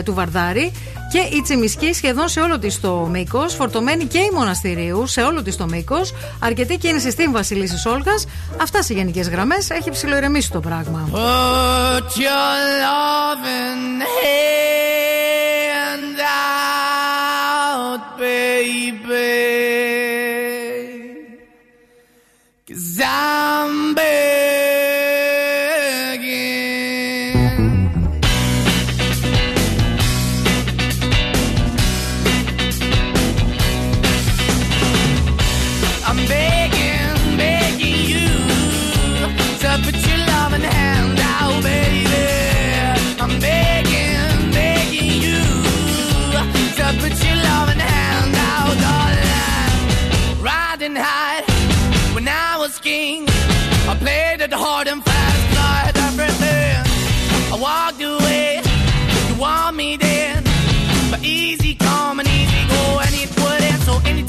του 0.05 0.15
Βαρδάρη 0.15 0.73
και 1.11 1.19
η 1.19 1.43
Τσιμισκή 1.43 1.93
σχεδόν 1.93 2.29
σε 2.29 2.41
όλο 2.41 2.59
της 2.59 2.81
το 2.81 3.09
μήκος. 3.11 3.55
Φορτωμένη 3.55 4.05
και 4.05 4.19
η 4.19 4.31
Μοναστηρίου 4.33 5.07
σε 5.07 5.21
όλο 5.21 5.43
της 5.43 5.57
το 5.57 5.67
μήκος. 5.67 6.13
Αρκετή 6.39 6.79
κίνηση 6.79 7.11
στην 7.11 7.33
Βασιλίση 7.33 7.89
Όλγα. 7.89 8.15
Αυτά 8.61 8.83
σε 8.83 8.95
γενικές 8.95 9.29
γραμμές. 9.29 9.71
Έχει 9.71 9.91
ψηλοειρεμήσει 9.91 10.51
το 10.51 10.61
πράγμα. 10.61 11.09
Put 11.13 12.17
your 12.17 12.57
loving 12.87 14.03
hand 14.19 16.19
out, 17.79 18.19
baby. 18.19 19.49
Cause 22.69 23.01
I'm 23.01 23.88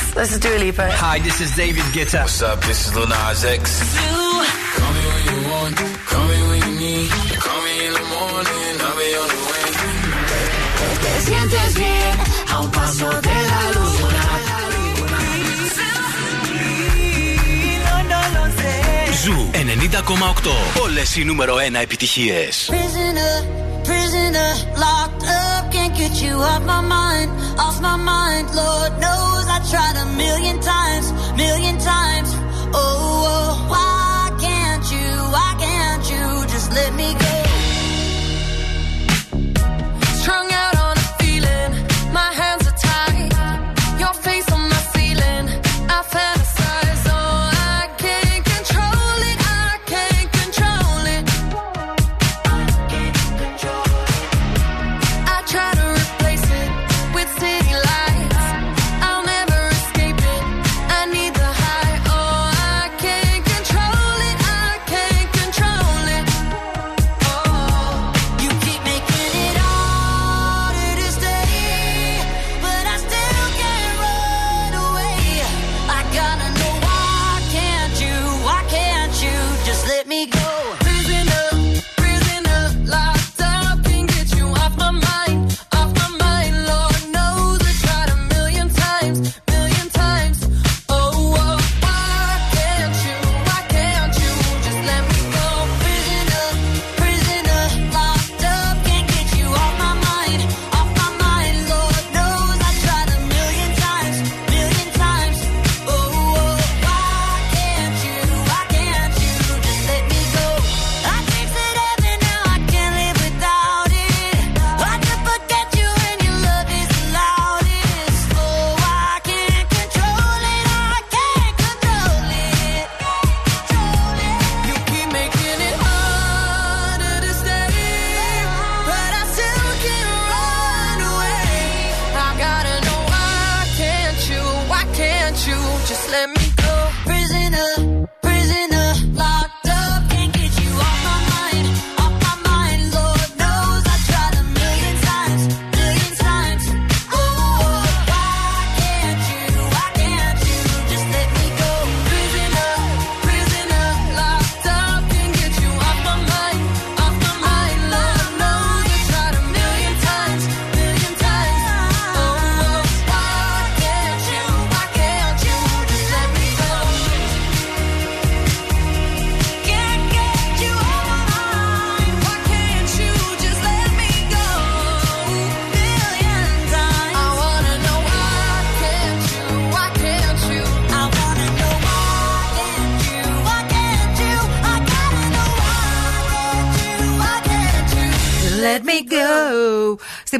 Hello, 0.00 0.14
Greece. 0.14 0.14
This 0.14 0.32
is 0.32 0.38
Dua 0.40 0.58
Lipa. 0.58 0.90
Hi, 0.90 1.18
this 1.20 1.40
is 1.40 1.54
David 1.56 1.84
Guetta. 1.92 2.20
What's 2.22 2.42
up? 2.42 2.60
This 2.62 2.86
is 2.86 2.94
Lil 2.94 3.06
Nas 3.06 3.44
X. 3.44 3.94
Call 4.76 4.92
me 4.92 5.00
when 5.06 5.24
you 5.26 5.50
want, 5.50 5.76
call 6.06 6.24
me 6.28 6.38
when 6.48 6.60
you 6.68 6.78
need. 6.80 7.10
Call 7.40 7.60
me 7.62 7.86
in 7.86 7.92
the 7.92 8.04
morning, 8.14 8.80
I'll 8.80 8.96
be 8.96 9.10
on 9.22 9.28
the 9.28 9.40
way. 9.50 9.68
Te 11.00 11.12
sientes 11.26 11.74
bien 11.74 12.18
a 12.48 12.60
un 12.60 12.70
paso 12.70 13.08
de 13.20 13.34
la 13.50 13.62
luna. 13.74 14.09
Ζου 19.23 19.49
90,8. 19.53 20.81
Όλε 20.83 21.01
οι 21.17 21.23
νούμερο 21.23 21.55
1 21.55 21.59
επιτυχίε. 21.81 22.47
Prisoner, 22.67 23.35
prisoner, 23.87 24.51
locked 24.83 25.23
up, 25.43 25.63
can't 25.73 25.93
get 26.01 26.13
you 26.23 26.33
off 26.51 26.63
my 26.73 26.81
mind, 26.95 27.29
off 27.65 27.77
my 27.87 27.97
mind. 28.11 28.45
Lord 28.61 28.91
knows 29.03 29.45
I 29.55 29.59
tried 29.71 29.97
a 30.05 30.07
million 30.23 30.57
times, 30.73 31.05
million 31.43 31.75
times. 31.93 32.29
Oh, 32.79 33.33
oh, 33.33 33.51
why 33.73 34.23
can't 34.45 34.85
you, 34.95 35.07
why 35.35 35.49
can't 35.63 36.05
you 36.13 36.23
just 36.53 36.67
let 36.79 36.91
me 36.99 37.09
go? 37.18 37.18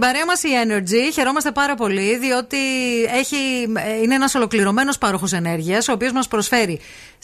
Στην 0.00 0.12
παρέα 0.12 0.26
μας 0.26 0.42
η 0.42 0.48
Energy 0.64 1.12
χαιρόμαστε 1.12 1.50
πάρα 1.50 1.74
πολύ, 1.74 2.18
διότι 2.18 2.56
έχει, 3.04 3.36
είναι 4.02 4.14
ένας 4.14 4.34
ολοκληρωμένος 4.34 4.98
πάροχος 4.98 5.32
ενέργειας, 5.32 5.88
ο 5.88 5.92
οποίος 5.92 6.12
μας 6.12 6.28
προσφέρει 6.28 6.80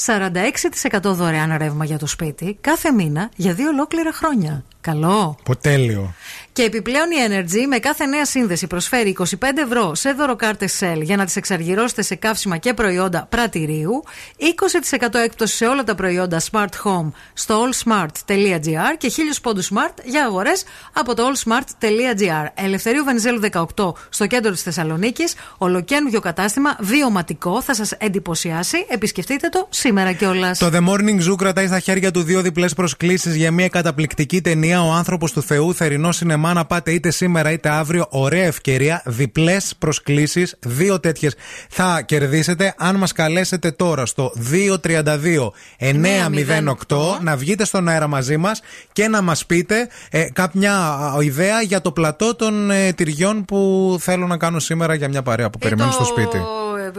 46% 0.06 1.14
δωρεάν 1.14 1.56
ρεύμα 1.56 1.84
για 1.84 1.98
το 1.98 2.06
σπίτι 2.06 2.58
κάθε 2.60 2.92
μήνα 2.92 3.30
για 3.36 3.52
δύο 3.52 3.68
ολόκληρα 3.68 4.12
χρόνια. 4.12 4.64
Καλό. 4.80 5.36
Ποτέλειο. 5.44 6.14
Και 6.56 6.62
επιπλέον 6.62 7.10
η 7.10 7.14
Energy 7.28 7.66
με 7.68 7.78
κάθε 7.78 8.06
νέα 8.06 8.24
σύνδεση 8.24 8.66
προσφέρει 8.66 9.16
25 9.18 9.24
ευρώ 9.64 9.94
σε 9.94 10.12
δωροκάρτες 10.12 10.80
Shell 10.80 11.00
για 11.02 11.16
να 11.16 11.24
τις 11.24 11.36
εξαργυρώσετε 11.36 12.02
σε 12.02 12.14
καύσιμα 12.14 12.56
και 12.56 12.74
προϊόντα 12.74 13.26
πρατηρίου, 13.28 14.02
20% 14.38 15.14
έκπτωση 15.14 15.56
σε 15.56 15.66
όλα 15.66 15.84
τα 15.84 15.94
προϊόντα 15.94 16.40
Smart 16.50 16.68
Home 16.84 17.10
στο 17.34 17.64
allsmart.gr 17.64 18.96
και 18.98 19.12
1000 19.16 19.20
πόντους 19.42 19.70
Smart 19.74 19.94
για 20.04 20.24
αγορές 20.24 20.64
από 20.92 21.14
το 21.14 21.22
allsmart.gr. 21.26 22.46
Ελευθερίου 22.54 23.04
Βενιζέλου 23.04 23.40
18 23.76 23.92
στο 24.08 24.26
κέντρο 24.26 24.50
της 24.52 24.62
Θεσσαλονίκης, 24.62 25.34
ολοκένουργιο 25.58 26.20
κατάστημα, 26.20 26.76
βιωματικό, 26.80 27.62
θα 27.62 27.74
σας 27.74 27.92
εντυπωσιάσει. 27.92 28.86
Επισκεφτείτε 28.88 29.48
το 29.48 29.66
σήμερα 29.70 30.12
κιόλας. 30.12 30.58
Το 30.58 30.70
The 30.72 30.88
Morning 30.88 31.30
Zoo 31.30 31.36
κρατάει 31.36 31.66
στα 31.66 31.78
χέρια 31.78 32.10
του 32.10 32.22
δύο 32.22 32.40
διπλές 32.40 32.74
προσκλήσεις 32.74 33.34
για 33.36 33.50
μια 33.50 33.68
καταπληκτική 33.68 34.40
ταινία. 34.40 34.82
Ο 34.82 34.92
άνθρωπος 34.92 35.32
του 35.32 35.42
Θεού, 35.42 35.74
θερινό 35.74 36.12
σινεμά. 36.12 36.45
Να 36.52 36.64
πάτε 36.64 36.90
είτε 36.90 37.10
σήμερα 37.10 37.50
είτε 37.50 37.68
αύριο. 37.68 38.06
Ωραία 38.10 38.44
ευκαιρία. 38.44 39.02
Διπλές 39.04 39.74
προσκλήσεις. 39.78 40.56
Δύο 40.60 41.00
τέτοιες 41.00 41.34
θα 41.68 42.02
κερδίσετε 42.02 42.74
αν 42.78 42.96
μας 42.96 43.12
καλέσετε 43.12 43.70
τώρα 43.70 44.06
στο 44.06 44.32
232 44.52 45.50
908 45.78 46.96
να 47.20 47.36
βγείτε 47.36 47.64
στον 47.64 47.88
αέρα 47.88 48.06
μαζί 48.06 48.36
μας 48.36 48.60
και 48.92 49.08
να 49.08 49.22
μας 49.22 49.46
πείτε 49.46 49.88
ε, 50.10 50.24
κάποια 50.32 50.74
α, 50.78 51.16
ιδέα 51.20 51.62
για 51.62 51.80
το 51.80 51.92
πλατό 51.92 52.34
των 52.34 52.70
ε, 52.70 52.92
τυριών 52.92 53.44
που 53.44 53.96
θέλω 54.00 54.26
να 54.26 54.36
κάνω 54.36 54.58
σήμερα 54.58 54.94
για 54.94 55.08
μια 55.08 55.22
παρέα 55.22 55.50
που 55.50 55.58
περιμένουν 55.58 55.92
στο 55.92 56.04
σπίτι. 56.04 56.38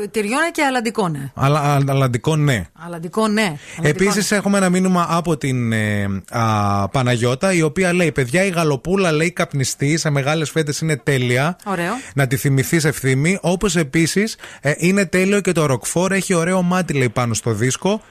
Ε, 0.02 0.07
Τυριώνα 0.07 0.52
και 0.52 0.64
αλαντικό, 0.64 1.07
ναι. 1.07 1.32
Αλλά 1.36 1.60
α, 1.60 1.80
αλλαντικό 1.88 2.36
ναι. 2.36 2.65
Αλαντικό, 2.86 3.28
ναι. 3.28 3.56
Επίσης, 3.82 4.32
έχουμε 4.32 4.57
ένα 4.57 4.69
μήνυμα 4.69 5.07
από 5.10 5.38
την 5.38 5.72
ε, 5.72 6.07
α, 6.30 6.88
Παναγιώτα, 6.90 7.53
η 7.53 7.61
οποία 7.61 7.94
λέει: 7.94 8.11
Παιδιά, 8.11 8.44
η 8.44 8.49
γαλοπούλα 8.49 9.11
λέει 9.11 9.32
καπνιστή 9.32 9.98
σε 9.98 10.10
μεγάλες 10.10 10.49
φέτε 10.49 10.74
είναι 10.82 10.98
τέλεια. 10.98 11.57
Ωραίο. 11.65 11.94
Να 12.15 12.28
τη 12.28 12.36
θυμηθείς 12.38 12.84
ευθύμη. 12.86 13.38
Όπως 13.41 13.76
επίσης 13.76 14.36
είναι 14.78 15.06
τέλειο 15.06 15.41
και 15.41 15.52
το 15.52 15.65
ροκφόρ 15.65 16.11
έχει 16.11 16.34
ωραίο 16.34 16.61
μάτι, 16.61 16.94
λέει 16.94 17.10
πάνω 17.10 17.34
στο 17.34 17.52
δίσκο. 17.52 18.02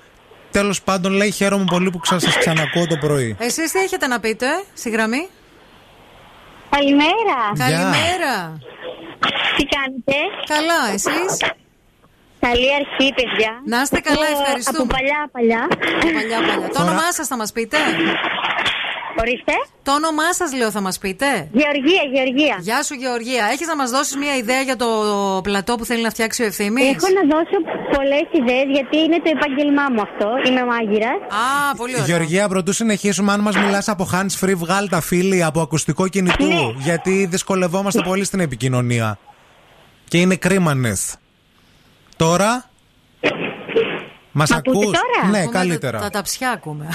Τέλος 0.50 0.82
πάντων, 0.82 1.12
λέει: 1.12 1.30
Χαίρομαι 1.30 1.64
πολύ 1.64 1.90
που 1.90 2.00
σας 2.02 2.38
ξανακούω 2.38 2.86
το 2.86 2.96
πρωί. 2.96 3.36
Εσείς 3.38 3.72
τι 3.72 3.78
έχετε 3.78 4.06
να 4.06 4.20
πείτε, 4.20 4.46
στη 4.74 4.90
γραμμή; 4.90 5.28
Καλημέρα. 6.70 7.38
Καλημέρα. 7.58 8.58
Τι 9.56 9.64
κάνετε; 9.64 10.14
Καλά, 10.46 10.92
εσείς; 10.94 11.38
Καλή 12.48 12.68
αρχή, 12.80 13.08
παιδιά. 13.18 13.52
Να 13.72 13.78
είστε 13.82 14.00
καλά, 14.08 14.26
Από- 14.26 14.40
ευχαριστούμε. 14.40 14.78
Από 14.82 14.94
παλιά, 14.96 15.20
παλιά. 15.34 15.62
Παλιά, 16.18 16.38
παλιά. 16.48 16.68
Το 16.76 16.80
όνομά 16.82 17.08
σας 17.18 17.26
θα 17.26 17.36
μας 17.36 17.52
πείτε; 17.52 17.76
Ορίστε. 19.20 19.52
Το 19.82 19.92
όνομά 19.92 20.28
σας, 20.40 20.54
λέω, 20.58 20.70
θα 20.70 20.80
μας 20.80 20.98
πείτε; 20.98 21.26
Γεωργία, 21.60 22.02
Γεωργία. 22.14 22.56
Γεια 22.60 22.82
σου, 22.82 22.94
Γεωργία. 22.94 23.44
Έχεις 23.52 23.66
να 23.66 23.76
μας 23.76 23.90
δώσεις 23.90 24.16
μια 24.16 24.36
ιδέα 24.36 24.60
για 24.60 24.76
το 24.76 24.88
πλατό 25.42 25.74
που 25.76 25.84
θέλει 25.84 26.02
να 26.02 26.10
φτιάξει 26.10 26.42
ο 26.42 26.46
ευθύνη. 26.46 26.82
Έχω 26.82 27.08
να 27.18 27.24
δώσω 27.34 27.56
πολλές 27.96 28.26
ιδέες 28.40 28.66
γιατί 28.76 28.96
είναι 29.04 29.18
το 29.24 29.30
επάγγελμά 29.36 29.84
μου 29.92 30.00
αυτό. 30.08 30.28
Είμαι 30.46 30.64
μάγειρας. 30.64 31.18
Α, 31.42 31.76
πολύ 31.76 31.92
ωραία. 31.92 32.06
Γεωργία, 32.06 32.48
πρωτού 32.48 32.72
συνεχίσουμε, 32.72 33.32
αν 33.32 33.40
μας 33.40 33.56
μιλάς 33.56 33.88
από 33.88 34.08
hands 34.12 34.34
free, 34.44 34.56
βγάλ 34.56 34.88
τα 34.88 35.00
φίλη 35.00 35.44
από 35.44 35.60
ακουστικό 35.60 36.08
κινητού. 36.08 36.46
Ναι. 36.46 36.72
Γιατί 36.78 37.26
δυσκολευόμαστε 37.30 38.02
πολύ 38.02 38.24
στην 38.24 38.40
επικοινωνία. 38.40 39.18
Και 40.08 40.18
είναι 40.18 40.36
κρίμανες. 40.36 41.16
Τώρα; 42.16 42.64
Μας 44.32 44.50
Μ' 44.50 44.54
ακούτε 44.54 44.78
ακούς; 44.78 44.84
τώρα; 44.84 45.30
Ναι, 45.30 45.38
Ακούμε 45.38 45.52
καλύτερα. 45.58 45.98
Τα, 45.98 46.04
τα 46.04 46.10
ταψιά 46.10 46.50
ακούμε. 46.50 46.88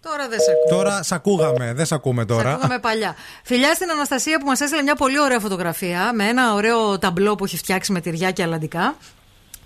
Τώρα 0.00 0.28
δεν 0.28 0.38
σε 0.40 0.50
ακούω. 0.50 0.78
Τώρα 0.78 1.02
σ' 1.02 1.12
ακούγαμε, 1.12 1.72
δεν 1.74 1.86
σ' 1.86 1.92
ακούμε 1.92 2.20
Σε 2.20 2.26
τώρα. 2.26 2.50
ακούγαμε 2.50 2.78
παλιά. 2.78 3.14
Φιλιά 3.42 3.74
στην 3.74 3.90
Αναστασία 3.90 4.38
που 4.38 4.46
μας 4.46 4.60
έστειλε 4.60 4.82
μια 4.82 4.94
πολύ 4.94 5.20
ωραία 5.20 5.40
φωτογραφία 5.40 6.12
με 6.14 6.24
ένα 6.28 6.52
ωραίο 6.54 6.98
ταμπλό 6.98 7.34
που 7.34 7.44
έχει 7.44 7.56
φτιάξει 7.56 7.92
με 7.92 8.00
τυριά 8.00 8.30
και 8.30 8.42
αλαντικά. 8.42 8.94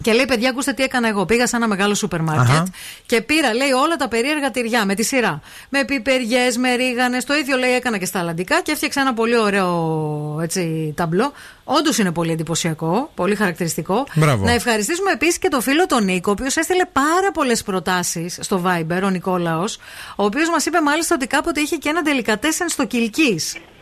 Και 0.02 0.12
λέει, 0.12 0.24
παιδιά, 0.24 0.50
ακούστε 0.50 0.72
τι 0.72 0.82
έκανα 0.82 1.08
εγώ. 1.08 1.24
Πήγα 1.24 1.46
σε 1.46 1.56
ένα 1.56 1.68
μεγάλο 1.68 1.94
σούπερ 1.94 2.22
μάρκετ 2.22 2.50
Αχα. 2.50 2.66
και 3.06 3.20
πήρα, 3.20 3.54
λέει, 3.54 3.70
όλα 3.70 3.96
τα 3.96 4.08
περίεργα 4.08 4.50
τυριά 4.50 4.84
με 4.84 4.94
τη 4.94 5.02
σειρά. 5.02 5.40
Με 5.68 5.84
πιπεριές, 5.84 6.56
με 6.56 6.74
ρίγανες. 6.74 7.24
Το 7.24 7.34
ίδιο, 7.34 7.56
λέει, 7.56 7.70
έκανα 7.74 7.98
και 7.98 8.04
στα 8.04 8.18
αλαντικά 8.18 8.60
και 8.62 8.72
έφτιαξα 8.72 9.00
ένα 9.00 9.14
πολύ 9.14 9.38
ωραίο 9.38 10.38
έτσι, 10.42 10.94
ταμπλό. 10.96 11.32
Όντως 11.64 11.98
είναι 11.98 12.12
πολύ 12.12 12.32
εντυπωσιακό, 12.32 13.10
πολύ 13.14 13.34
χαρακτηριστικό. 13.34 14.06
Μπράβο. 14.14 14.44
Να 14.44 14.52
ευχαριστήσουμε 14.52 15.10
επίσης 15.10 15.38
και 15.38 15.48
τον 15.48 15.62
φίλο 15.62 15.86
τον 15.86 16.04
Νίκο, 16.04 16.30
ο 16.30 16.32
οποίος 16.32 16.56
έστειλε 16.56 16.84
πάρα 16.92 17.30
πολλές 17.32 17.62
προτάσεις 17.62 18.38
στο 18.40 18.62
Viber, 18.66 19.00
ο 19.04 19.10
Νικόλαος. 19.10 19.78
Ο 20.16 20.24
οποίος 20.24 20.48
μας 20.48 20.66
είπε 20.66 20.80
μάλιστα 20.80 21.14
ότι 21.14 21.26
κάποτε 21.26 21.60
είχε 21.60 21.76
και 21.76 21.88
ένα 21.88 22.02
τελικατέσεν 22.02 22.68
στο 22.68 22.86
Κιλκή. 22.86 23.40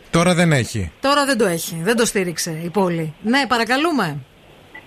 Τώρα 0.09 0.33
δεν 0.33 0.51
έχει. 0.51 0.91
Τώρα 1.01 1.25
δεν 1.25 1.37
το 1.37 1.45
έχει, 1.45 1.81
δεν 1.83 1.95
το 1.95 2.05
στήριξε 2.05 2.59
η 2.63 2.69
πόλη. 2.69 3.13
Ναι, 3.21 3.45
παρακαλούμε. 3.47 4.17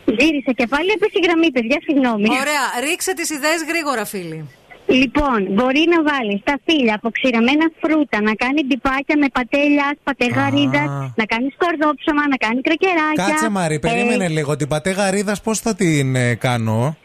Γύρισα 0.04 0.52
και 0.52 0.66
πάλι 0.66 0.88
έπεσε 0.96 1.16
η 1.20 1.22
γραμμή, 1.26 1.50
παιδιά, 1.50 1.78
συγγνώμη. 1.86 2.28
Ωραία, 2.42 2.64
ρίξε 2.88 3.12
τις 3.14 3.30
ιδέες 3.30 3.60
γρήγορα, 3.70 4.04
φίλοι. 4.04 4.48
Λοιπόν, 4.86 5.46
μπορεί 5.50 5.84
να 5.94 6.02
βάλεις 6.10 6.40
στα 6.40 6.54
φύλλα 6.66 6.94
αποξηραμένα 6.94 7.66
φρούτα, 7.80 8.20
να 8.20 8.34
κάνει 8.34 8.60
ντυπάκια 8.66 9.16
με 9.18 9.26
πατέλια, 9.32 9.96
πατεγαρίδα, 10.04 11.12
να 11.16 11.24
κάνεις 11.24 11.52
σκορδόψωμα, 11.56 12.22
να 12.28 12.36
κάνει 12.36 12.60
κρακεράκια. 12.60 13.24
Κάτσε 13.26 13.48
Μαρή, 13.48 13.78
περίμενε 13.78 14.24
Ε, 14.24 14.28
λίγο. 14.28 14.56
Την 14.56 14.68
πατέ 14.68 14.90
γαρίδα 14.90 15.36
πώς 15.42 15.58
θα 15.58 15.74
την 15.74 16.14
ε, 16.16 16.34
κάνω; 16.34 16.96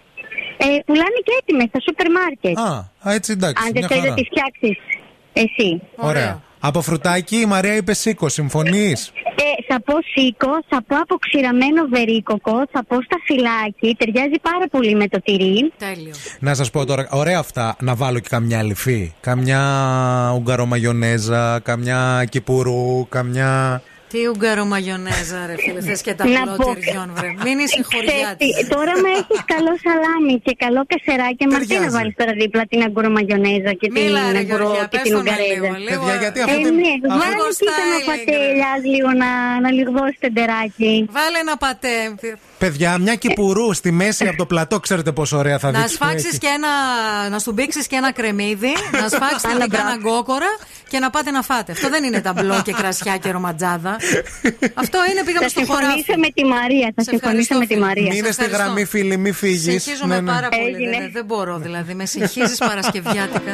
ε, 0.57 0.65
πουλάνε 0.85 1.19
και 1.25 1.33
έτοιμες 1.41 1.67
στα 1.69 1.79
σούπερ 1.81 2.11
μάρκετ. 2.11 2.57
Α, 2.59 2.91
α, 3.09 3.13
έτσι 3.13 3.31
εντάξει. 3.31 3.63
Αν 3.65 3.71
δεν 3.73 3.79
μια 3.79 3.87
θέλεις 3.87 4.03
να 4.03 4.09
χαρά. 4.09 4.21
τις 4.21 4.27
φτιάξεις 4.31 4.77
εσύ. 5.33 5.81
Ωραία. 5.95 6.41
Από 6.67 6.81
φρουτάκι 6.81 7.35
η 7.35 7.45
Μαρία 7.45 7.75
είπε 7.75 7.93
σήκω, 7.93 8.29
συμφωνείς; 8.29 9.11
Ε, 9.35 9.73
θα 9.73 9.81
πω 9.81 9.93
σίκο, 10.13 10.49
θα 10.69 10.83
πω 10.87 10.95
αποξηραμένο 10.95 11.87
βερίκοκο, 11.93 12.51
θα 12.71 12.83
πω 12.85 12.95
στα 13.01 13.17
φυλάκι. 13.25 13.95
Ταιριάζει 13.97 14.39
πάρα 14.41 14.67
πολύ 14.71 14.95
με 14.95 15.07
το 15.07 15.21
τυρί. 15.21 15.71
Τέλειο. 15.77 16.13
Να 16.39 16.53
σας 16.53 16.69
πω 16.69 16.85
τώρα, 16.85 17.07
ωραία 17.11 17.39
αυτά 17.39 17.75
να 17.79 17.95
βάλω 17.95 18.19
και 18.19 18.27
καμιά 18.29 18.63
λυφή. 18.63 19.13
Καμιά 19.19 19.61
ουγγαρομαγιονέζα, 20.35 21.59
καμιά 21.59 22.25
κυπουρού, 22.29 23.07
καμιά. 23.09 23.81
Τι 24.11 24.19
ουγγαρο 24.31 24.65
μαγιονέζα, 24.65 25.39
ρε 25.49 25.55
φίλε. 25.63 25.81
Θες 25.81 26.01
και 26.05 26.13
τα 26.19 26.23
Να 26.27 26.41
πω- 26.59 26.73
τυριών, 26.75 27.09
βρε. 27.17 27.29
Μην 27.45 27.55
είσαι 27.63 27.81
χωριάτη. 27.91 28.45
Ξέρεις 28.49 28.67
τι, 28.67 28.73
Τώρα 28.75 28.93
με 29.03 29.09
έχεις 29.19 29.39
καλό 29.53 29.73
σαλάμι 29.83 30.35
και 30.45 30.53
καλό 30.63 30.81
κασεράκι. 30.91 31.43
Μα 31.47 31.57
τι 31.59 31.65
να 31.65 31.67
Ταιριάζει. 31.67 31.95
βάλεις 31.97 32.13
τώρα 32.19 32.33
δίπλα 32.41 32.63
την 32.71 32.79
αγκουρομαγιονέζα 32.87 33.71
και 33.79 33.87
την 33.93 34.01
Μίλα, 34.03 34.21
ρε, 34.35 34.37
αγκουρο 34.43 34.63
Γεωργία, 34.63 34.85
και 34.91 34.97
πες 34.97 35.01
την 35.07 35.11
το 35.13 35.17
να 35.17 35.23
ουγγαρέζα. 35.23 35.53
λίγο, 35.53 35.67
λίγο. 35.85 36.01
Παιδιά, 36.03 36.15
γιατί 36.23 36.37
ε, 36.39 36.43
αυτό 36.47 36.57
την- 36.65 36.75
ναι, 36.83 36.93
αυτό 36.97 37.07
βάλε 37.21 37.35
το 37.43 37.55
και 37.65 37.71
ένα 37.85 37.97
styling, 37.99 38.07
πατέλιας 38.11 38.79
λίγο 38.93 39.09
να, 39.21 39.29
να 39.63 39.69
λιγδώσει 39.77 40.17
τεντεράκι. 40.23 40.93
Βάλε 41.17 41.37
ένα 41.45 41.55
πατέ. 41.65 41.97
Παιδιά, 42.63 42.91
μια 43.05 43.15
κυπουρού 43.23 43.67
στη 43.79 43.89
μέση 44.01 44.23
από 44.31 44.37
το 44.37 44.45
πλατό, 44.51 44.75
ξέρετε 44.85 45.11
πόσο 45.19 45.35
ωραία 45.41 45.57
θα 45.63 45.69
Να 45.71 45.79
δείξει. 45.79 45.93
σφάξεις 45.95 46.35
και 46.43 46.49
ένα. 46.57 46.71
Να 47.33 47.39
σου 47.39 47.51
μπήξει 47.55 47.81
και 47.89 47.95
ένα 48.01 48.11
κρεμμύδι, 48.17 48.73
να 49.01 49.07
σφάξεις 49.13 49.45
Άλλα 49.51 49.57
την 49.65 49.69
μπράβο. 49.69 49.89
Καναγκόκορα 50.87 50.91
και 50.91 50.99
να 50.99 51.09
πάτε 51.09 51.31
να 51.31 51.41
φάτε. 51.41 51.71
Αυτό 51.71 51.89
δεν 51.89 52.03
είναι 52.03 52.21
ταμπλό 52.21 52.61
και 52.65 52.73
κρασιά 52.73 53.17
και 53.17 53.31
ρομαντζάδα. 53.31 53.95
Αυτό 54.73 54.97
είναι 55.11 55.23
πήγαμε 55.25 55.45
Θα 55.45 55.49
στο 55.49 55.65
χωράφι. 55.65 55.85
συμφωνήσω 55.93 56.19
με 56.19 56.29
τη 56.35 56.43
Μαρία. 56.45 56.91
Θα 56.95 57.03
Σε 57.03 57.09
συμφωνήσω 57.09 57.55
ευχαριστώ, 57.55 57.57
με 57.57 57.65
τη 57.65 57.73
φίλε. 57.73 57.85
Μαρία. 57.85 58.11
Μείνε 58.13 58.31
στη 58.31 58.45
γραμμή, 58.45 58.85
φίλοι, 58.85 59.17
μη 59.17 59.31
φύγεις. 59.31 59.83
Συγχύζομαι 59.83 60.21
πάρα 60.21 60.49
πολύ. 60.49 60.63
Έγινε. 60.75 60.97
Δεν, 60.97 61.09
δεν 61.11 61.25
μπορώ 61.25 61.57
δηλαδή. 61.57 61.93
Με 61.93 62.05
συγχύζεις 62.05 62.57
Παρασκευιάτικα. 62.57 63.51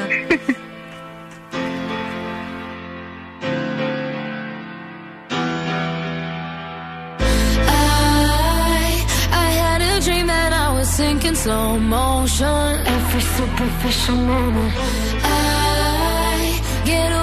I, 7.68 9.06
I 9.46 9.50
had 9.62 9.82
a 9.82 9.94
dream 10.06 10.28
that 10.28 10.52
I 10.54 10.68
was 10.78 10.88
sinking 11.00 11.36
slow 11.36 11.80
motion. 11.80 12.64
Every 12.96 13.22
superficial 13.38 14.16
moment. 14.16 14.74
I 15.24 16.62
get 16.86 17.10
overwhelmed 17.12 17.22
in 17.22 17.23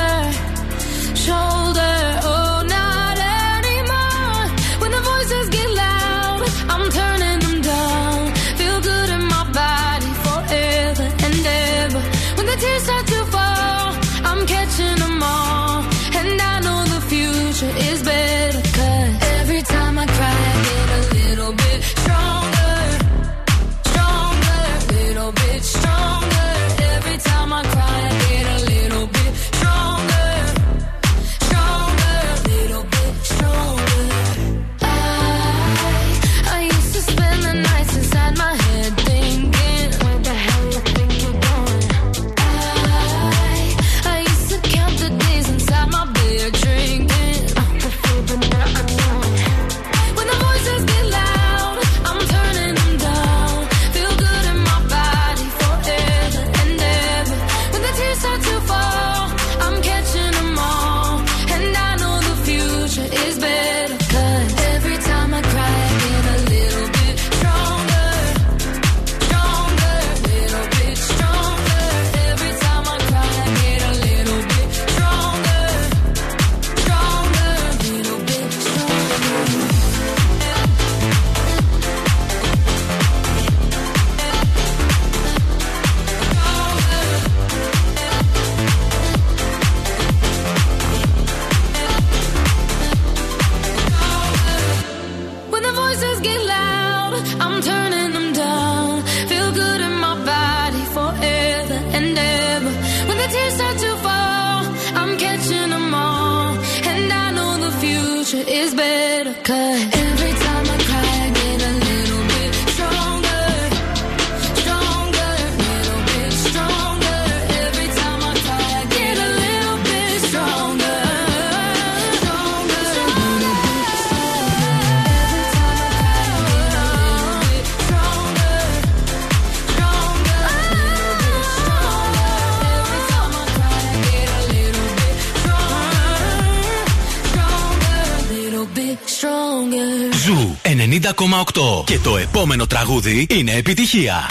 Και 141.85 141.99
το 141.99 142.17
επόμενο 142.17 142.67
τραγούδι 142.67 143.27
είναι 143.29 143.51
επιτυχία. 143.51 144.25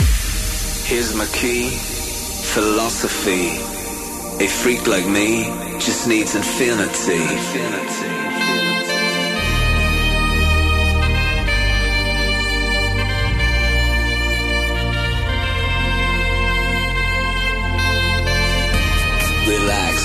Here's 0.88 1.12
my 1.20 1.28
key, 1.40 1.62
philosophy. 2.54 3.44
A 4.40 4.48
freak 4.62 4.82
like 4.86 5.08
me 5.18 5.28
just 5.84 6.06
needs 6.06 6.34
infinity. 6.34 7.22
Relax, 19.52 19.96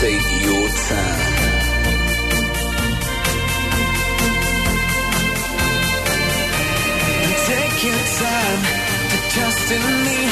take 0.00 0.26
your 0.46 0.68
time. 0.88 1.21
destiny, 9.72 10.28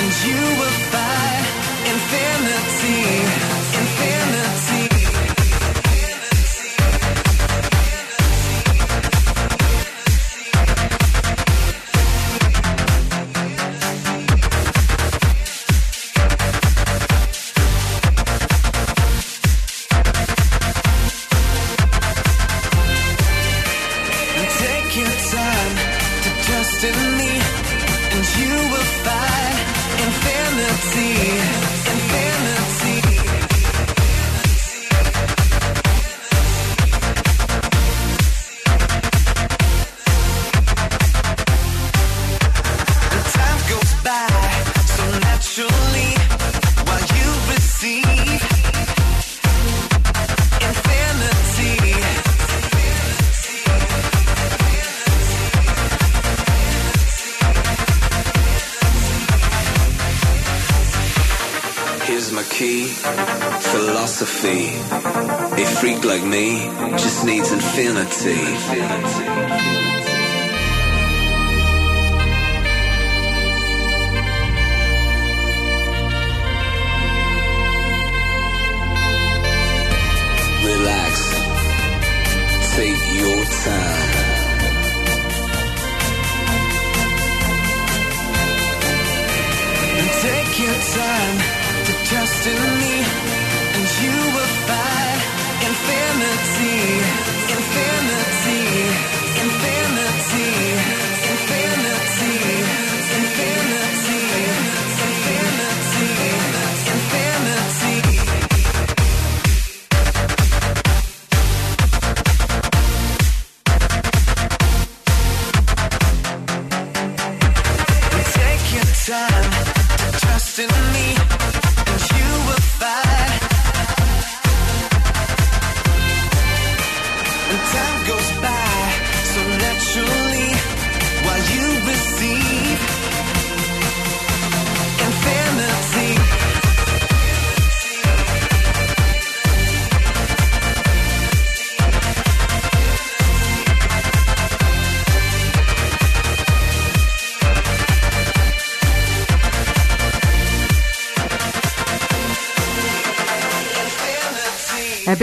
and 0.00 0.10
you 0.24 0.40
will 0.58 0.78
find 0.92 1.46
infinity. 1.92 3.51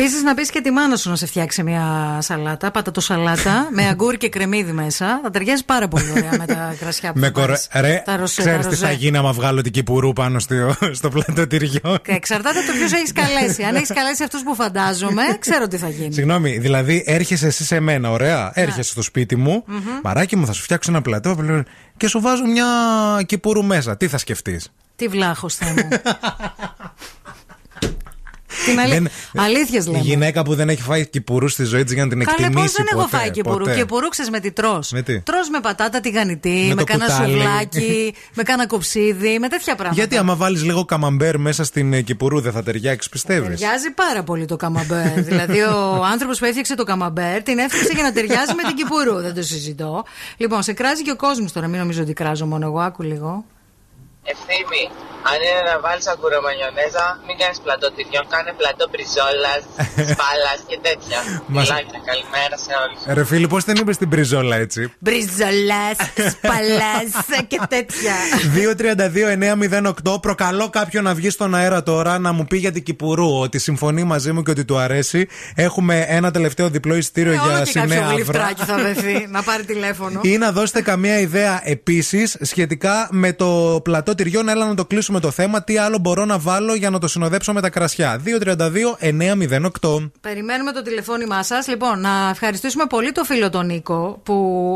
Επίσης, 0.02 0.24
να 0.24 0.34
πεις 0.34 0.50
και 0.50 0.62
τη 0.62 0.72
μάνα 0.72 0.96
σου 0.96 1.10
να 1.10 1.16
σε 1.16 1.26
φτιάξει 1.26 1.64
μια 1.64 2.18
σαλάτα, 2.22 2.72
πατατο 2.72 3.02
σαλάτα, 3.02 3.68
με 3.76 3.88
αγκούρι 3.88 4.18
και 4.18 4.30
κρεμμύδι 4.30 4.72
μέσα. 4.72 5.20
Θα 5.24 5.30
ταιριάζει 5.30 5.66
πάρα 5.66 5.88
πολύ 5.88 6.12
ωραία 6.12 6.32
με 6.38 6.46
τα 6.46 6.74
κρασιά 6.80 7.14
που 7.14 7.20
Με 7.20 7.26
θα 7.26 7.32
κορο... 7.32 7.46
πάρεις. 7.46 7.68
Ρε, 7.74 8.02
Τα 8.06 8.18
ροζέ, 8.18 8.42
ξέρεις 8.42 8.66
τα 8.66 8.70
τι 8.72 8.76
θα 8.76 8.86
ροζέ. 8.88 8.98
γίνει 9.00 9.18
άμα 9.18 9.32
βγάλω 9.32 9.62
την 9.62 9.72
κυπουρού 9.72 10.14
πάνω 10.14 10.40
στο, 10.40 10.76
στο 10.92 11.10
πλατό 11.10 11.48
τυριό. 11.48 11.98
Και 12.04 12.12
Εξαρτάται 12.12 12.60
το 12.68 12.74
ποιος 12.74 12.92
έχεις 12.94 13.12
καλέσει. 13.14 13.64
Αν 13.64 13.76
έχεις 13.76 13.92
καλέσει 13.94 14.24
αυτούς 14.24 14.44
που 14.44 14.56
φαντάζομαι, 14.56 15.22
ξέρω 15.40 15.68
τι 15.68 15.78
θα 15.78 15.90
γίνει. 15.90 16.14
Συγγνώμη, 16.14 16.58
δηλαδή 16.58 17.04
έρχεσαι 17.06 17.48
εσύ 17.48 17.64
σε 17.64 17.80
μένα, 17.80 18.12
ωραία. 18.12 18.52
Έρχεσαι 18.54 18.92
στο 18.92 19.02
σπίτι 19.02 19.36
μου, 19.36 19.64
Μμμ. 19.68 19.80
μαράκι 20.04 20.36
μου, 20.36 20.46
θα 20.46 20.54
σου 20.54 20.64
φτιάξω 20.64 20.92
ένα 20.92 21.02
πλατό 21.02 21.38
και 21.98 22.08
σου 22.08 22.22
βάζω 22.22 22.46
μια 22.46 22.66
κυπουρού 23.26 23.64
μέσα. 23.64 23.98
Τι 23.98 24.08
θα 24.08 24.18
σκεφτείς; 24.18 24.72
Τι 24.96 25.08
βλάχος 25.08 25.56
θα 25.56 25.66
μου. 25.66 25.88
Την 28.66 28.80
αλή... 28.80 29.08
Αλήθειες 29.38 29.86
Η 29.86 29.90
λέμε. 29.90 30.04
γυναίκα 30.04 30.44
που 30.44 30.56
δεν 30.56 30.70
έχει 30.70 30.82
φάει 30.82 31.08
κυπουρού 31.08 31.48
στη 31.48 31.64
ζωή 31.64 31.84
της 31.84 31.94
για 31.94 32.04
να 32.04 32.10
την 32.10 32.24
Καλέ, 32.24 32.36
εκτιμήσει. 32.48 32.62
πώς 32.66 32.72
δεν 32.74 32.86
έχω 32.92 33.02
ποτέ, 33.02 33.18
φάει 33.18 33.32
κυπουρού. 33.32 33.58
ποτέ. 33.64 33.76
Κυπουρού 33.76 34.08
ξέρεις 34.08 34.32
με 34.32 34.40
τι 34.40 34.52
τρώ. 34.52 34.80
Με 34.92 35.02
τι; 35.02 35.22
Τρώ 35.22 35.38
με 35.52 35.60
πατάτα 35.62 36.00
τηγανιτή, 36.00 36.66
Με 36.68 36.74
με, 36.74 36.76
το 36.76 36.84
κάνα 36.84 37.06
κουτάλι. 37.06 37.32
σουβλάκι, 37.34 38.14
με 38.38 38.44
κάνα 38.44 38.68
κοψίδι, 38.68 39.40
με 39.40 39.48
τέτοια 39.48 39.76
πράγματα. 39.76 40.02
Γιατί 40.02 40.18
άμα 40.18 40.36
βάλεις 40.36 40.64
λίγο 40.64 40.86
καμαμπέρ 40.86 41.38
μέσα 41.38 41.64
στην 41.64 41.94
ε, 41.94 42.02
κυπουρού 42.02 42.42
δεν 42.42 42.52
θα 42.52 42.64
ταιριάξει, 42.64 43.10
πιστεύεις; 43.10 43.48
Ταιριάζει 43.60 43.92
πάρα 43.92 44.24
πολύ 44.24 44.46
το 44.46 44.56
καμαμπέρ. 44.56 45.22
δηλαδή, 45.30 45.62
ο 45.62 46.04
άνθρωπος 46.12 46.40
που 46.40 46.46
έφτιαξε 46.46 46.76
το 46.76 46.84
καμαμπέρ 46.84 47.44
την 47.44 47.58
έφτιαξε 47.58 47.92
για 47.94 48.04
να 48.04 48.12
ταιριάζει 48.12 48.54
με 48.56 48.64
την 48.68 48.76
κυπουρού. 48.76 49.16
Δεν 49.22 49.34
το 49.34 49.42
συζητώ. 49.42 50.04
Λοιπόν, 50.38 50.64
σε 50.64 50.74
κράζει 50.74 51.02
και 51.02 51.12
ο 51.12 51.16
κόσμος 51.16 51.52
τώρα. 51.52 51.68
Μην 51.68 51.80
νομίζω 51.80 52.02
ότι 52.02 52.14
κράζω 52.14 52.46
μόνο 52.46 52.66
εγώ. 52.66 52.80
Άκου 52.80 53.04
λίγο. 53.04 53.46
Ευθύμη, 54.34 54.84
αν 55.32 55.38
είναι 55.46 55.62
να 55.72 55.76
βάλεις 55.86 56.06
αγκουρομανιονέζα, 56.14 57.06
μην 57.28 57.36
κάνεις 57.42 57.60
πλατό 57.66 57.88
τυριών, 57.96 58.26
κάνε 58.34 58.52
πλατό 58.60 58.84
μπριζόλας, 58.92 59.62
σπάλα 60.12 60.54
και 60.70 60.78
τέτοια. 60.88 61.18
Μας- 61.54 61.68
Φιλάκια, 61.68 62.00
καλημέρα 62.10 62.56
σε 62.66 62.72
όλους. 62.84 63.00
Ρε 63.18 63.24
φίλοι, 63.30 63.48
πώς 63.54 63.62
δεν 63.68 63.76
είπες 63.82 63.98
την 64.02 64.10
πριζόλα 64.14 64.56
έτσι; 64.66 64.82
Μπριζολά, 65.06 65.86
σπαλάς 66.34 67.10
και 67.52 67.60
τέτοια. 67.76 68.16
232-908. 70.14 70.22
Προκαλώ 70.22 70.70
κάποιον 70.70 71.04
να 71.04 71.14
βγει 71.14 71.30
στον 71.30 71.56
αέρα 71.56 71.84
τώρα 71.84 72.20
να 72.20 72.32
μου 72.32 72.46
πει 72.46 72.58
για 72.58 72.72
την 72.72 72.84
Κυπουρού 72.84 73.40
ότι 73.40 73.60
συμφωνεί 73.60 74.04
μαζί 74.04 74.32
μου 74.32 74.44
και 74.44 74.52
ότι 74.52 74.66
του 74.66 74.78
αρέσει. 74.78 75.28
Έχουμε 75.56 76.06
ένα 76.08 76.32
τελευταίο 76.32 76.70
διπλό 76.70 76.96
εισιτήριο 76.96 77.32
Ε, 77.32 77.36
Όλο 77.38 77.48
για 77.48 77.62
και 77.64 77.72
κάποιο 77.72 77.82
σημαία 77.82 78.00
αύρα. 78.04 78.14
γλυφτράκι 78.16 78.64
θα 78.66 78.78
βρεθεί 78.78 79.28
να 79.30 79.42
πάρει 79.44 79.64
τηλέφωνο. 79.66 80.20
Ή 80.24 80.38
να 80.38 80.52
δώσετε 80.52 80.82
καμία 80.82 81.20
ιδέα 81.20 81.62
επίσης 81.64 82.38
σχετικά 82.42 83.08
με 83.12 83.34
το 83.34 83.80
πλατό 83.84 84.16
τυριών. 84.24 84.50
Έλα 84.50 84.66
να 84.66 84.76
το 84.76 84.86
κλείσουμε 84.86 85.20
το 85.20 85.32
θέμα. 85.32 85.64
Τι 85.64 85.78
άλλο 85.78 85.98
μπορώ 85.98 86.26
να 86.26 86.40
βάλω 86.40 86.74
για 86.74 86.90
να 86.90 87.00
το 87.00 87.08
συνοδέψω 87.08 87.54
με 87.54 87.62
τα 87.62 87.70
κρασιά; 87.70 88.22
232-908. 88.26 90.12
Περιμένουμε 90.22 90.72
το 90.72 90.82
τηλεφώνημά 90.82 91.44
σας. 91.44 91.68
Λοιπόν, 91.68 92.00
να 92.00 92.30
ευχαριστήσουμε 92.30 92.86
πολύ 92.86 93.12
το 93.12 93.24
φίλο 93.24 93.50
τον 93.50 93.66
Νίκο, 93.66 94.22
που 94.24 94.36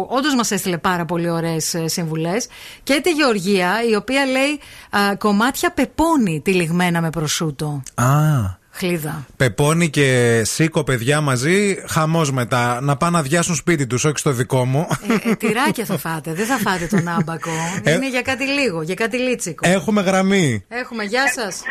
όντως 0.09 0.35
μας 0.35 0.51
έστειλε 0.51 0.77
πάρα 0.77 1.05
πολύ 1.05 1.29
ωραίες 1.29 1.75
συμβουλές. 1.85 2.47
Και 2.83 2.99
τη 3.03 3.11
Γεωργία, 3.11 3.71
η 3.89 3.95
οποία 3.95 4.25
λέει 4.25 4.59
α, 4.89 5.15
κομμάτια 5.17 5.71
πεπόνι 5.71 6.41
τυλιγμένα 6.43 7.01
με 7.01 7.09
προσούτο. 7.09 7.83
Α. 7.95 8.61
Χλίδα. 8.75 9.25
Πεπόνι 9.37 9.89
και 9.89 10.41
Σίκο, 10.45 10.83
παιδιά 10.83 11.21
μαζί, 11.21 11.83
χαμός 11.87 12.31
μετά. 12.31 12.79
Να 12.81 12.97
πάνε 12.97 13.11
να 13.11 13.19
αδειάσουν 13.19 13.55
σπίτι 13.55 13.87
τους, 13.87 14.03
όχι 14.03 14.17
στο 14.17 14.31
δικό 14.31 14.65
μου. 14.65 14.87
Ε, 15.25 15.29
ε, 15.29 15.35
τυράκια 15.35 15.85
θα 15.85 15.97
φάτε, 15.97 16.33
δεν 16.33 16.45
θα 16.45 16.57
φάτε 16.57 16.87
τον 16.87 17.07
άμπακο. 17.07 17.51
Ε. 17.83 17.91
Είναι 17.93 18.09
για 18.09 18.21
κάτι 18.21 18.43
λίγο, 18.43 18.81
για 18.81 18.93
κάτι 18.95 19.17
λίτσικο. 19.17 19.69
Έχουμε 19.69 20.01
γραμμή. 20.01 20.65
Έχουμε, 20.67 21.03
γεια 21.03 21.27
σας. 21.27 21.61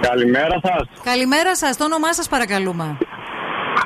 Καλημέρα 0.00 0.60
σας. 0.62 0.88
Καλημέρα 1.04 1.56
σας, 1.56 1.76
το 1.76 1.84
όνομά 1.84 2.14
σας 2.14 2.28
παρακαλούμε. 2.28 2.98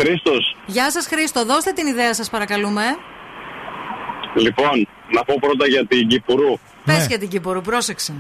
Χρήστος. 0.01 0.57
Γεια 0.67 0.91
σας, 0.91 1.07
Χρήστο, 1.07 1.45
δώστε 1.45 1.73
την 1.73 1.87
ιδέα 1.87 2.15
σας 2.15 2.31
παρακαλούμε. 2.31 2.83
Λοιπόν, 4.35 4.89
να 5.13 5.25
πω 5.25 5.35
πρώτα 5.41 5.67
για 5.67 5.87
την 5.87 6.09
Κυπουρού. 6.09 6.59
Πες 6.85 7.07
για 7.07 7.19
την 7.19 7.29
Κύπορου, 7.29 7.61
πρόσεξε. 7.61 8.15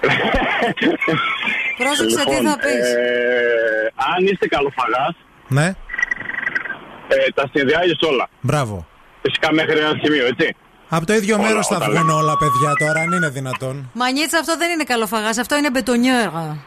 Πρόσεξε 1.76 2.16
τι 2.24 2.30
Λοιπόν, 2.34 2.46
θα 2.50 2.56
πεις. 2.58 2.86
ε, 2.94 3.92
αν 4.16 4.20
είστε 4.26 4.46
καλοφαγάς, 4.54 5.14
Ναι, 5.48 5.66
ε, 7.08 7.16
τα 7.34 7.44
συνδυάζεις 7.52 7.98
όλα. 8.10 8.28
μπράβο. 8.40 8.86
Φυσικά 9.22 9.52
μέχρι 9.52 9.78
ένα 9.78 9.94
σημείο, 10.02 10.26
έτσι. 10.26 10.56
Από 10.88 11.06
το 11.06 11.12
ίδιο 11.12 11.34
Όλα, 11.34 11.46
μέρος 11.48 11.66
θα 11.66 11.76
όταν 11.76 11.90
βγουν 11.90 12.00
λέμε. 12.06 12.12
όλα, 12.20 12.34
παιδιά, 12.36 12.70
τώρα, 12.86 13.00
αν 13.00 13.12
είναι 13.12 13.28
δυνατόν. 13.28 13.90
Μανίτσα, 13.94 14.38
αυτό 14.38 14.56
δεν 14.56 14.70
είναι 14.70 14.84
καλοφαγάς, 14.84 15.38
αυτό 15.38 15.56
είναι 15.56 15.70
μπετονιέρα. 15.70 16.64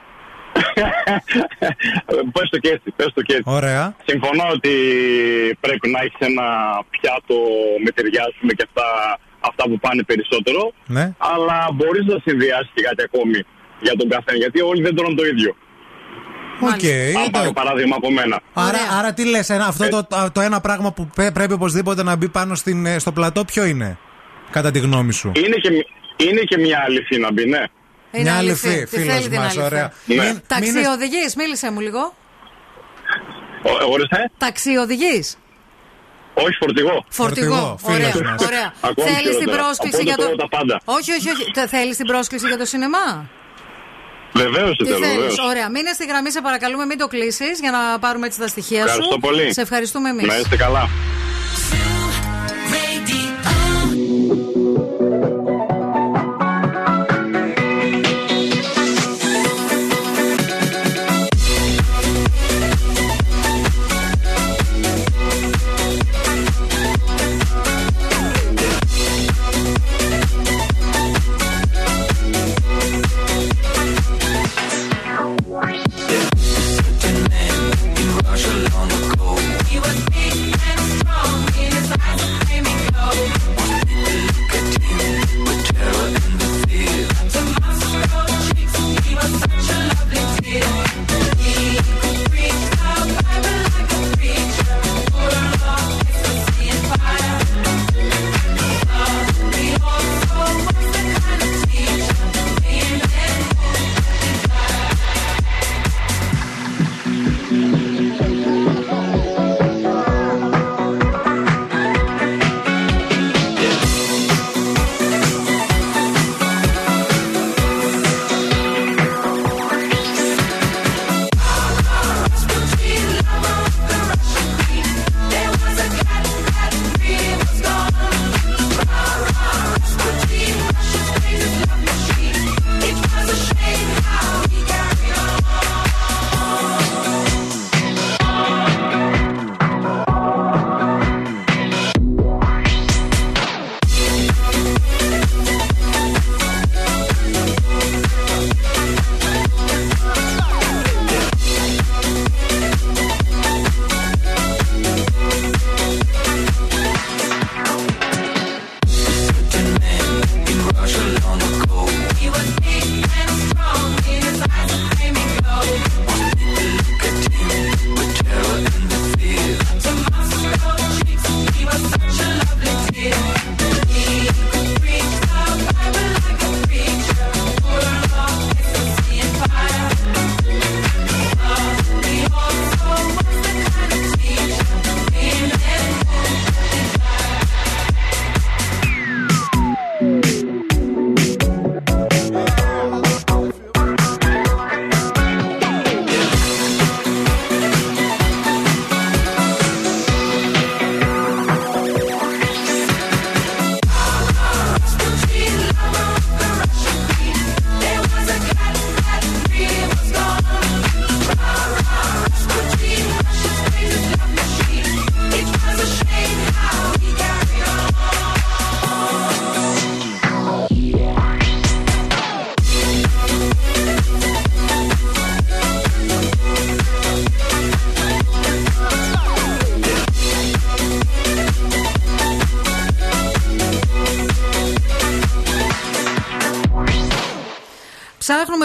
Πες 2.34 2.48
το 2.50 2.58
και 2.64 2.70
έτσι, 2.70 2.92
πες 2.96 3.12
το 3.14 3.22
και 3.22 3.34
έτσι. 3.34 3.44
Ωραία. 3.60 3.96
Συμφωνώ 4.06 4.46
ότι 4.58 4.74
πρέπει 5.60 5.88
να 5.90 6.00
έχεις 6.06 6.20
ένα 6.20 6.46
πιάτο 6.90 7.36
με 7.84 7.90
τυριά 7.92 8.24
σου 8.36 8.42
με 8.48 8.54
και 8.54 8.66
αυτά, 8.70 8.88
αυτά 9.40 9.64
που 9.70 9.78
πάνε 9.80 10.04
περισσότερο. 10.04 10.62
Ναι. 10.86 11.06
Αλλά 11.18 11.58
μπορείς 11.74 12.06
να 12.06 12.18
συνδυάσεις 12.26 12.72
και 12.76 12.84
κάτι 12.84 13.02
ακόμη 13.10 13.38
για 13.82 13.94
τον 13.98 14.10
καθένα, 14.10 14.38
γιατί 14.38 14.62
όλοι 14.62 14.82
δεν 14.82 14.96
τρώνε 14.96 15.16
το 15.16 15.26
ίδιο. 15.26 15.56
Οκ. 16.60 16.84
Αν 17.26 17.32
πάρω 17.32 17.52
παράδειγμα 17.52 17.96
από 17.96 18.12
μένα. 18.12 18.42
Άρα, 18.54 18.78
άρα 19.00 19.14
τι 19.14 19.26
λες, 19.26 19.50
ένα, 19.50 19.66
αυτό 19.66 19.90
το, 19.90 20.08
το 20.34 20.42
ένα 20.42 20.62
πράγμα 20.62 20.92
που 20.94 21.08
πέ- 21.16 21.32
πρέπει 21.34 21.54
οπωσδήποτε 21.54 22.04
να 22.04 22.16
μπει 22.16 22.30
πάνω 22.30 22.56
στην, 22.56 22.86
ε, 22.86 23.00
στο 23.00 23.12
πλατό, 23.12 23.46
ποιο 23.46 23.66
είναι, 23.66 23.98
κατά 24.52 24.72
τη 24.72 24.80
γνώμη 24.80 25.14
σου; 25.14 25.32
Είναι 25.36 25.56
και, 25.56 25.70
είναι 26.26 26.42
και 26.42 26.58
μια 26.58 26.84
αληθή 26.88 27.20
να 27.20 27.32
μπει, 27.32 27.46
ναι. 27.46 27.64
Είναι 28.12 28.24
Μια 28.24 28.38
αληθή. 28.38 28.68
αληθή, 28.68 28.84
Τι 28.86 29.00
φίλος 29.00 29.14
θέλει 29.16 29.28
την 29.30 29.38
μας, 29.40 29.46
αληθή. 29.58 29.62
ωραία. 29.66 29.94
Ναι. 30.06 30.16
Μην- 30.16 30.42
Ταξιοδηγεί, 30.48 31.26
μίλησε 31.38 31.72
μου 31.72 31.80
λίγο. 31.80 32.16
Ο- 33.64 33.92
Ορίστε. 33.92 34.32
Ταξιοδηγεί. 34.38 35.24
Όχι 36.34 36.54
φορτηγό. 36.60 37.06
Φορτηγό. 37.10 37.78
Ωραία. 37.82 38.12
φίλος 38.12 38.32
μας. 38.32 38.46
ωραία. 38.46 38.74
Ακόμη 38.82 39.10
Θέλεις 39.10 39.22
την 39.30 39.40
χειρότερα. 39.40 39.62
πρόσκληση 39.64 39.96
Οπότε 39.96 40.04
για 40.10 40.16
το. 40.16 40.24
τρώω 40.24 40.36
τα 40.36 40.48
πάντα. 40.48 40.82
Όχι, 40.86 41.12
όχι, 41.12 41.30
όχι. 41.30 41.68
Θέλεις 41.68 41.98
την 41.98 42.06
πρόσκληση 42.06 42.48
για 42.48 42.58
το 42.58 42.66
σινεμά; 42.66 43.30
Βεβαίως 44.38 44.78
Τι 44.78 44.86
θέλω, 44.86 44.98
θέλεις. 44.98 45.16
βεβαίως. 45.16 45.38
Ωραία. 45.40 45.70
Μείνε 45.70 45.92
στη 45.94 46.06
γραμμή, 46.06 46.32
σε 46.32 46.42
παρακαλούμε, 46.42 46.86
μην 46.86 46.98
το 46.98 47.08
κλείσεις 47.08 47.60
για 47.60 47.72
να 47.72 48.00
πάρουμε 48.00 48.26
έτσι 48.26 48.40
τα 48.40 48.48
στοιχεία 48.48 48.80
σου. 48.80 48.86
Ευχαριστώ 48.88 49.18
πολύ. 49.20 49.54
Σε 49.54 49.62
ευχαριστούμε 49.62 50.10
εμείς. 50.10 50.28
Να 50.28 50.38
είστε 50.38 50.56
καλά. 50.56 50.90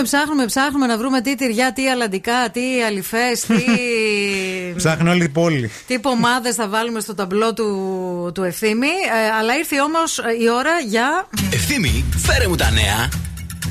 Ψάχνουμε, 0.02 0.44
ψάχνουμε, 0.44 0.46
ψάχνουμε 0.46 0.86
να 0.86 0.98
βρούμε 0.98 1.20
τι 1.20 1.34
τυριά, 1.34 1.72
τι 1.72 1.88
αλαντικά, 1.88 2.50
τι 2.52 2.60
αληφέ, 2.86 3.32
τι. 3.46 3.64
Ψάχνει 4.76 5.08
όλη 5.08 5.24
η 5.24 5.28
πόλη. 5.28 5.70
τι 5.86 5.98
πομάδες 5.98 6.54
θα 6.54 6.68
βάλουμε 6.68 7.00
στο 7.00 7.14
ταμπλό 7.14 7.54
του, 7.54 8.30
του 8.34 8.42
ευθύμη. 8.42 8.86
Ε, 8.86 9.30
αλλά 9.38 9.56
ήρθε 9.56 9.80
όμως 9.80 10.18
η 10.18 10.50
ώρα 10.50 10.78
για. 10.86 11.28
Ευθύμη, 11.52 12.04
φέρε 12.16 12.48
μου 12.48 12.56
τα 12.56 12.70
νέα. 12.70 13.08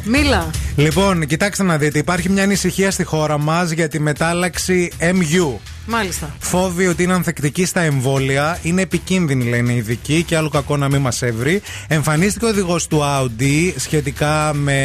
Μίλα. 0.03 0.49
Λοιπόν, 0.75 1.25
κοιτάξτε 1.25 1.63
να 1.63 1.77
δείτε, 1.77 1.99
υπάρχει 1.99 2.29
μια 2.29 2.43
ανησυχία 2.43 2.91
στη 2.91 3.03
χώρα 3.03 3.37
μας 3.37 3.71
για 3.71 3.87
τη 3.87 3.99
μετάλλαξη 3.99 4.91
MU. 4.99 5.57
Μάλιστα. 5.85 6.35
Φόβοι 6.49 6.87
ότι 6.87 7.03
είναι 7.03 7.13
ανθεκτική 7.13 7.65
στα 7.65 7.81
εμβόλια. 7.81 8.59
Είναι 8.61 8.81
επικίνδυνη, 8.81 9.43
λένε 9.45 9.71
οι 9.73 9.75
ειδικοί, 9.75 10.23
και 10.23 10.35
άλλο 10.37 10.49
κακό 10.49 10.77
να 10.77 10.89
μην 10.89 11.01
μας 11.01 11.21
έβρει. 11.21 11.61
Εμφανίστηκε 11.87 12.45
ο 12.45 12.47
οδηγός 12.47 12.87
του 12.87 13.01
Audi 13.03 13.73
σχετικά 13.75 14.53
με 14.53 14.77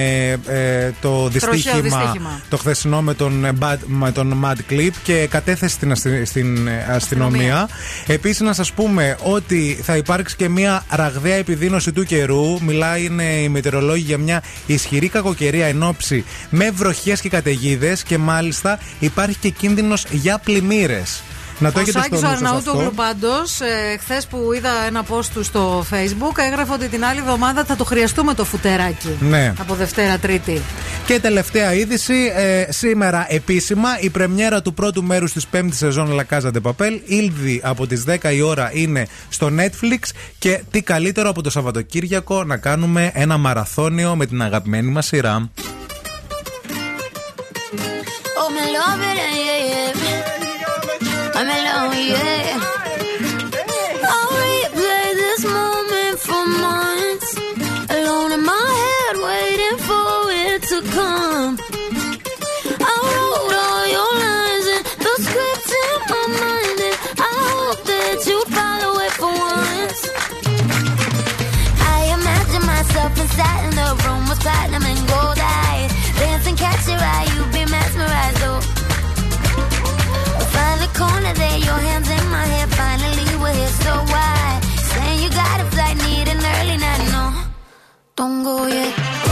ε, 0.46 0.90
το 1.00 1.28
δυστύχημα, 1.28 1.80
δυστύχημα. 1.80 2.40
το 2.48 2.56
χθεσινό 2.56 3.02
με 3.02 3.14
τον, 3.14 3.44
ε, 3.44 3.52
Bad- 3.60 3.78
με 3.86 4.12
τον 4.12 4.44
Mad 4.44 4.72
Clip 4.72 4.90
και 5.02 5.26
κατέθεσε 5.30 5.74
στην, 5.74 5.90
αστυ- 5.92 6.26
στην 6.26 6.66
ε, 6.66 6.86
αστυνομία. 6.90 7.68
Επίσης, 8.06 8.40
να 8.40 8.52
σας 8.52 8.72
πούμε 8.72 9.16
ότι 9.22 9.78
θα 9.82 9.96
υπάρξει 9.96 10.36
και 10.36 10.48
μια 10.48 10.84
ραγδαία 10.88 11.34
επιδείνωση 11.36 11.92
του 11.92 12.04
καιρού. 12.04 12.62
Μιλάει 12.62 13.04
είναι 13.04 13.24
οι 13.24 13.48
μετεωρολόγοι 13.48 14.02
για 14.02 14.18
μια 14.18 14.42
ισχυρή 14.66 15.08
κακοκαιρία 15.08 15.66
εν 15.66 15.82
ώψη 15.82 16.24
με 16.50 16.70
βροχές 16.70 17.20
και 17.20 17.28
καταιγίδες 17.28 18.02
και 18.02 18.18
μάλιστα 18.18 18.78
υπάρχει 18.98 19.36
και 19.40 19.48
κίνδυνος 19.48 20.04
για 20.10 20.38
πλημμύρες. 20.44 21.22
Να 21.58 21.72
το 21.72 21.78
Ο 21.78 21.80
έχετε 21.82 21.98
στο 21.98 22.00
Σάκης 22.00 22.18
ο 22.18 22.20
νου 22.22 22.28
σας 22.28 22.36
Αρναούτογλου 22.36 22.80
αυτό. 22.80 22.90
πάντω, 23.02 23.32
ε, 23.92 23.98
χθες 23.98 24.26
που 24.26 24.52
είδα 24.56 24.70
ένα 24.86 25.04
post 25.08 25.24
του 25.34 25.42
στο 25.44 25.84
facebook, 25.90 26.38
έγραφε 26.50 26.72
ότι 26.72 26.88
την 26.88 27.04
άλλη 27.04 27.18
εβδομάδα 27.18 27.64
θα 27.64 27.76
το 27.76 27.84
χρειαστούμε 27.84 28.34
το 28.34 28.44
φουτεράκι. 28.44 29.16
Ναι. 29.20 29.52
Από 29.60 29.74
Δευτέρα 29.74 30.18
Τρίτη. 30.18 30.62
Και 31.06 31.20
τελευταία 31.20 31.74
είδηση, 31.74 32.32
ε, 32.34 32.66
σήμερα 32.72 33.26
επίσημα 33.28 33.88
η 34.00 34.10
πρεμιέρα 34.10 34.62
του 34.62 34.74
πρώτου 34.74 35.02
μέρους 35.02 35.32
της 35.32 35.46
πέμπτης 35.46 35.78
σεζόν 35.78 36.18
La 36.20 36.36
Casa 36.38 36.50
de 36.52 36.60
Papel 36.70 37.00
ήδη 37.04 37.60
από 37.64 37.86
τις 37.86 38.04
10 38.04 38.32
η 38.32 38.40
ώρα 38.40 38.70
είναι 38.72 39.06
στο 39.28 39.50
Netflix 39.58 39.98
και 40.38 40.62
τι 40.70 40.82
καλύτερο 40.82 41.28
από 41.28 41.42
το 41.42 41.50
Σαββατοκύριακο 41.50 42.44
να 42.44 42.56
κάνουμε 42.56 43.10
ένα 43.14 43.36
μαραθώνιο 43.36 44.16
με 44.16 44.26
την 44.26 44.42
αγαπημένη 44.42 44.90
μας 44.90 45.06
σειρά. 45.06 45.50
Oh, 48.40 48.50
me 48.56 48.64
love 48.76 49.02
it, 49.10 49.16
yeah, 49.16 49.58
yeah. 50.02 50.23
I'm 51.46 51.90
alone, 51.90 52.08
yeah. 52.08 52.73
Don't 88.16 88.44
go 88.44 88.66
yet. 88.68 89.23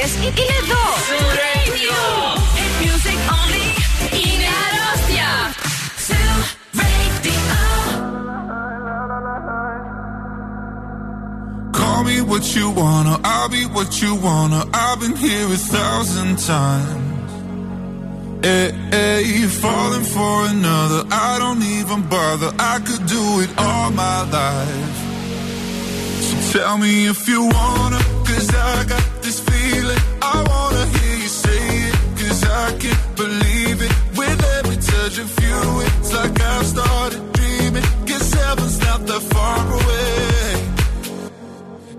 επιτυχίες 0.00 0.10
είναι 0.24 0.56
εδώ. 0.62 0.84
Radio. 1.42 1.98
And 2.62 2.72
music 2.82 3.18
only. 3.38 3.66
Είναι 4.20 4.48
αρρώστια. 4.64 5.30
Zoo 6.06 6.36
Radio. 6.80 7.40
Call 11.78 12.00
me 12.08 12.16
what 12.30 12.44
you 12.56 12.66
wanna, 12.82 13.14
I'll 13.32 13.48
be 13.56 13.64
what 13.76 13.90
you 14.02 14.12
wanna. 14.28 14.60
I've 14.84 14.98
been 15.02 15.16
here 15.24 15.48
a 15.58 15.60
thousand 15.76 16.32
times. 16.54 17.30
Hey, 18.46 18.68
hey, 18.96 19.46
falling 19.62 20.06
for 20.14 20.36
another, 20.54 21.00
I 21.28 21.32
don't 21.42 21.64
even 21.78 22.00
bother. 22.14 22.50
I 22.72 22.76
could 22.86 23.04
do 23.16 23.24
it 23.44 23.50
all 23.66 23.88
my 24.04 24.18
life. 24.38 24.96
So 26.26 26.34
tell 26.52 26.76
me 26.84 26.92
if 27.12 27.20
you 27.30 27.40
wanna, 27.58 28.00
cause 28.28 28.48
I 28.70 28.76
got 28.92 29.09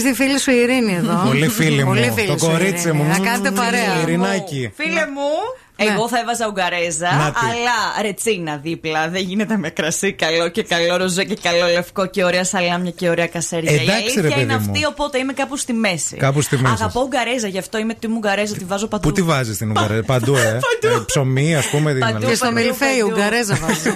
Είσαι 0.00 0.08
η 0.08 0.14
φίλη 0.14 0.38
σου 0.38 0.50
η 0.50 0.54
Ειρήνη 0.56 0.94
εδώ; 0.94 1.22
Πολύ 1.26 1.48
φίλη 1.48 1.84
μου. 1.84 1.90
Πολύ 1.90 2.12
φίλη 2.16 2.26
Το 2.26 2.38
σου 2.38 2.46
η 2.46 2.48
κορίτσι 2.50 2.88
Ειρήνη. 2.88 3.02
μου. 3.02 3.08
Να 3.08 3.18
κάνετε 3.18 3.50
παρέα. 3.50 4.00
Ειρηνάκι. 4.02 4.70
Φίλε 4.74 5.04
μου, 5.14 5.30
εγώ 5.88 6.08
θα 6.08 6.18
έβαζα 6.18 6.46
Ουγγαρέζα, 6.48 7.10
Να 7.14 7.30
τη. 7.30 7.38
αλλά 7.46 8.02
ρετσίνα 8.02 8.56
δίπλα. 8.56 9.08
Δεν 9.08 9.22
γίνεται 9.22 9.56
με 9.56 9.68
κρασί 9.70 10.12
καλό 10.12 10.48
και 10.48 10.62
καλό 10.62 10.96
ροζό 10.96 11.22
και 11.22 11.38
καλό 11.42 11.66
λευκό 11.72 12.06
και 12.06 12.24
ωραία 12.24 12.44
σαλάμια 12.44 12.90
και 12.90 13.08
ωραία 13.08 13.26
κασέρια. 13.26 13.70
Εντάξει, 13.72 13.90
Η 13.90 13.92
αλήθεια 13.94 14.22
ρε 14.22 14.28
παιδί 14.28 14.40
είναι 14.40 14.58
μου. 14.58 14.64
αυτή, 14.70 14.84
οπότε 14.86 15.18
είμαι 15.18 15.32
κάπου 15.32 15.56
στη 15.56 15.72
μέση. 15.72 16.16
Κάπου 16.16 16.40
στη 16.40 16.56
μέση. 16.56 16.74
Αγαπώ 16.78 17.00
Ουγγαρέζα, 17.00 17.46
γι' 17.48 17.58
αυτό 17.58 17.78
είμαι 17.78 17.94
τιμή 17.94 18.14
Ουγγαρέζα, 18.14 18.54
τη 18.56 18.64
βάζω 18.64 18.86
παντού. 18.86 19.08
Πού 19.08 19.14
τη 19.14 19.22
βάζεις 19.22 19.56
την 19.58 19.68
Ουγγαρέζα, 19.68 20.02
παντού, 20.02 20.36
ε. 20.36 20.58
Ε, 20.82 20.98
Ψωμί, 21.06 21.56
ας 21.56 21.66
πούμε. 21.66 21.90
την 21.92 22.00
Παντού. 22.00 22.16
άλλη. 22.16 22.26
Και 22.26 22.34
στο 22.34 22.52
μιλφέι 22.52 23.00
Ουγγαρέζα 23.06 23.54
βάζει. 23.54 23.90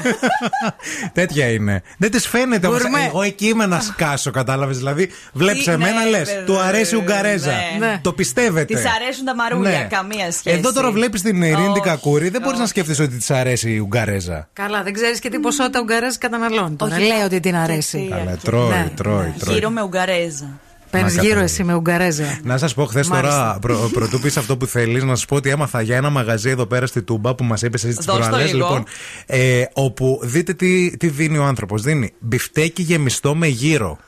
Τέτοια 1.13 1.47
είναι. 1.51 1.83
Δεν 1.99 2.11
της 2.11 2.27
φαίνεται 2.29 2.67
όμως. 2.67 2.81
Γκουρμέ. 2.83 3.05
Εγώ 3.07 3.23
εκεί 3.23 3.47
είμαι 3.47 3.67
να 3.67 3.81
σκάσω, 3.81 4.31
κατάλαβες. 4.31 4.77
Δηλαδή, 4.77 5.11
βλέπεις 5.33 5.65
Τι- 5.65 5.71
εμένα, 5.71 6.03
ναι, 6.05 6.11
λες, 6.11 6.29
βέβαια, 6.29 6.45
του 6.45 6.59
αρέσει 6.61 6.95
η 6.95 6.99
Ουγγαρέζα. 6.99 7.53
ναι. 7.79 7.99
Το 8.03 8.13
πιστεύετε. 8.13 8.75
Της 8.75 8.85
αρέσουν 9.01 9.25
τα 9.25 9.35
μαρούλια, 9.35 9.71
Ναι. 9.71 9.87
καμία 9.91 10.33
σχέση. 10.33 10.57
Εδώ 10.57 10.73
τώρα 10.73 10.91
βλέπεις 10.91 11.23
την 11.23 11.43
Ειρήνη 11.43 11.74
Όχι, 11.81 11.89
Κακούρη, 11.89 12.29
δεν 12.29 12.41
μπορείς 12.43 12.59
να 12.59 12.67
σκέφτεσαι 12.67 13.03
ότι 13.03 13.17
της 13.17 13.31
αρέσει 13.31 13.71
η 13.73 13.79
Ουγγαρέζα. 13.79 14.49
Καλά, 14.53 14.83
δεν 14.83 14.93
ξέρεις 14.93 15.19
και 15.19 15.29
τι 15.31 15.39
ποσότητα 15.39 15.81
Ουγγαρέζα 15.81 16.19
καταναλώνει. 16.19 16.77
Τώρα 16.77 16.99
λέει 16.99 17.21
ότι 17.25 17.41
την 17.41 17.57
αρέσει. 17.57 18.07
Καλά, 18.11 18.37
τρώει, 18.43 18.69
Ναι. 18.69 18.91
τρώει, 18.97 19.35
τρώει. 19.39 19.55
Γύρω 19.55 19.71
με 19.71 19.83
Ουγγαρέζα. 19.83 20.59
Παίρνεις 20.91 21.15
Να 21.15 21.23
γύρω 21.23 21.33
καταλάβει. 21.35 21.53
εσύ 21.53 21.65
με 21.65 21.75
Ουγγαρέζα. 21.75 22.39
Να 22.43 22.59
σας 22.59 22.75
πω, 22.75 22.85
χθες 22.85 23.09
τώρα, 23.09 23.21
Μάλιστα. 23.21 23.59
προ, 23.61 23.91
προτού 23.93 24.21
πεις 24.21 24.37
αυτό 24.37 24.57
που 24.57 24.67
θέλεις, 24.67 25.03
να 25.05 25.15
σας 25.15 25.25
πω 25.25 25.37
ότι 25.37 25.49
έμαθα 25.51 25.81
για 25.81 25.97
ένα 25.97 26.11
μαγαζί 26.11 26.51
εδώ 26.51 26.67
πέρα 26.67 26.87
στη 26.87 27.03
Τούμπα 27.03 27.35
που 27.35 27.45
μας 27.45 27.63
είπες 27.63 27.77
εσύ 27.77 27.87
τις 27.89 27.93
Δώσ' 27.93 28.07
το 28.07 28.13
προάλλες. 28.17 28.53
λίγο. 28.53 28.67
Λοιπόν, 28.67 28.85
ε, 29.27 29.65
όπου 29.73 30.21
δείτε 30.23 30.53
τι, 30.55 30.97
τι 30.97 31.09
δίνει 31.09 31.39
ο 31.39 31.45
άνθρωπος. 31.45 31.83
Δίνει 31.83 32.13
μπιφτέκι 32.19 32.83
γεμιστό 32.83 33.35
με 33.35 33.47
γύρο. 33.47 33.99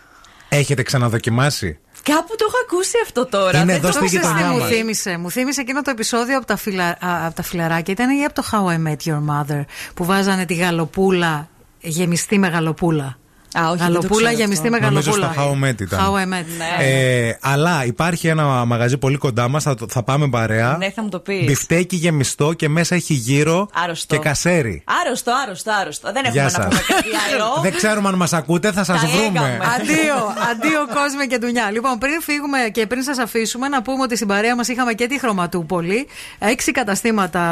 Έχετε 0.48 0.82
ξαναδοκιμάσει; 0.82 1.78
Κάπου 2.12 2.34
το 2.36 2.44
έχω 2.48 2.56
ακούσει 2.66 2.96
αυτό 3.02 3.26
τώρα. 3.26 3.58
Είναι 3.58 3.66
Δεν 3.66 3.74
εδώ 3.76 3.86
το 3.86 3.92
στη 3.92 4.04
ξέρω. 4.06 4.20
Ξέρεις 4.22 4.36
τι 4.36 4.42
γειτονιά 4.42 4.52
μου 4.52 4.58
μας. 4.58 4.68
θύμισε. 4.68 5.16
Μου 5.16 5.30
θύμισε 5.30 5.60
εκείνο 5.60 5.82
το 5.82 5.90
επεισόδιο 5.90 6.36
από 6.36 6.46
τα, 6.46 6.56
φιλα... 6.56 6.88
α, 6.88 7.26
από 7.26 7.34
τα 7.34 7.42
φιλαράκια. 7.42 7.92
Ήταν 7.92 8.18
ή 8.18 8.24
από 8.24 8.34
το 8.34 8.42
How 8.52 8.64
I 8.74 8.88
Met 8.88 9.10
Your 9.10 9.20
Mother 9.30 9.62
που 9.94 10.04
βάζανε 10.04 10.44
τη 10.44 10.54
γαλοπούλα 10.54 11.48
γεμιστή 11.80 12.38
με 12.38 12.48
γαλοπούλα. 12.48 13.18
Α, 13.60 13.68
όχι, 13.68 13.76
δεν 13.76 13.76
το 13.78 13.82
γαλοπούλα 13.92 14.26
ξέρω 14.28 14.40
γεμιστή 14.40 14.66
αυτό. 14.66 14.78
με 14.80 14.86
Νομίζω 14.86 15.10
γαλοπούλα. 15.10 15.32
στο 15.32 15.56
How 15.60 15.64
I 15.64 15.68
Met 15.70 15.80
ήταν. 15.80 16.00
How 16.00 16.10
I 16.12 16.22
Met. 16.22 16.44
Ναι. 16.58 16.84
Ε, 16.84 17.38
αλλά 17.40 17.84
υπάρχει 17.84 18.28
ένα 18.28 18.64
μαγαζί 18.64 18.98
πολύ 18.98 19.16
κοντά 19.16 19.48
μας, 19.48 19.62
θα, 19.62 19.74
το- 19.74 19.86
θα 19.88 20.02
πάμε 20.02 20.28
παρέα. 20.28 20.76
Ναι, 20.76 20.90
θα 20.90 21.02
μου 21.02 21.08
το 21.08 21.18
πεις. 21.18 21.44
Μπιφτέκι 21.44 21.96
γεμιστό 21.96 22.52
και 22.52 22.68
μέσα 22.68 22.94
έχει 22.94 23.14
γύρο 23.14 23.68
Άρρωστο. 23.82 24.14
και 24.16 24.20
κασέρι. 24.22 24.82
Άρρωστο, 25.04 25.32
άρρωστο, 25.44 25.70
άρρωστο. 25.80 26.12
Δεν 26.12 26.22
Γεια 26.32 26.44
έχουμε 26.44 26.64
να 26.64 26.70
σας. 26.70 26.84
πούμε 26.86 26.96
κάτι 26.96 27.08
άλλο. 27.32 27.60
Δεν 27.62 27.74
ξέρουμε 27.76 28.08
αν 28.08 28.14
μας 28.14 28.32
ακούτε, 28.32 28.72
θα 28.72 28.84
σας 28.84 29.00
Τα 29.00 29.06
βρούμε. 29.06 29.26
έκαμε. 29.26 29.58
Αντίο, 29.80 30.14
αντίο 30.50 30.80
κόσμο 30.94 31.26
και 31.26 31.38
δουλειά. 31.40 31.70
Λοιπόν, 31.70 31.98
πριν 31.98 32.20
φύγουμε 32.22 32.58
και 32.72 32.86
πριν 32.86 33.02
σας 33.02 33.18
αφήσουμε, 33.18 33.68
να 33.68 33.82
πούμε 33.82 34.02
ότι 34.02 34.14
στην 34.16 34.28
παρέα 34.28 34.56
μας 34.56 34.68
είχαμε 34.68 34.92
και 34.92 35.06
τη 35.06 35.18
Χρωματούπολη. 35.18 36.06
Έξι 36.38 36.72
καταστήματα 36.72 37.42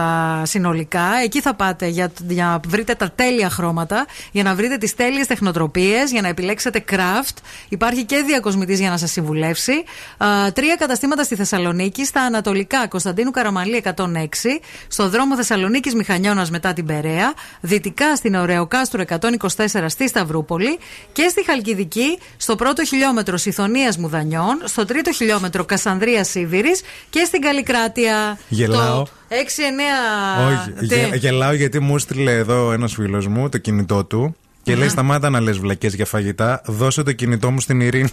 συνολικά. 0.44 1.04
Εκεί 1.24 1.40
θα 1.40 1.54
πάτε 1.54 1.86
για, 1.86 2.12
για 2.28 2.44
να 2.44 2.60
βρείτε 2.68 2.94
τα 2.94 3.10
τέλεια 3.14 3.50
χρώματα, 3.50 4.06
για 4.32 4.42
να 4.42 4.54
βρείτε 4.54 4.76
τις 4.76 4.94
τέλειες 4.94 5.26
τεχνοτροπίες, 5.26 5.93
για 6.10 6.20
να 6.20 6.28
επιλέξετε 6.28 6.84
craft. 6.90 7.36
Υπάρχει 7.68 8.04
και 8.04 8.22
διακοσμητής 8.26 8.78
για 8.80 8.90
να 8.90 8.96
σας 8.96 9.10
συμβουλεύσει. 9.10 9.72
Α, 10.18 10.52
τρία 10.52 10.74
καταστήματα 10.78 11.22
στη 11.24 11.34
Θεσσαλονίκη, 11.34 12.04
στα 12.04 12.20
Ανατολικά 12.20 12.88
Κωνσταντίνου 12.88 13.30
Καραμαλή 13.30 13.76
106, 13.76 14.60
στο 14.88 15.08
δρόμο 15.08 15.36
Θεσσαλονίκης 15.36 15.94
Μηχανιώνας 15.94 16.50
μετά 16.50 16.72
την 16.72 16.86
Περαία, 16.86 17.32
δυτικά 17.60 18.16
στην 18.16 18.34
Ωραιοκάστρου 18.34 19.02
124 19.08 19.84
στη 19.86 20.08
Σταυρούπολη 20.08 20.78
και 21.12 21.28
στη 21.28 21.44
Χαλκιδική, 21.44 22.18
στο 22.36 22.56
πρώτο 22.56 22.84
χιλιόμετρο 22.84 23.36
Σιθωνία 23.36 23.92
Μουδανιών, 23.98 24.60
στο 24.64 24.84
τρίτο 24.84 25.12
χιλιόμετρο 25.12 25.64
Κασσανδρείας 25.64 26.28
Σίβηρης 26.28 26.80
και 27.10 27.24
στην 27.26 27.40
Καλλικράτεια. 27.40 28.38
Γελάω. 28.48 29.02
Το 29.02 29.08
6-9. 29.28 30.46
Όχι, 30.46 30.86
γε- 30.86 31.14
γελάω 31.14 31.52
γιατί 31.52 31.80
μου 31.80 31.98
στείλε 31.98 32.32
εδώ 32.32 32.72
ένας 32.72 32.92
φίλος 32.92 33.26
μου 33.26 33.48
το 33.48 33.58
κινητό 33.58 34.04
του. 34.04 34.36
Και 34.64 34.76
λέει: 34.76 34.88
Σταμάτα 34.88 35.30
να 35.30 35.40
λες 35.40 35.58
βλακείες 35.58 35.94
για 35.94 36.06
φαγητά. 36.06 36.62
Δώσε 36.64 37.02
το 37.02 37.12
κινητό 37.12 37.50
μου 37.50 37.60
στην 37.60 37.80
Ειρήνη. 37.80 38.08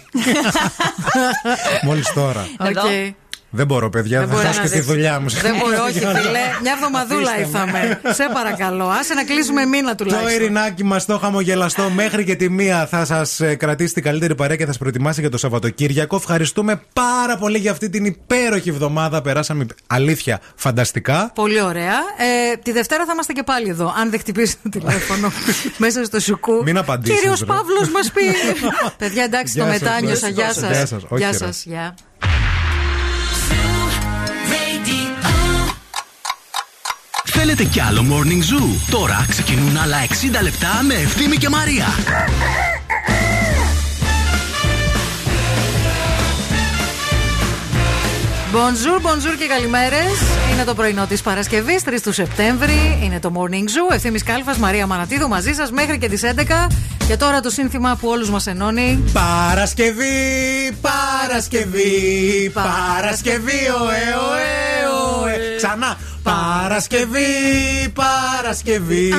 Μόλις 1.86 2.12
τώρα. 2.12 2.46
Οκ. 2.58 3.14
Δεν 3.54 3.66
μπορώ, 3.66 3.88
παιδιά. 3.88 4.18
Δεν 4.18 4.28
θα 4.28 4.34
μπορεί 4.34 4.46
χάσω 4.46 4.58
να 4.60 4.64
και 4.64 4.70
τη 4.72 4.76
δεις. 4.78 4.86
δουλειά 4.86 5.20
μου. 5.20 5.28
Δεν 5.28 5.54
μπορεί, 5.56 5.76
όχι, 5.76 5.98
Για 5.98 6.12
να- 6.12 6.18
φίλε. 6.18 6.38
Μια 6.62 6.72
εβδομαδούλα 6.76 7.30
Αφήστε 7.30 7.58
με. 7.72 7.78
ήρθαμε. 7.78 8.00
Σε 8.14 8.24
παρακαλώ. 8.34 8.88
Άσε 8.88 9.14
να 9.14 9.24
κλείσουμε 9.24 9.64
μήνα 9.64 9.94
Το 9.94 10.04
τουλάχιστον. 10.04 10.32
ειρηνάκι 10.42 10.84
μας 10.84 11.04
το 11.04 11.18
χαμογελαστό 11.18 11.90
μέχρι 11.94 12.24
και 12.24 12.34
τη 12.34 12.50
μία 12.50 12.86
θα 12.86 13.04
σας 13.04 13.40
κρατήσει 13.56 13.94
την 13.94 14.02
καλύτερη 14.02 14.34
παρέα 14.34 14.56
και 14.56 14.62
θα 14.64 14.68
σας 14.68 14.78
προετοιμάσει 14.78 15.20
για 15.20 15.30
το 15.30 15.38
Σαββατοκύριακο. 15.38 16.16
Ευχαριστούμε 16.16 16.80
πάρα 16.92 17.36
πολύ 17.36 17.58
για 17.58 17.70
αυτή 17.70 17.88
την 17.90 18.04
υπέροχη 18.04 18.68
εβδομάδα. 18.68 19.22
Περάσαμε 19.22 19.66
αλήθεια 19.86 20.40
φανταστικά. 20.54 21.30
Πολύ 21.34 21.60
ωραία. 21.62 21.94
Ε, 22.52 22.56
τη 22.62 22.72
Δευτέρα 22.72 23.04
θα 23.04 23.12
είμαστε 23.12 23.32
και 23.32 23.42
πάλι 23.42 23.68
εδώ. 23.68 23.94
Αν 24.00 24.10
δεν 24.10 24.18
χτυπήσει 24.20 24.56
το 24.62 24.68
τηλέφωνο 24.68 25.32
μέσα 25.84 26.04
στο 26.04 26.20
σουκού. 26.20 26.62
Μην 26.64 26.78
απαντήσεις, 26.78 27.18
Κύριος 27.18 27.40
ρε. 27.40 27.46
Παύλος 27.46 27.90
μας 27.90 28.10
πει. 28.12 28.22
Παιδιά, 29.02 29.22
εντάξει, 29.24 29.54
το 29.56 29.62
Γεια 29.64 29.72
σας, 29.72 29.80
μετάνιωσα. 29.82 30.28
γεια 30.28 30.44
Γεια 30.44 30.52
σας. 30.52 30.62
σας. 30.62 30.76
Γεια 30.76 30.86
σας, 30.86 31.02
όχι, 31.08 31.22
Γεια 31.22 31.30
ρε. 31.30 31.36
σας. 31.36 31.64
Θέλετε 37.44 37.64
κι 37.64 37.80
άλλο 37.80 38.04
Morning 38.10 38.54
Zoo? 38.54 38.90
Τώρα 38.90 39.26
ξεκινούν 39.28 39.76
άλλα 39.76 39.96
60 40.08 40.42
λεπτά 40.42 40.68
με 40.86 40.94
Ευθύμη 40.94 41.36
και 41.36 41.48
Μαρία. 41.48 41.86
Bonjour, 48.52 49.00
bonjour 49.06 49.36
και 49.38 49.46
καλημέρες. 49.46 50.12
Είναι 50.52 50.64
το 50.64 50.74
πρωινό 50.74 51.06
της 51.06 51.22
Παρασκευής, 51.22 51.82
3 51.82 52.02
του 52.02 52.12
Σεπτέμβρη. 52.12 52.98
Είναι 53.02 53.20
το 53.20 53.32
Morning 53.34 53.90
Zoo. 53.90 53.94
Ευθύνη 53.94 54.20
Κάλφας, 54.20 54.56
Μαρία 54.56 54.86
Μανατίδου 54.86 55.28
μαζί 55.28 55.52
σας 55.52 55.70
μέχρι 55.70 55.98
και 55.98 56.08
τις 56.08 56.22
11. 56.22 56.66
Και 57.08 57.16
τώρα 57.16 57.40
το 57.40 57.50
σύνθημα 57.50 57.96
που 58.00 58.08
όλους 58.08 58.30
μας 58.30 58.46
ενώνει. 58.46 59.02
Παρασκευή, 59.12 60.72
Παρασκευή, 60.80 62.50
Παρασκευή, 62.52 63.68
ωε, 63.82 64.02
ωε, 64.30 65.22
ωε. 65.22 65.56
Ξανά. 65.56 65.96
Παρασκευή, 66.22 67.88
Παρασκευή, 67.94 69.12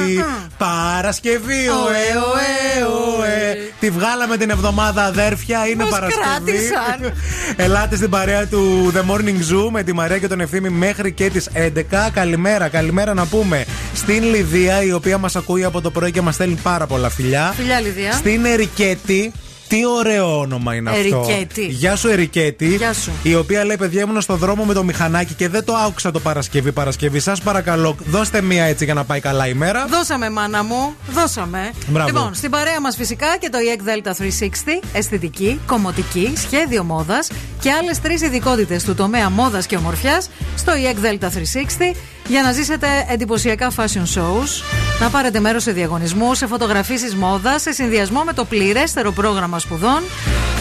Παρασκευή, 0.58 1.68
ωε, 1.70 2.04
ωε, 2.32 2.86
ωε. 3.18 3.56
Τη 3.80 3.90
βγάλαμε 3.90 4.38
την 4.38 4.50
εβδομάδα, 4.50 5.04
αδέρφια. 5.04 5.68
Είναι 5.68 5.84
Μας 5.84 5.92
Παρασκευή. 5.92 6.22
κράτησαν. 6.24 7.14
Ελάτε 7.66 7.96
στην 7.96 8.10
παρέα 8.10 8.48
του 8.48 8.92
The 8.96 9.00
Morning 9.12 9.54
Zoo 9.54 9.70
με 9.72 9.84
τη 9.84 9.94
Μαρία 9.94 10.18
και 10.18 10.28
τον 10.28 10.40
Ευθύμη 10.42 10.70
μέχρι 10.70 11.12
και 11.12 11.30
τις 11.30 11.50
11. 11.54 11.82
Καλημέρα, 12.14 12.68
καλημέρα 12.68 13.14
να 13.14 13.26
πούμε 13.26 13.66
στην 13.94 14.24
Λιδία, 14.24 14.84
η 14.84 14.92
οποία 14.92 15.18
μας 15.18 15.36
ακούει 15.36 15.64
από 15.64 15.82
το 15.82 15.92
πρωί 15.92 16.12
και 16.12 16.22
μας 16.22 16.34
στέλνει 16.36 16.58
πάρα 16.64 16.86
πολλά 16.88 17.10
φιλιά. 17.10 17.54
Φιλιά, 17.56 17.80
Λιδία. 17.80 18.12
Στην 18.12 18.46
Ερικέτη 18.46 19.32
Τι 19.74 19.86
ωραίο 19.86 20.40
όνομα 20.40 20.76
είναι 20.76 20.90
αυτό. 20.90 21.26
Ερικέτη. 21.30 21.66
Γεια 21.66 21.96
σου, 21.96 22.08
Ερικέτη. 22.08 22.76
Γεια 22.76 22.94
σου. 22.94 23.12
Η 23.24 23.36
οποία 23.36 23.66
λέει: 23.66 23.78
Παιδιά, 23.78 24.02
ήμουν 24.02 24.22
στο 24.22 24.36
δρόμο 24.36 24.64
με 24.64 24.74
το 24.74 24.84
μηχανάκι 24.84 25.34
και 25.34 25.50
δεν 25.50 25.64
το 25.64 25.74
άκουσα 25.74 26.12
το 26.12 26.20
Παρασκευή. 26.20 26.72
Παρασκευή, 26.72 27.20
σας 27.20 27.42
παρακαλώ, 27.42 27.96
δώστε 28.06 28.42
μία 28.42 28.64
έτσι 28.64 28.86
για 28.86 28.94
να 28.94 29.04
πάει 29.04 29.20
καλά 29.20 29.48
η 29.48 29.54
μέρα. 29.54 29.86
Δώσαμε, 29.90 30.30
μάνα 30.30 30.64
μου. 30.64 30.96
Δώσαμε. 31.12 31.72
Μπράβο. 31.88 32.08
Λοιπόν, 32.08 32.34
στην 32.34 32.50
παρέα 32.50 32.82
μας 32.82 32.96
φυσικά 32.96 33.38
και 33.40 33.50
το 33.50 33.58
EEC 33.58 34.08
Delta 34.08 34.12
360, 34.12 34.82
αισθητική, 34.94 35.60
κομμωτική, 35.66 36.34
σχέδιο 36.36 36.84
μόδας 36.84 37.30
και 37.62 37.72
άλλες 37.72 38.02
τρεις 38.02 38.22
ειδικότητες 38.22 38.84
του 38.84 38.96
τομέα 38.96 39.30
μόδας 39.30 39.66
και 39.66 39.76
ομορφιάς 39.76 40.30
στο 40.56 40.74
EEC 40.74 41.06
Delta 41.06 41.30
360 41.30 41.96
για 42.28 42.42
να 42.42 42.52
ζήσετε 42.52 42.88
εντυπωσιακά 43.10 43.72
fashion 43.76 44.18
shows, 44.18 44.64
να 45.00 45.10
πάρετε 45.10 45.40
μέρος 45.40 45.64
σε 45.64 45.72
διαγωνισμούς, 45.72 46.38
σε 46.38 46.48
φωτογραφίσεις 46.48 47.16
μόδας, 47.16 47.62
σε 47.62 47.72
συνδυασμό 47.72 48.24
με 48.24 48.34
το 48.34 48.46
πληρέστερο 48.46 49.12
πρόγραμμα 49.12 49.60
σπουδών 49.60 50.02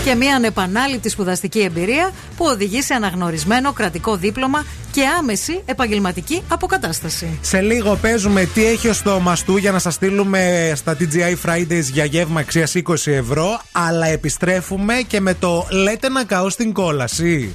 και 0.05 0.15
μια 0.15 0.37
ανεπανάληπτη 0.37 1.09
σπουδαστική 1.09 1.61
εμπειρία 1.61 2.13
που 2.37 2.45
οδηγεί 2.45 2.83
σε 2.83 2.95
αναγνωρισμένο 2.95 3.73
κρατικό 3.73 4.17
δίπλωμα 4.17 4.65
και 4.93 5.03
άμεση 5.19 5.63
επαγγελματική 5.65 6.43
αποκατάσταση. 6.49 7.39
Σε 7.41 7.61
λίγο 7.61 7.97
παίζουμε 7.97 8.45
τι 8.45 8.67
έχει 8.67 8.89
ο 8.89 8.93
στόμα 8.93 9.37
του 9.47 9.57
για 9.57 9.73
να 9.73 9.79
σας 9.79 9.95
στείλουμε 9.95 10.73
στα 10.75 10.97
TGI 10.99 11.51
Fridays 11.51 11.83
για 11.93 12.05
γεύμα 12.05 12.41
αξίας 12.41 12.73
20 12.77 12.95
ευρώ. 13.05 13.61
Αλλά 13.73 14.07
επιστρέφουμε 14.07 14.95
και 15.07 15.21
με 15.21 15.35
το 15.35 15.67
λέτε 15.71 16.09
να 16.09 16.25
καώ 16.25 16.51
στην 16.51 16.73
κόλαση. 16.73 17.55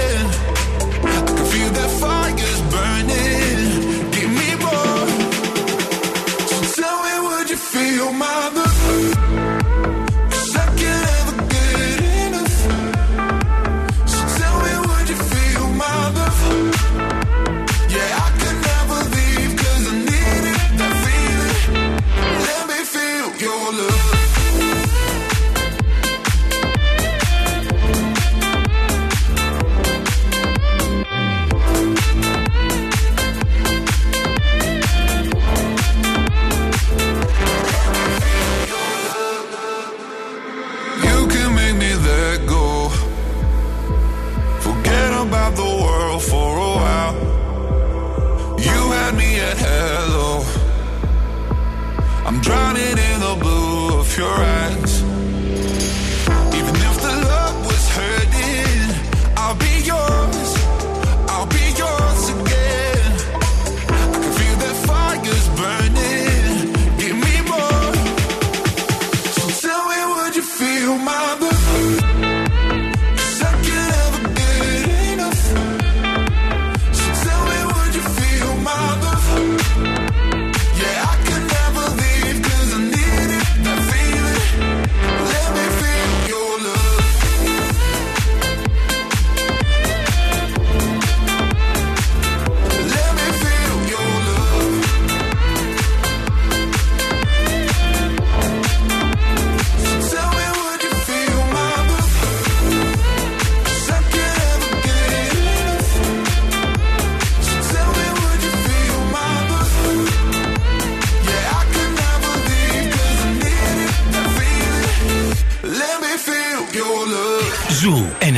Drowning 52.41 52.97
in 52.97 53.19
the 53.19 53.37
blue 53.39 53.99
of 53.99 54.17
your 54.17 54.27
eyes. 54.27 54.90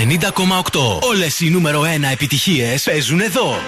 90,8. 0.02 1.00
Όλε 1.00 1.26
οι 1.38 1.50
νούμερο 1.50 1.80
1 1.80 1.84
επιτυχίε 2.12 2.74
παίζουν 2.84 3.20
εδώ. 3.20 3.58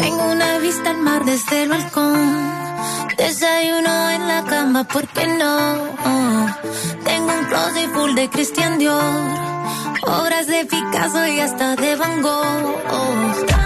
Tengo 0.00 0.24
una 0.36 0.50
vista 0.64 0.88
al 0.94 1.00
mar 1.06 1.20
desde 1.30 1.56
el 1.62 1.68
balcón. 1.74 2.20
Desayuno 3.20 3.94
en 4.16 4.22
la 4.32 4.40
cama, 4.52 4.80
¿por 4.92 5.04
qué 5.14 5.24
no? 5.40 5.54
Tengo 7.08 7.30
un 7.38 7.44
closet 7.50 7.88
full 7.94 8.12
de 8.20 8.24
Christian 8.34 8.72
Dior. 8.80 9.26
Obras 10.20 10.46
de 10.52 10.60
Picasso 10.70 11.22
y 11.34 11.36
hasta 11.46 11.66
de 11.82 11.90
Van 12.00 12.16
Gogh. 12.26 12.66
Tantos 13.50 13.65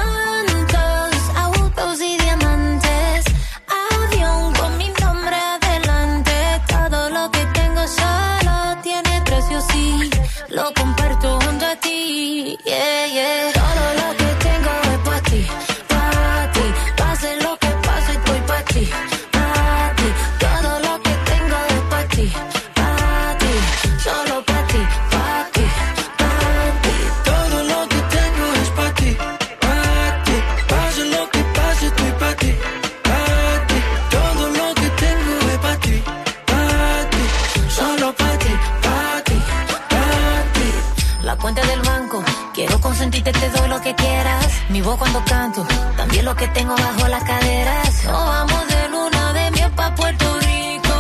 Cuando 44.98 45.24
canto, 45.26 45.66
también 45.98 46.26
lo 46.26 46.36
que 46.36 46.48
tengo 46.50 46.76
bajo 46.76 47.08
las 47.08 47.24
caderas. 47.24 48.04
Nos 48.06 48.26
vamos 48.26 48.68
de 48.68 48.90
luna 48.90 49.34
de 49.34 49.52
miel 49.52 49.72
pa' 49.72 49.96
Puerto 49.96 50.40
Rico. 50.40 50.96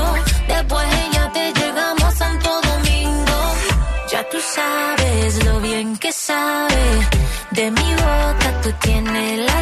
Después 0.47 0.87
ella 1.05 1.31
te 1.33 1.53
llegamos 1.53 2.03
a 2.03 2.11
Santo 2.11 2.49
Domingo. 2.61 3.37
Ya 4.11 4.29
tú 4.29 4.37
sabes 4.39 5.45
lo 5.45 5.59
bien 5.61 5.97
que 5.97 6.11
sabe. 6.11 6.83
De 7.51 7.71
mi 7.71 7.93
boca 7.95 8.61
tú 8.63 8.71
tienes 8.81 9.45
la 9.45 9.60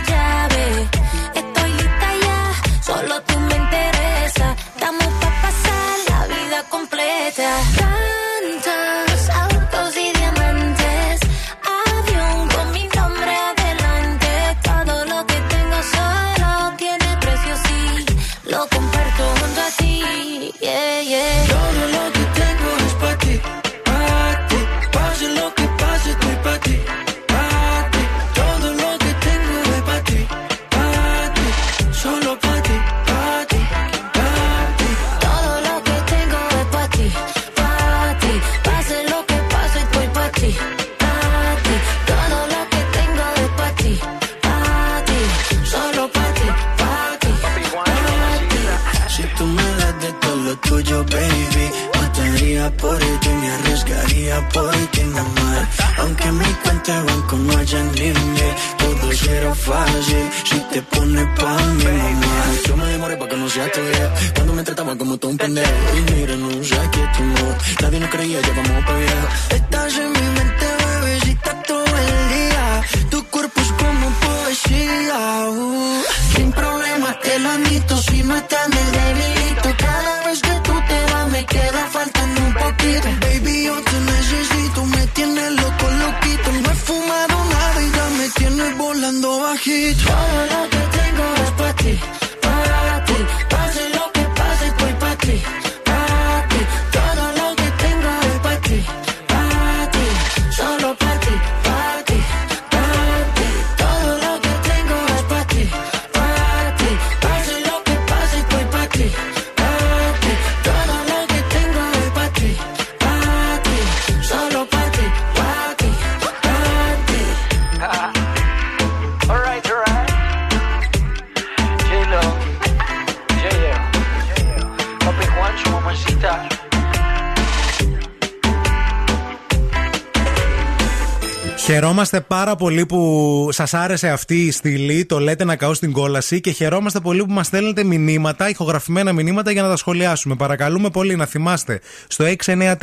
πάρα 132.30 132.56
πολύ 132.56 132.86
που 132.86 133.50
σας 133.52 133.74
άρεσε 133.74 134.10
αυτή 134.10 134.36
η 134.46 134.52
στήλη. 134.52 135.06
Το 135.06 135.20
λέτε 135.20 135.44
να 135.44 135.56
καώ 135.56 135.74
στην 135.74 135.92
κόλαση 135.92 136.42
και 136.42 136.52
χαιρόμαστε 136.52 137.00
πολύ 137.00 137.26
που 137.26 137.32
μας 137.34 137.48
στέλνετε 137.48 137.84
μηνύματα, 137.84 138.50
ηχογραφημένα 138.50 139.14
μηνύματα 139.14 139.52
για 139.52 139.62
να 139.62 139.70
τα 139.70 139.76
σχολιάσουμε. 139.76 140.36
Παρακαλούμε 140.36 140.90
πολύ 140.90 141.16
να 141.16 141.26
θυμάστε 141.26 141.80
στο 142.08 142.26
694 142.46 142.76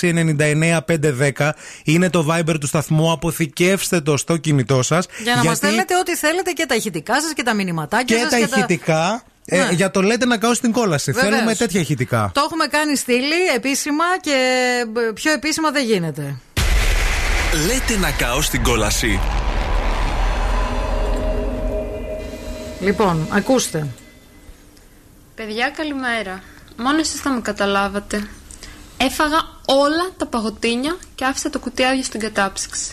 6699 0.00 0.78
510 1.36 1.50
είναι 1.84 2.10
το 2.10 2.26
Viber 2.30 2.54
του 2.60 2.66
σταθμού. 2.66 3.12
Αποθηκεύστε 3.12 4.00
το 4.00 4.16
στο 4.16 4.36
κινητό 4.36 4.82
σας. 4.82 5.06
Για 5.22 5.34
να 5.34 5.44
μας 5.44 5.56
στέλνετε 5.56 5.96
ό,τι 5.96 6.16
θέλετε 6.16 6.50
και 6.50 6.66
τα 6.66 6.74
ηχητικά 6.74 7.20
σας 7.20 7.32
και 7.32 7.42
τα 7.42 7.54
μηνυματάκια 7.54 8.16
και 8.16 8.22
σας. 8.22 8.30
τα 8.30 8.38
ηχητικά. 8.38 9.22
ε, 9.44 9.56
Ναι. 9.58 9.68
για 9.72 9.90
το 9.90 10.02
λέτε 10.02 10.26
να 10.26 10.36
καώ 10.38 10.54
στην 10.54 10.72
κόλαση. 10.72 11.12
Βεβαίως. 11.12 11.32
Θέλουμε 11.34 11.54
τέτοια 11.54 11.80
ηχητικά. 11.80 12.30
Το 12.34 12.40
έχουμε 12.44 12.66
κάνει 12.66 12.96
στήλη 12.96 13.46
επίσημα 13.56 14.04
και 14.20 14.36
ε, 15.08 15.12
πιο 15.14 15.32
επίσημα 15.32 15.70
δεν 15.70 15.84
γίνεται. 15.84 16.36
Λέτε 17.54 17.96
να 17.96 18.10
καώ 18.10 18.42
στην 18.42 18.62
κόλαση. 18.62 19.20
Λοιπόν, 22.80 23.26
ακούστε. 23.30 23.86
Παιδιά, 25.34 25.70
καλημέρα. 25.70 26.42
Μόνο 26.76 26.98
εσείς 26.98 27.20
θα 27.20 27.30
με 27.30 27.40
καταλάβατε. 27.40 28.28
Έφαγα 28.96 29.38
όλα 29.64 30.10
τα 30.16 30.26
παγωτίνια 30.26 30.96
και 31.14 31.24
άφησα 31.24 31.50
το 31.50 31.58
κουτί 31.58 31.84
άδειο 31.84 32.02
στην 32.02 32.20
κατάψυξη. 32.20 32.92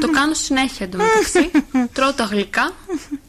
το 0.00 0.10
κάνω 0.10 0.34
συνέχεια 0.34 0.86
εντωμεταξύ. 0.86 1.50
Τρώω 1.92 2.12
τα 2.12 2.24
γλυκά 2.24 2.72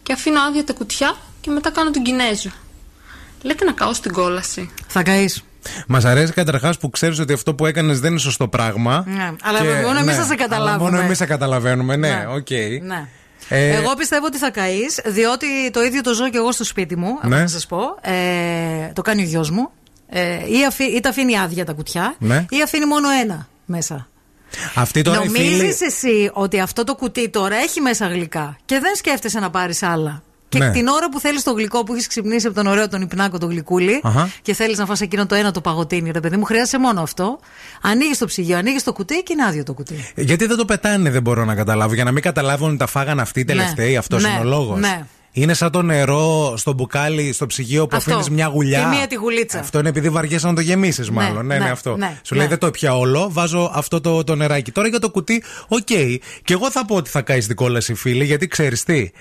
και 0.03 0.13
αφήνω 0.13 0.41
άδεια 0.41 0.63
τα 0.63 0.73
κουτιά 0.73 1.15
και 1.41 1.51
μετά 1.51 1.69
κάνω 1.69 1.91
τον 1.91 2.03
Κινέζο. 2.03 2.51
Λέτε 3.41 3.65
να 3.65 3.71
καώ 3.71 3.93
στην 3.93 4.13
κόλαση. 4.13 4.73
Θα 4.87 5.03
καείς. 5.03 5.43
Μας 5.87 6.05
αρέσει 6.05 6.33
καταρχάς 6.33 6.77
που 6.77 6.89
ξέρεις 6.89 7.19
ότι 7.19 7.33
αυτό 7.33 7.55
που 7.55 7.65
έκανες 7.65 7.99
δεν 7.99 8.11
είναι 8.11 8.19
σωστό 8.19 8.47
πράγμα. 8.47 9.03
Ναι, 9.07 9.31
αλλά 9.43 9.59
μόνο 9.85 9.99
εμείς 9.99 10.15
θα 10.15 10.21
σε 10.21 10.27
αλλά 10.27 10.35
καταλάβουμε. 10.35 10.89
Μόνο 10.89 11.03
εμείς 11.03 11.17
θα 11.17 11.25
καταλαβαίνουμε, 11.25 11.95
ναι, 11.95 12.09
Ναι. 12.09 12.25
οκ. 12.29 12.49
Ναι. 12.81 13.07
Ε, 13.49 13.69
Εγώ 13.75 13.93
πιστεύω 13.97 14.25
ότι 14.25 14.37
θα 14.37 14.51
καείς, 14.51 14.99
διότι 15.05 15.45
το 15.71 15.83
ίδιο 15.83 16.01
το 16.01 16.13
ζω 16.13 16.29
και 16.29 16.37
εγώ 16.37 16.51
στο 16.51 16.63
σπίτι 16.63 16.95
μου. 16.95 17.19
Ναι. 17.23 17.39
Να 17.39 17.47
σας 17.47 17.65
πω. 17.65 17.79
Ε, 18.01 18.91
το 18.93 19.01
κάνει 19.01 19.21
ο 19.21 19.25
γιος 19.25 19.49
μου. 19.49 19.69
Ε, 20.09 20.33
ή, 20.33 20.65
αφή, 20.67 20.83
ή 20.83 20.99
τα 20.99 21.09
αφήνει 21.09 21.37
άδεια 21.39 21.65
τα 21.65 21.73
κουτιά, 21.73 22.15
Ναι. 22.19 22.45
ή 22.49 22.61
αφήνει 22.63 22.85
μόνο 22.85 23.07
ένα 23.21 23.47
μέσα. 23.65 24.07
Αυτή 24.75 25.01
τώρα 25.01 25.23
η 25.23 25.29
φίλη. 25.29 25.49
Νομίζεις 25.49 25.81
εσύ 25.81 26.29
ότι 26.33 26.59
αυτό 26.59 26.83
το 26.83 26.95
κουτί 26.95 27.29
τώρα 27.29 27.55
έχει 27.55 27.81
μέσα 27.81 28.07
γλυκά 28.07 28.57
και 28.65 28.79
δεν 28.79 28.95
σκέφτεσαι 28.95 29.39
να 29.39 29.49
πάρεις 29.49 29.83
άλλα; 29.83 30.23
Και 30.49 30.59
Ναι. 30.59 30.71
την 30.71 30.87
ώρα 30.87 31.09
που 31.09 31.19
θέλεις 31.19 31.43
το 31.43 31.51
γλυκό 31.51 31.83
που 31.83 31.93
έχεις 31.93 32.07
ξυπνήσει 32.07 32.47
από 32.47 32.55
τον 32.55 32.67
ωραίο 32.67 32.87
τον 32.89 33.01
υπνάκο 33.01 33.37
το 33.37 33.45
γλυκούλι 33.45 33.99
Αχα. 34.03 34.29
και 34.41 34.53
θέλεις 34.53 34.77
να 34.77 34.85
φας 34.85 35.01
εκείνο 35.01 35.25
το 35.25 35.35
ένα 35.35 35.51
το 35.51 35.61
παγωτίνι, 35.61 36.11
ρε 36.11 36.19
παιδί 36.19 36.37
μου, 36.37 36.43
χρειάζεσαι 36.43 36.79
μόνο 36.79 37.01
αυτό. 37.01 37.39
Ανοίγεις 37.81 38.17
το 38.17 38.25
ψυγείο, 38.25 38.57
ανοίγεις 38.57 38.83
το 38.83 38.93
κουτί 38.93 39.23
και 39.23 39.33
είναι 39.33 39.43
άδειο 39.45 39.63
το 39.63 39.73
κουτί. 39.73 40.11
Γιατί 40.15 40.45
δεν 40.45 40.57
το 40.57 40.65
πετάνε, 40.65 41.09
δεν 41.09 41.21
μπορώ 41.21 41.45
να 41.45 41.55
καταλάβω. 41.55 41.93
Για 41.93 42.03
να 42.03 42.11
μην 42.11 42.21
καταλάβουν 42.23 42.67
ότι 42.69 42.77
τα 42.77 42.87
φάγαν 42.87 43.19
αυτοί 43.19 43.39
οι 43.39 43.43
τελευταίοι, 43.45 43.91
Ναι. 43.91 43.97
αυτός 43.97 44.23
Ναι. 44.23 44.29
είναι 44.29 44.39
ο 44.39 44.43
λόγος. 44.43 44.79
Ναι. 44.79 45.05
Είναι 45.37 45.53
σαν 45.53 45.71
το 45.71 45.81
νερό 45.81 46.53
στο 46.57 46.73
μπουκάλι, 46.73 47.33
στο 47.33 47.45
ψυγείο 47.45 47.87
που 47.87 47.95
Αυτό. 47.95 48.09
αφήνεις 48.11 48.29
μια 48.29 48.45
γουλιά. 48.47 48.79
Τη 48.89 48.95
μία 48.95 49.07
τη 49.07 49.15
γουλίτσα. 49.15 49.59
Αυτό 49.59 49.79
είναι 49.79 49.89
επειδή 49.89 50.09
βαριέσαι 50.09 50.47
να 50.47 50.53
το 50.53 50.61
γεμίσεις, 50.61 51.09
μάλλον. 51.09 51.45
Ναι, 51.45 51.57
ναι, 51.57 51.63
ναι, 51.63 51.69
αυτό. 51.69 51.97
ναι, 51.97 52.19
Σου 52.23 52.35
λέει 52.35 52.43
ναι. 52.43 52.49
δεν 52.49 52.59
το 52.59 52.71
ήπια 52.71 52.97
όλο, 52.97 53.27
βάζω 53.31 53.71
αυτό 53.73 54.01
το, 54.01 54.23
το 54.23 54.35
νεράκι. 54.35 54.71
Τώρα 54.71 54.87
για 54.87 54.99
το 54.99 55.09
κουτί, 55.09 55.43
οκ. 55.67 55.85
Και 56.43 56.53
εγώ 56.53 56.71
θα 56.71 56.85
πω 56.85 56.95
ότι 56.95 57.09
θα 57.09 57.21
καείς 57.21 57.47
την 57.47 57.55
κόλαση, 57.55 57.93
φίλη, 57.93 58.25
γιατί 58.25 58.47
ξέρεις 58.47 58.83
τι. 58.83 59.11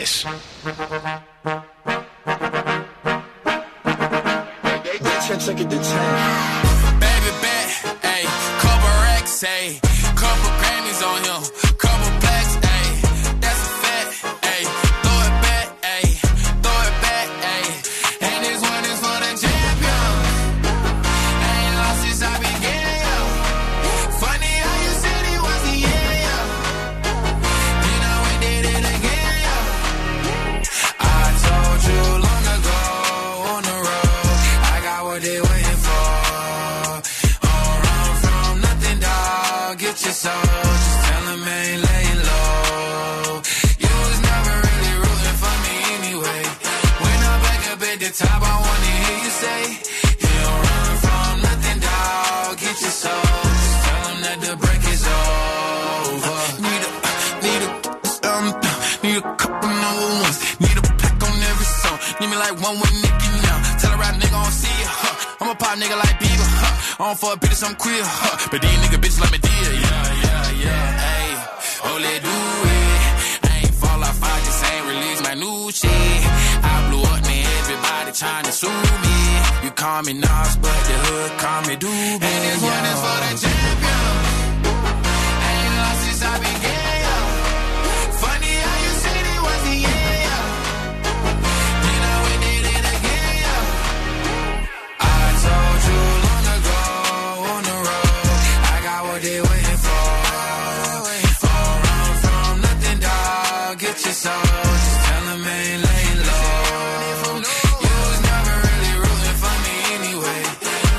Your 104.05 104.13
soul. 104.13 104.41
Just 104.41 104.99
tell 105.05 105.27
'em 105.33 105.47
ain't 105.47 105.81
laying 105.87 106.21
low. 106.29 107.41
You 107.85 107.95
was 108.07 108.19
never 108.31 108.53
really 108.67 108.93
rooting 109.03 109.37
for 109.43 109.55
me 109.65 109.75
anyway. 109.97 110.41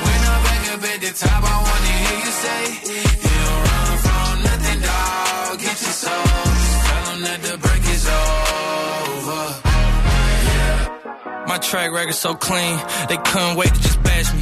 When 0.05 0.21
I'm 0.33 0.41
back 0.47 0.63
up 0.75 0.83
at 0.93 0.99
the 1.05 1.13
top, 1.25 1.43
I 1.55 1.57
wanna 1.69 1.93
hear 2.05 2.19
you 2.27 2.33
say, 2.45 2.63
You 3.27 3.37
don't 3.47 3.63
run 3.69 3.93
from 4.07 4.35
nothing, 4.49 4.81
dog. 4.89 5.59
Get 5.65 5.77
your 5.87 5.97
soul. 6.05 6.27
Just 6.61 6.79
tell 6.89 7.05
'em 7.13 7.21
that 7.29 7.41
the 7.47 7.55
break 7.65 7.85
is 7.97 8.07
over. 8.07 9.45
Yeah. 10.49 11.47
My 11.51 11.59
track 11.59 11.91
record 11.93 12.15
so 12.15 12.35
clean, 12.35 12.75
they 13.09 13.19
couldn't 13.29 13.57
wait 13.57 13.73
to 13.75 13.81
just 13.81 14.03
bash 14.03 14.33
me. 14.35 14.42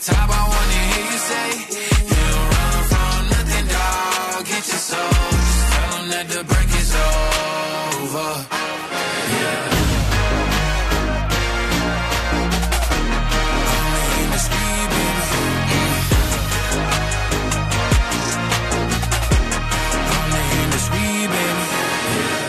top, 0.00 0.30
I 0.30 0.42
wanna 0.52 0.80
hear 0.90 1.04
you 1.12 1.18
say, 1.30 1.48
You 2.10 2.22
don't 2.32 2.48
run 2.54 2.78
from 2.90 3.20
nothing, 3.34 3.66
dog. 3.66 4.44
Get 4.46 4.64
your 4.68 4.82
soul. 4.90 5.10
Just 5.10 5.72
tell 5.72 5.98
'em 5.98 6.08
that 6.10 6.26
the 6.28 6.44
break 6.44 6.70
is 6.82 6.94
over. 6.94 8.58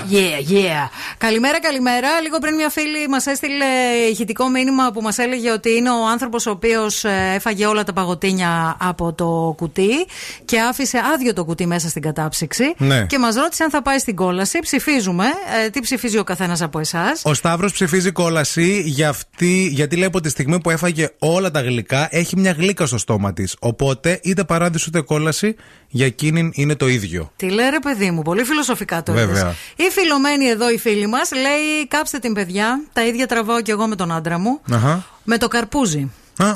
Yeah, 0.10 0.40
yeah. 0.40 0.90
Καλημέρα, 1.20 1.60
καλημέρα. 1.60 2.22
Λίγο 2.22 2.38
πριν 2.38 2.56
μια 2.56 2.70
φίλη 2.70 3.08
μας 3.10 3.26
έστειλε 3.26 3.66
ηχητικό 4.12 4.50
μήνυμα 4.50 4.92
που 4.92 5.02
μας 5.02 5.18
έλεγε 5.18 5.52
ότι 5.52 5.70
είναι 5.70 5.90
ο 5.90 6.08
άνθρωπος 6.08 6.46
ο 6.46 6.52
οποίος 6.52 7.04
έφαγε 7.36 7.66
όλα 7.66 7.84
τα 7.84 7.94
παγωτίνια 7.94 8.78
από 8.80 9.14
το 9.14 9.54
κουτί 9.58 10.06
και 10.46 10.60
άφησε 10.60 11.00
άδειο 11.14 11.34
το 11.34 11.46
κουτί 11.46 11.66
μέσα 11.66 11.90
στην 11.90 12.02
κατάψυξη. 12.02 12.74
Ναι. 12.78 13.06
Και 13.06 13.20
μας 13.20 13.36
ρώτησε 13.36 13.64
αν 13.64 13.70
θα 13.70 13.82
πάει 13.82 13.98
στην 13.98 14.16
κόλαση. 14.16 14.60
Ψηφίζουμε. 14.60 15.26
Ε, 15.66 15.70
τι 15.70 15.80
ψηφίζει 15.80 16.18
ο 16.18 16.24
καθένας 16.24 16.62
από 16.62 16.80
εσάς; 16.80 17.22
Ο 17.24 17.34
Σταύρος 17.34 17.72
ψηφίζει 17.72 18.12
κόλαση 18.12 18.82
για 18.86 19.10
αυτή, 19.10 19.70
γιατί 19.72 19.96
λέει 19.96 20.08
από 20.08 20.22
τη 20.22 20.30
στιγμή 20.30 20.60
που 20.60 20.70
έφαγε 20.70 21.10
όλα 21.20 21.52
τα 21.52 21.62
γλυκά 21.62 22.08
έχει 22.12 22.38
μια 22.38 22.52
γλύκα 22.52 22.86
στο 22.86 22.98
στόμα 22.98 23.34
της. 23.34 23.56
Οπότε 23.60 24.20
είτε 24.24 24.44
παράδεισο 24.44 24.86
είτε 24.90 25.02
κόλαση 25.02 25.56
για 25.90 26.06
εκείνη 26.06 26.52
είναι 26.54 26.76
το 26.76 26.88
ίδιο. 26.88 27.32
Τι 27.36 27.50
λέει 27.50 27.70
ρε 27.70 27.80
παιδί 27.80 28.12
μου, 28.12 28.22
πολύ 28.22 28.44
φιλοσοφικά 28.44 29.04
το 29.04 29.12
Βέβαια. 29.14 29.40
είδες. 29.40 29.56
Η 29.76 29.92
φιλομένη 29.92 30.46
εδώ 30.46 30.70
η 30.70 30.78
φίλη 30.78 31.08
μας 31.08 31.32
λέει: 31.32 31.88
Κάψτε 31.88 32.20
την 32.20 32.34
παιδιά. 32.34 32.84
Τα 32.94 33.06
ίδια 33.06 33.28
τραβάω 33.28 33.62
κι 33.62 33.72
εγώ 33.72 33.88
με 33.88 33.96
τον 33.96 34.12
άντρα 34.12 34.40
μου. 34.40 34.60
Αχα. 34.72 35.06
Με 35.24 35.38
το 35.38 35.48
καρπούζι. 35.48 36.12
Α. 36.38 36.52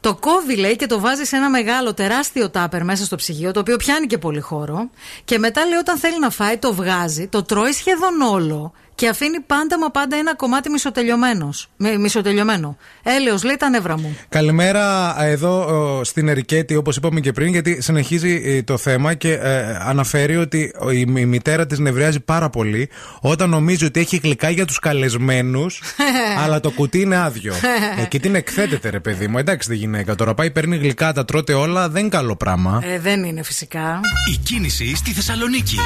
Το 0.00 0.14
κόβει, 0.14 0.56
λέει, 0.56 0.76
και 0.76 0.86
το 0.86 1.00
βάζει 1.00 1.24
σε 1.24 1.36
ένα 1.36 1.50
μεγάλο 1.50 1.94
τεράστιο 1.94 2.50
τάπερ 2.50 2.84
μέσα 2.84 3.04
στο 3.04 3.16
ψυγείο, 3.16 3.52
το 3.52 3.60
οποίο 3.60 3.76
πιάνει 3.76 4.06
και 4.06 4.18
πολύ 4.18 4.40
χώρο. 4.40 4.90
Και 5.24 5.38
μετά, 5.38 5.64
λέει, 5.64 5.78
όταν 5.78 5.98
θέλει 5.98 6.18
να 6.18 6.30
φάει, 6.30 6.56
το 6.56 6.74
βγάζει, 6.74 7.26
το 7.26 7.42
τρώει 7.42 7.72
σχεδόν 7.72 8.20
όλο 8.20 8.72
και 8.94 9.08
αφήνει 9.08 9.40
πάντα 9.40 9.78
μα 9.78 9.90
πάντα 9.90 10.16
ένα 10.16 10.34
κομμάτι 10.36 10.70
μισοτελειωμένος, 10.70 11.68
μι- 11.76 11.98
μισοτελειωμένο. 11.98 12.76
Έλεος 13.02 13.44
λέει 13.44 13.56
τα 13.56 13.68
νεύρα 13.68 13.98
μου. 13.98 14.16
Καλημέρα 14.28 15.14
εδώ 15.22 15.64
ο, 15.98 16.04
στην 16.04 16.28
Ερικέτη, 16.28 16.76
όπως 16.76 16.96
είπαμε 16.96 17.20
και 17.20 17.32
πριν, 17.32 17.48
γιατί 17.48 17.82
συνεχίζει 17.82 18.42
ε, 18.44 18.62
το 18.62 18.76
θέμα 18.76 19.14
και 19.14 19.32
ε, 19.32 19.76
αναφέρει 19.80 20.36
ότι 20.36 20.72
ο- 20.80 20.90
η, 20.90 21.00
η 21.16 21.26
μητέρα 21.26 21.66
της 21.66 21.78
νευριάζει 21.78 22.20
πάρα 22.20 22.50
πολύ 22.50 22.88
όταν 23.20 23.48
νομίζει 23.50 23.84
ότι 23.84 24.00
έχει 24.00 24.16
γλυκά 24.22 24.50
για 24.50 24.64
τους 24.64 24.78
καλεσμένους, 24.78 25.82
αλλά 26.44 26.60
το 26.60 26.70
κουτί 26.70 27.00
είναι 27.00 27.16
άδειο. 27.16 27.54
ε, 28.02 28.04
και 28.04 28.18
την 28.20 28.34
εκθέτεται, 28.34 28.90
ρε 28.90 29.00
παιδί 29.00 29.28
μου. 29.28 29.38
Εντάξει, 29.38 29.68
τη 29.68 29.76
γυναίκα 29.76 30.14
τώρα 30.14 30.34
πάει, 30.34 30.50
παίρνει 30.50 30.76
γλυκά, 30.76 31.12
τα 31.12 31.24
τρώτε 31.24 31.52
όλα, 31.52 31.88
δεν 31.88 32.00
είναι 32.00 32.08
καλό 32.16 32.36
πράγμα. 32.36 32.80
Ε, 32.84 32.98
δεν 32.98 33.24
είναι 33.24 33.42
φυσικά. 33.42 34.00
Η 34.34 34.36
κίνηση 34.36 34.96
στη 34.96 35.10
Θεσσαλονίκη. 35.12 35.76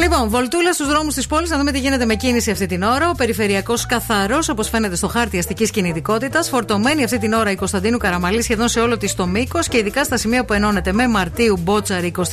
Λοιπόν, 0.00 0.28
βολτούλα 0.28 0.72
στους 0.72 0.86
δρόμους 0.86 1.14
της 1.14 1.26
πόλης, 1.26 1.50
να 1.50 1.58
δούμε 1.58 1.72
τι 1.72 1.78
γίνεται 1.78 2.04
με 2.04 2.14
κίνηση 2.14 2.50
αυτή 2.50 2.66
την 2.66 2.82
ώρα. 2.82 3.10
Ο 3.10 3.14
περιφερειακός 3.14 3.86
καθαρός, 3.86 4.48
όπως 4.48 4.68
φαίνεται 4.68 4.96
στο 4.96 5.08
χάρτη 5.08 5.38
αστικής 5.38 5.70
κινητικότητας. 5.70 6.48
Φορτωμένη 6.48 7.04
αυτή 7.04 7.18
την 7.18 7.32
ώρα 7.32 7.50
η 7.50 7.54
Κωνσταντίνου 7.54 7.98
Καραμαλή 7.98 8.42
σχεδόν 8.42 8.68
σε 8.68 8.80
όλο 8.80 8.98
της 8.98 9.14
το 9.14 9.26
μήκος 9.26 9.68
και 9.68 9.78
ειδικά 9.78 10.04
στα 10.04 10.16
σημεία 10.16 10.44
που 10.44 10.52
ενώνεται 10.52 10.92
με 10.92 11.08
Μαρτίου 11.08 11.58
Μπότσαρη 11.62 12.12
28 12.16 12.24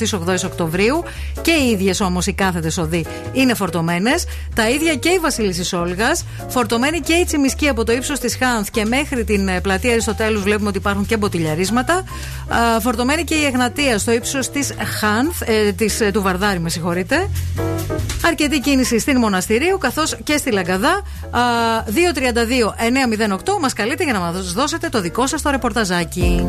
Οκτωβρίου. 0.44 1.04
Και 1.42 1.50
οι 1.50 1.70
ίδιες 1.70 2.00
όμως 2.00 2.26
οι 2.26 2.32
κάθετες 2.32 2.78
οδοί 2.78 3.06
είναι 3.32 3.54
φορτωμένες. 3.54 4.24
Τα 4.54 4.68
ίδια 4.68 4.94
και 4.94 5.08
η 5.08 5.18
Βασίλισση 5.18 5.76
Όλγα. 5.76 6.16
Φορτωμένη 6.48 7.00
και 7.00 7.12
η 7.12 7.24
Τσιμισκή 7.24 7.68
από 7.68 7.84
το 7.84 7.92
ύψος 7.92 8.18
της 8.18 8.36
Χάνθ 8.36 8.68
και 8.70 8.84
μέχρι 8.84 9.24
την 9.24 9.48
ε, 9.48 9.60
πλατεία 9.60 9.90
Αριστοτέλους 9.92 10.42
βλέπουμε 10.42 10.68
ότι 10.68 10.78
υπάρχουν 10.78 11.06
και 11.06 11.16
μποτιλιαρίσματα. 11.16 11.94
Α, 11.94 12.80
Φορτωμένη 12.80 13.24
και 13.24 13.34
η 13.34 13.44
Εγνατία 13.44 13.98
στο 13.98 14.12
ύψος 14.12 14.50
της 14.50 14.74
Χάνθ, 15.00 15.42
ε, 15.44 15.72
της, 15.72 16.00
ε, 16.00 16.10
του 16.10 16.22
Βαρδάρη, 16.22 16.60
με 16.60 16.70
συγχωρείτε. 16.70 17.28
Αρκετή 18.26 18.60
κίνηση 18.60 18.98
στην 18.98 19.18
Μοναστηρίου 19.18 19.78
καθώς 19.78 20.16
και 20.24 20.36
στη 20.36 20.50
Λαγκαδά. 20.50 21.02
Α, 21.30 21.40
232-908 21.84 23.58
μας 23.60 23.72
καλείτε 23.72 24.04
για 24.04 24.12
να 24.12 24.18
μας 24.18 24.52
δώσετε 24.52 24.88
το 24.88 25.00
δικό 25.00 25.26
σας 25.26 25.42
το 25.42 25.50
ρεπορταζάκι. 25.50 26.48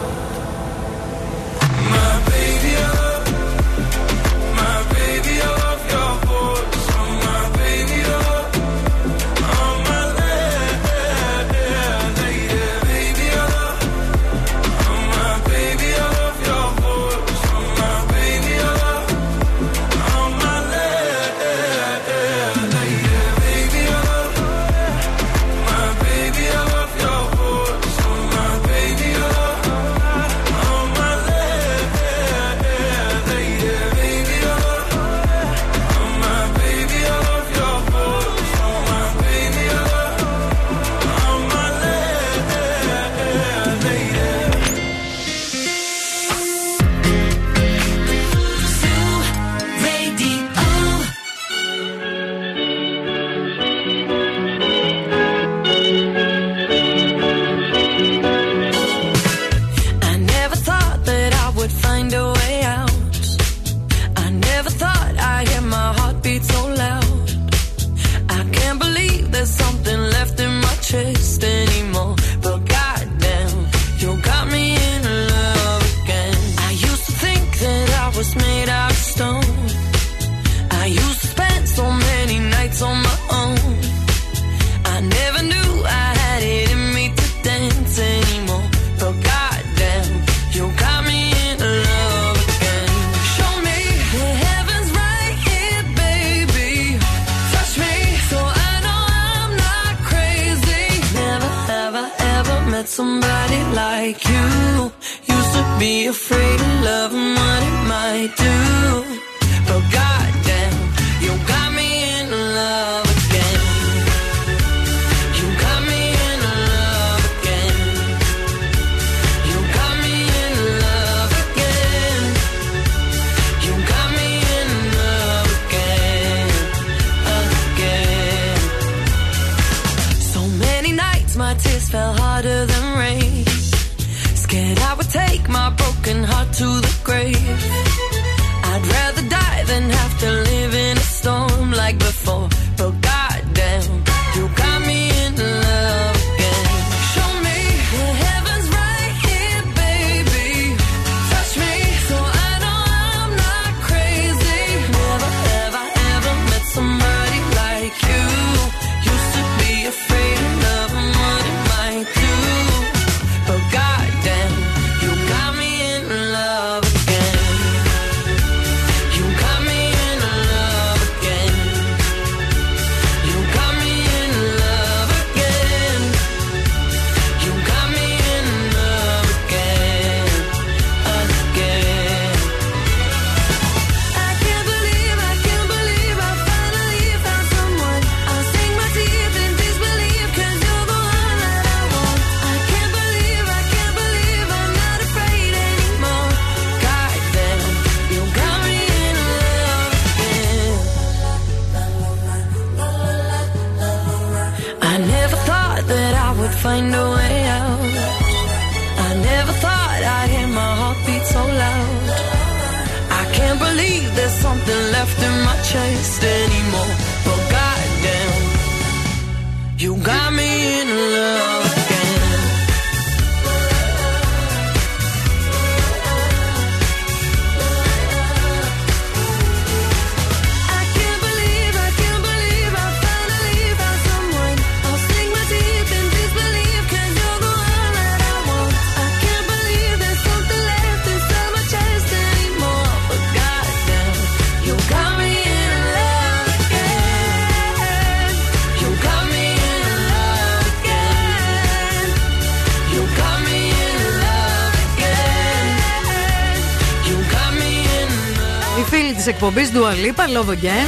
Η 258.79 258.83
φίλη 258.83 259.13
της 259.13 259.27
εκπομπής 259.27 259.71
Dua 259.73 259.91
Lipa, 260.05 260.23
Love 260.23 260.49
Again. 260.49 260.87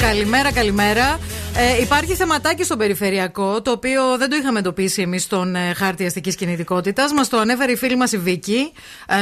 Καλημέρα, 0.00 0.52
καλημέρα. 0.52 1.18
Ε, 1.56 1.82
υπάρχει 1.82 2.14
θεματάκι 2.14 2.64
στο 2.64 2.76
περιφερειακό, 2.76 3.62
το 3.62 3.70
οποίο 3.70 4.16
δεν 4.18 4.30
το 4.30 4.36
είχαμε 4.36 4.58
εντοπίσει 4.58 5.02
εμείς 5.02 5.22
στον 5.22 5.54
ε, 5.54 5.74
χάρτη 5.74 6.06
αστικής 6.06 6.34
κινητικότητας. 6.34 7.12
Μας 7.12 7.28
το 7.28 7.38
ανέφερε 7.38 7.72
η 7.72 7.76
φίλη 7.76 7.96
μας 7.96 8.12
η 8.12 8.18
Βίκη, 8.18 8.72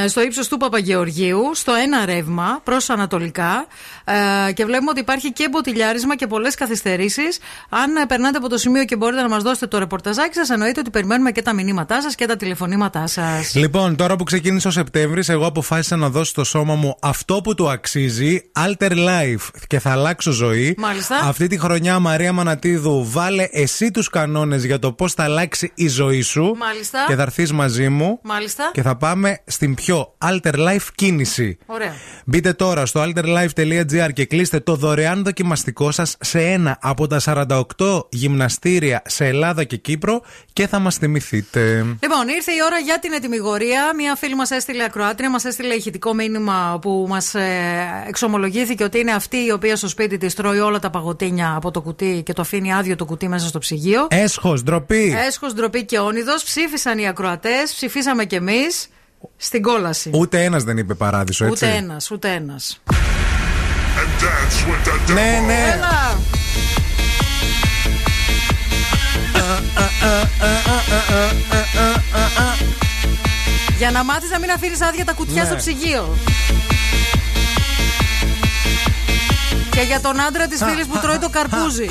ε, 0.04 0.09
στο 0.09 0.22
ύψος 0.22 0.48
του 0.48 0.56
Παπαγεωργίου, 0.56 1.50
στο 1.54 1.72
ένα 1.74 2.04
ρεύμα 2.04 2.60
προς 2.64 2.90
Ανατολικά. 2.90 3.66
Ε, 4.48 4.52
και 4.52 4.64
βλέπουμε 4.64 4.90
ότι 4.90 5.00
υπάρχει 5.00 5.32
και 5.32 5.48
μποτιλιάρισμα 5.50 6.16
και 6.16 6.26
πολλές 6.26 6.54
καθυστερήσεις. 6.54 7.38
Αν 7.68 7.96
ε, 7.96 8.06
περνάτε 8.06 8.38
από 8.38 8.48
το 8.48 8.59
σημείο 8.59 8.84
και 8.84 8.96
μπορείτε 8.96 9.22
να 9.22 9.28
μας 9.28 9.42
δώσετε 9.42 9.66
το 9.66 9.78
ρεπορταζάκι 9.78 10.34
σας, 10.34 10.50
εννοείται 10.50 10.80
ότι 10.80 10.90
περιμένουμε 10.90 11.30
και 11.30 11.42
τα 11.42 11.52
μηνύματά 11.52 12.02
σας 12.02 12.14
και 12.14 12.26
τα 12.26 12.36
τηλεφωνήματά 12.36 13.06
σας. 13.06 13.54
Λοιπόν, 13.54 13.96
τώρα 13.96 14.16
που 14.16 14.24
ξεκίνησε 14.24 14.68
ο 14.68 14.70
Σεπτέμβρης, 14.70 15.28
εγώ 15.28 15.46
αποφάσισα 15.46 15.96
να 15.96 16.09
δώσω 16.09 16.30
στο 16.30 16.44
σώμα 16.44 16.74
μου 16.74 16.96
αυτό 17.00 17.40
που 17.40 17.54
του 17.54 17.70
αξίζει, 17.70 18.42
Alter 18.59 18.90
Life. 18.90 19.48
Και 19.66 19.78
θα 19.78 19.90
αλλάξω 19.90 20.30
ζωή. 20.30 20.74
Μάλιστα. 20.78 21.16
Αυτή 21.16 21.46
τη 21.46 21.59
χρονιά, 21.59 21.98
Μαρία 21.98 22.22
Μανατίδου, 22.31 23.11
βάλε 23.11 23.49
εσύ 23.51 23.90
τους 23.90 24.09
κανόνες 24.09 24.65
για 24.65 24.78
το 24.78 24.93
πώς 24.93 25.12
θα 25.12 25.23
αλλάξει 25.23 25.73
η 25.74 25.89
ζωή 25.89 26.20
σου. 26.20 26.55
Μάλιστα. 26.59 27.05
Και 27.07 27.15
θα 27.15 27.23
έρθεις 27.23 27.53
μαζί 27.53 27.89
μου. 27.89 28.19
Μάλιστα. 28.23 28.70
Και 28.73 28.82
θα 28.82 28.97
πάμε 28.97 29.39
στην 29.47 29.74
πιο 29.74 30.15
Alter 30.24 30.55
Life 30.55 30.86
κίνηση. 30.94 31.59
Ωραία. 31.66 31.93
Μπείτε 32.24 32.53
τώρα 32.53 32.86
στο 32.86 33.03
alterlife.gr 33.03 34.12
και 34.12 34.24
κλείστε 34.24 34.61
το 34.61 34.74
δωρεάν 34.74 35.23
δοκιμαστικό 35.24 35.90
σας 35.90 36.16
σε 36.20 36.40
ένα 36.40 36.78
από 36.81 37.07
τα 37.07 37.20
48 37.24 38.01
γυμναστήρια 38.09 39.03
σε 39.07 39.27
Ελλάδα 39.27 39.65
και 39.65 39.77
Κύπρο 39.77 40.23
και 40.53 40.66
θα 40.66 40.78
μας 40.78 40.97
θυμηθείτε. 40.97 41.77
Λοιπόν, 41.77 42.28
ήρθε 42.36 42.53
η 42.53 42.62
ώρα 42.66 42.78
για 42.78 42.99
την 42.99 43.12
ετοιμιγορία. 43.12 43.94
Μία 43.97 44.16
φίλη 44.16 44.35
μας 44.35 44.51
έστειλε 44.51 44.85
ακροάτρια, 44.85 45.31
μας 45.31 45.44
έστειλε 45.44 45.74
ηχητικό 45.74 46.15
μήνυμα 46.15 46.78
που 46.81 47.07
μας 47.09 47.35
εξομολογήθηκε 48.09 48.85
ότι 48.85 48.99
είναι 48.99 49.12
αυτή 49.12 49.36
η 49.36 49.53
οποία 49.53 49.77
στο 49.77 49.89
σπίτι 49.89 50.19
της 50.19 50.35
τρώει 50.35 50.59
όλα 50.59 50.78
τα 50.78 50.90
παγωτίνια 50.90 51.55
από 51.57 51.70
το 51.70 51.81
κουτί 51.81 52.11
και 52.20 52.32
το 52.32 52.43
αφήνει 52.43 52.72
άδειο 52.74 52.97
το 52.97 53.05
κουτί 53.05 53.28
μέσα 53.28 53.47
στο 53.47 53.59
ψυγείο. 53.59 54.06
Έσχος, 54.10 54.62
ντροπή. 54.62 55.16
Έσχος, 55.26 55.55
ντροπή 55.55 55.84
και 55.84 55.98
όνειδος. 55.98 56.43
Ψήφισαν 56.44 56.98
οι 56.98 57.09
ακροατές, 57.09 57.72
ψηφίσαμε 57.74 58.24
κι 58.24 58.34
εμείς 58.34 58.89
στην 59.36 59.62
κόλαση. 59.62 60.10
Ούτε 60.14 60.44
ένας 60.44 60.64
δεν 60.64 60.76
είπε 60.76 60.94
παράδεισο, 60.94 61.44
έτσι. 61.44 61.64
Ούτε 61.66 61.76
ένας, 61.76 62.10
ούτε 62.10 62.28
ένα. 62.32 62.60
Ναι, 65.06 65.43
ναι. 65.47 65.72
Έλα! 65.74 66.18
Για 73.78 73.90
να 73.90 74.05
μάθεις 74.05 74.30
να 74.30 74.39
μην 74.39 74.51
αφήνεις 74.51 74.80
άδεια 74.80 75.05
τα 75.05 75.12
κουτιά 75.12 75.43
Ναι. 75.43 75.48
στο 75.48 75.56
ψυγείο. 75.56 76.16
Και 79.73 79.81
για 79.81 80.01
τον 80.01 80.20
άντρα 80.20 80.47
της 80.47 80.62
φίλης 80.65 80.86
που 80.86 80.99
τρώει 80.99 81.19
το 81.19 81.28
καρπούζι. 81.28 81.86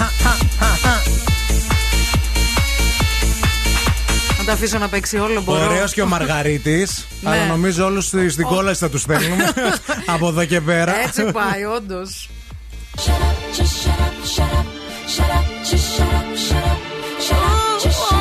Να 4.37 4.45
το 4.45 4.51
αφήσω 4.51 4.77
να 4.77 4.87
παίξει 4.87 5.17
όλο, 5.17 5.41
μπορώ. 5.41 5.65
Ωραίος 5.65 5.93
και 5.93 6.01
ο 6.01 6.07
Μαργαρίτης. 6.07 6.91
Ναι. 7.21 7.29
αλλά 7.29 7.45
νομίζω 7.45 7.85
όλους 7.85 8.05
στην 8.05 8.45
κόλαση 8.45 8.79
θα 8.79 8.89
τους 8.89 9.01
στέλνουμε. 9.01 9.53
από 10.15 10.27
εδώ 10.27 10.45
και 10.45 10.61
πέρα. 10.61 10.99
Έτσι 11.01 11.23
πάει, 11.23 11.63
όντως. 11.63 12.29
Shut 12.97 13.09
up, 13.09 13.57
just 13.57 13.75
shut 13.83 13.99
up, 14.07 14.15
shut 14.35 14.51
up, 14.59 14.67
shut 15.15 15.31
up, 15.37 15.45
just 15.69 15.87
shut 15.95 16.13
up, 16.19 16.27
shut 16.45 16.65
up, 16.71 16.79
shut 17.25 17.43
up, 17.51 17.83
just 17.83 17.99
shut 18.07 18.17
up, 18.17 18.20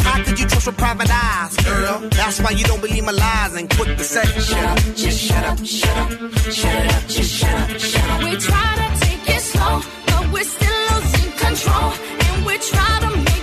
How 0.00 0.22
could 0.22 0.38
you 0.38 0.46
trust 0.46 0.66
with 0.66 0.76
private 0.76 1.08
eyes, 1.10 1.56
girl? 1.56 2.08
That's 2.10 2.38
why 2.40 2.50
you 2.50 2.64
don't 2.64 2.82
believe 2.82 3.04
my 3.04 3.12
lies 3.12 3.54
and 3.54 3.70
quick 3.70 3.96
to 3.96 4.04
say, 4.04 4.24
shut 4.40 4.64
up, 4.64 4.78
just 4.94 5.20
shut 5.20 5.44
up, 5.44 5.64
shut 5.64 5.96
up, 5.96 6.10
shut 6.52 6.94
up, 6.94 7.06
just 7.08 7.32
shut 7.32 7.70
up, 7.70 7.78
shut 7.78 8.10
up. 8.10 8.24
We 8.24 8.36
try 8.36 8.74
to 8.82 9.06
take 9.06 9.36
it 9.36 9.40
slow, 9.40 9.80
but 10.06 10.32
we're 10.32 10.44
still 10.44 10.82
losing 10.92 11.32
control. 11.32 11.92
And 12.26 12.46
we 12.46 12.58
try 12.58 13.00
to 13.04 13.33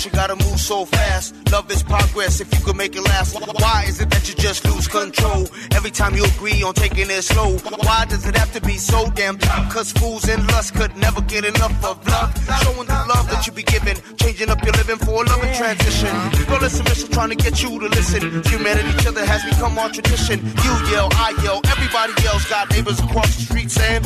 Emotion 0.00 0.18
gotta 0.18 0.48
move 0.48 0.58
so 0.58 0.86
fast? 0.86 1.34
Love 1.52 1.70
is 1.70 1.82
progress 1.82 2.40
if 2.40 2.50
you 2.54 2.64
could 2.64 2.76
make 2.76 2.96
it 2.96 3.02
last. 3.02 3.34
Why 3.60 3.84
is 3.86 4.00
it 4.00 4.08
that 4.08 4.26
you 4.26 4.34
just 4.34 4.64
lose 4.64 4.88
control 4.88 5.46
every 5.72 5.90
time 5.90 6.14
you 6.14 6.24
agree 6.24 6.62
on 6.62 6.72
taking 6.72 7.10
it 7.10 7.20
slow? 7.20 7.58
Why 7.84 8.06
does 8.06 8.24
it 8.24 8.34
have 8.34 8.50
to 8.54 8.62
be 8.62 8.78
so 8.78 9.10
damn 9.10 9.36
tough? 9.36 9.70
Cause 9.70 9.92
fools 9.92 10.26
and 10.26 10.46
lust 10.52 10.74
could 10.74 10.96
never 10.96 11.20
get 11.20 11.44
enough 11.44 11.84
of 11.84 12.00
love. 12.08 12.32
Showing 12.62 12.86
the 12.86 13.04
love 13.12 13.28
that 13.28 13.46
you 13.46 13.52
be 13.52 13.62
giving, 13.62 13.96
changing 14.16 14.48
up 14.48 14.64
your 14.64 14.72
living 14.72 14.96
for 14.96 15.22
a 15.22 15.26
loving 15.26 15.52
transition. 15.52 16.08
Girl, 16.48 16.60
listen, 16.60 16.84
mission 16.84 17.10
trying 17.10 17.30
to 17.30 17.36
get 17.36 17.62
you 17.62 17.68
to 17.68 17.88
listen. 17.88 18.42
Humanity, 18.44 18.88
each 18.96 19.06
other 19.06 19.26
has 19.26 19.44
become 19.44 19.78
our 19.78 19.90
tradition. 19.90 20.40
You 20.64 20.72
yell, 20.88 21.10
I 21.12 21.36
yell, 21.44 21.60
everybody 21.68 22.14
yells. 22.22 22.46
Got 22.46 22.70
neighbors 22.70 23.00
across 23.00 23.36
the 23.36 23.42
street 23.42 23.70
saying, 23.70 24.04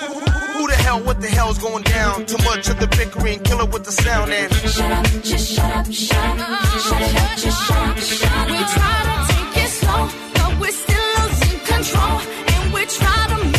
who 0.00 0.66
the 0.68 0.74
hell, 0.74 1.00
what 1.00 1.20
the 1.20 1.28
hell's 1.28 1.58
going 1.58 1.82
down? 1.84 2.26
Too 2.26 2.36
much 2.44 2.68
of 2.68 2.78
the 2.80 2.86
bickering, 2.88 3.40
killer 3.40 3.66
with 3.66 3.84
the 3.84 3.92
sound 3.92 4.32
and 4.32 4.52
Shut 4.52 4.90
up, 4.90 5.06
just 5.22 5.52
shut 5.52 5.70
up, 5.76 5.92
shut 5.92 6.40
up, 6.40 6.64
shut 6.86 7.02
up, 7.02 7.38
just 7.38 7.66
shut 7.66 7.88
up, 7.88 7.98
shut 7.98 8.32
up. 8.32 8.50
We 8.50 8.58
try 8.74 8.96
to 9.08 9.16
take 9.32 9.64
it 9.64 9.68
slow, 9.68 10.08
but 10.34 10.60
we're 10.60 10.72
still 10.72 11.08
losing 11.18 11.60
control. 11.60 12.20
And 12.52 12.74
we 12.74 12.84
try 12.86 13.26
to 13.28 13.53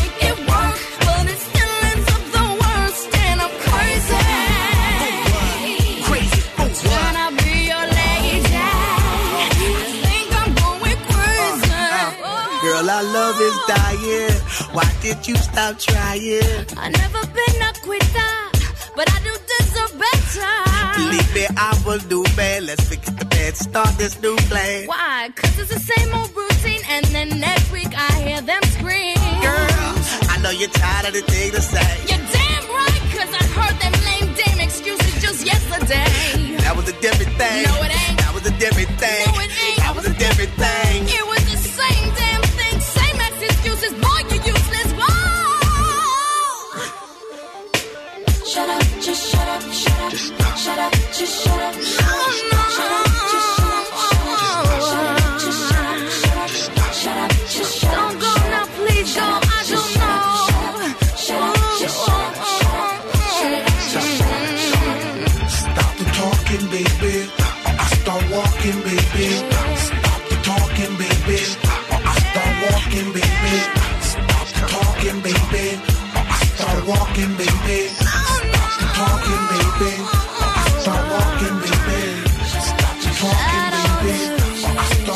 our 12.96 13.04
love 13.04 13.38
is 13.42 13.58
dying. 13.68 14.36
Why 14.72 14.90
did 15.02 15.28
you 15.28 15.36
stop 15.36 15.78
trying? 15.78 16.66
I 16.78 16.88
never 17.02 17.22
been 17.38 17.60
a 17.70 17.72
quitter, 17.84 18.34
but 18.96 19.08
I 19.12 19.18
do 19.28 19.34
deserve 19.52 19.94
better. 20.06 20.56
Believe 21.00 21.30
me, 21.36 21.46
I 21.58 21.72
will 21.86 22.00
do 22.08 22.24
bad. 22.40 22.64
Let's 22.64 22.88
fix 22.88 23.10
the 23.10 23.26
bed, 23.26 23.58
start 23.58 23.92
this 23.98 24.16
new 24.22 24.36
plan. 24.48 24.88
Why? 24.88 25.30
Cause 25.36 25.60
it's 25.60 25.74
the 25.74 25.80
same 25.92 26.10
old 26.16 26.32
routine, 26.36 26.84
and 26.88 27.06
then 27.08 27.30
next 27.40 27.70
week 27.74 27.92
I 27.94 28.12
hear 28.26 28.42
them 28.42 28.64
scream. 28.80 29.20
Girl, 29.44 29.94
I 30.32 30.40
know 30.42 30.52
you're 30.52 30.70
tired 30.70 31.08
of 31.08 31.14
the 31.14 31.24
thing 31.34 31.52
to 31.52 31.62
say. 31.62 31.92
You're 32.08 32.26
damn 32.32 32.66
right, 32.80 33.02
cause 33.12 33.32
I 33.42 33.44
heard 33.60 33.76
them 33.84 33.96
lame 34.08 34.30
damn 34.40 34.60
excuses 34.62 35.14
just 35.22 35.46
yesterday. 35.46 36.56
That 36.64 36.76
was 36.78 36.88
a 36.88 36.96
different 37.02 37.34
thing. 37.36 37.64
No, 37.68 37.76
it 37.84 37.92
ain't. 37.92 38.18
That 38.24 38.32
was 38.34 38.46
a 38.48 38.56
different 38.58 38.92
thing. 39.04 39.26
No, 39.28 39.34
it 39.44 39.52
ain't. 39.68 39.80
That 39.84 39.94
was 39.96 40.06
a 40.08 40.14
different 40.16 40.54
thing. 40.64 40.98
It 41.12 41.26
was 41.28 41.44
the 41.52 41.60
same 41.60 42.08
thing, 42.16 42.35
Shut 48.56 48.69
up, 48.69 48.82
just 49.02 49.32
shut 49.32 49.48
up, 49.49 49.61
shut 49.73 49.99
up. 49.99 50.11
Just 50.11 50.27
stop. 50.27 50.57
Shut 50.57 50.80
up, 50.80 50.94
just 51.11 51.44
shut 51.44 51.60
up. 51.60 52.15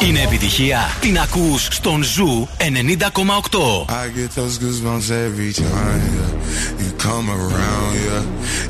I 0.10 0.16
start 0.16 0.26
Είναι 0.26 0.28
επιτυχία. 0.28 0.80
Την 1.00 1.20
ακούς 1.20 1.68
στον 1.72 2.04
Ζου 2.04 2.48
90,8. 2.58 3.86
I 3.88 4.10
get 4.18 4.32
those 4.36 4.58
goosebumps 4.58 5.12
every 5.12 5.54
time 5.54 6.02
yeah. 6.18 6.82
you 6.82 6.92
come 7.08 7.30
around. 7.30 7.94
Yeah, 8.06 8.24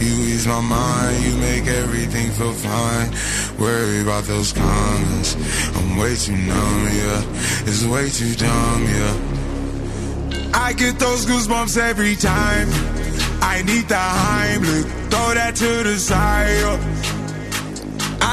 you 0.05 0.13
ease 0.31 0.47
my 0.47 0.61
mind, 0.61 1.17
you 1.25 1.33
make 1.49 1.65
everything 1.83 2.27
feel 2.31 2.53
fine. 2.53 3.09
Worry 3.57 3.99
about 4.01 4.25
those 4.25 4.51
comments, 4.53 5.29
I'm 5.77 5.97
way 6.01 6.15
too 6.25 6.37
numb. 6.51 6.83
Yeah, 7.01 7.69
it's 7.69 7.83
way 7.85 8.09
too 8.19 8.33
dumb. 8.45 8.81
Yeah, 8.97 10.65
I 10.67 10.73
get 10.73 10.99
those 11.05 11.25
goosebumps 11.25 11.75
every 11.91 12.15
time. 12.15 12.67
I 13.41 13.55
need 13.69 13.85
the 13.87 14.05
Heimlich, 14.25 14.87
throw 15.11 15.33
that 15.39 15.53
to 15.55 15.71
the 15.83 15.97
side. 15.97 16.59
yeah. 16.61 17.18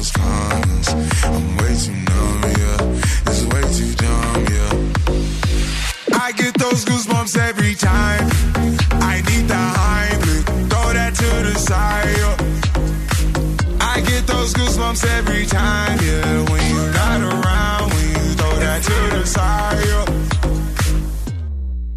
those 0.00 0.12
comments. 0.12 0.88
I'm 1.24 1.56
way 1.58 1.74
too 1.76 1.92
numb, 2.08 2.42
yeah. 2.58 3.28
It's 3.28 3.44
way 3.52 3.64
too 3.76 3.92
dumb, 4.00 4.46
yeah. 4.54 6.18
I 6.18 6.32
get 6.32 6.54
those 6.54 6.86
goosebumps 6.86 7.36
every 7.36 7.74
time. 7.74 8.24
I 9.12 9.16
need 9.28 9.46
the 9.46 9.62
Heimlich, 9.78 10.44
throw 10.70 10.92
that 10.94 11.12
to 11.20 11.30
the 11.48 11.54
side. 11.58 12.16
yeah. 12.16 12.36
I 13.92 14.00
get 14.00 14.26
those 14.26 14.54
goosebumps 14.54 15.04
every 15.18 15.44
time, 15.44 15.98
yeah. 16.02 16.50
When 16.50 16.69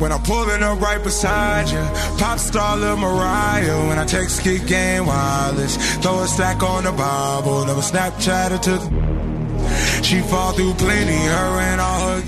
When 0.04 0.12
I'm 0.12 0.22
pulling 0.22 0.62
up 0.62 0.82
right 0.82 1.02
beside 1.02 1.70
you, 1.70 1.80
pop 2.20 2.38
star 2.38 2.76
Lil 2.76 2.98
Mariah. 2.98 3.88
When 3.88 3.98
I 3.98 4.04
text 4.04 4.42
kick 4.42 4.68
game 4.68 5.06
wireless, 5.06 5.78
throw 6.02 6.20
a 6.20 6.28
stack 6.28 6.62
on 6.62 6.84
the 6.84 6.92
Bible, 6.92 7.66
never 7.66 7.80
Snapchat 7.80 8.52
her 8.52 8.58
to. 8.68 10.04
She 10.04 10.20
fall 10.20 10.52
through 10.52 10.74
plenty, 10.74 11.16
her 11.16 11.60
and 11.70 11.80
all 11.80 12.20
her. 12.20 12.22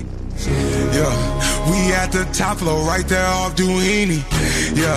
Yeah, 0.96 1.70
we 1.70 1.92
at 1.92 2.12
the 2.12 2.24
top 2.32 2.56
floor, 2.56 2.82
right 2.88 3.06
there 3.06 3.26
off 3.26 3.54
Duini. 3.56 4.24
Yeah, 4.74 4.96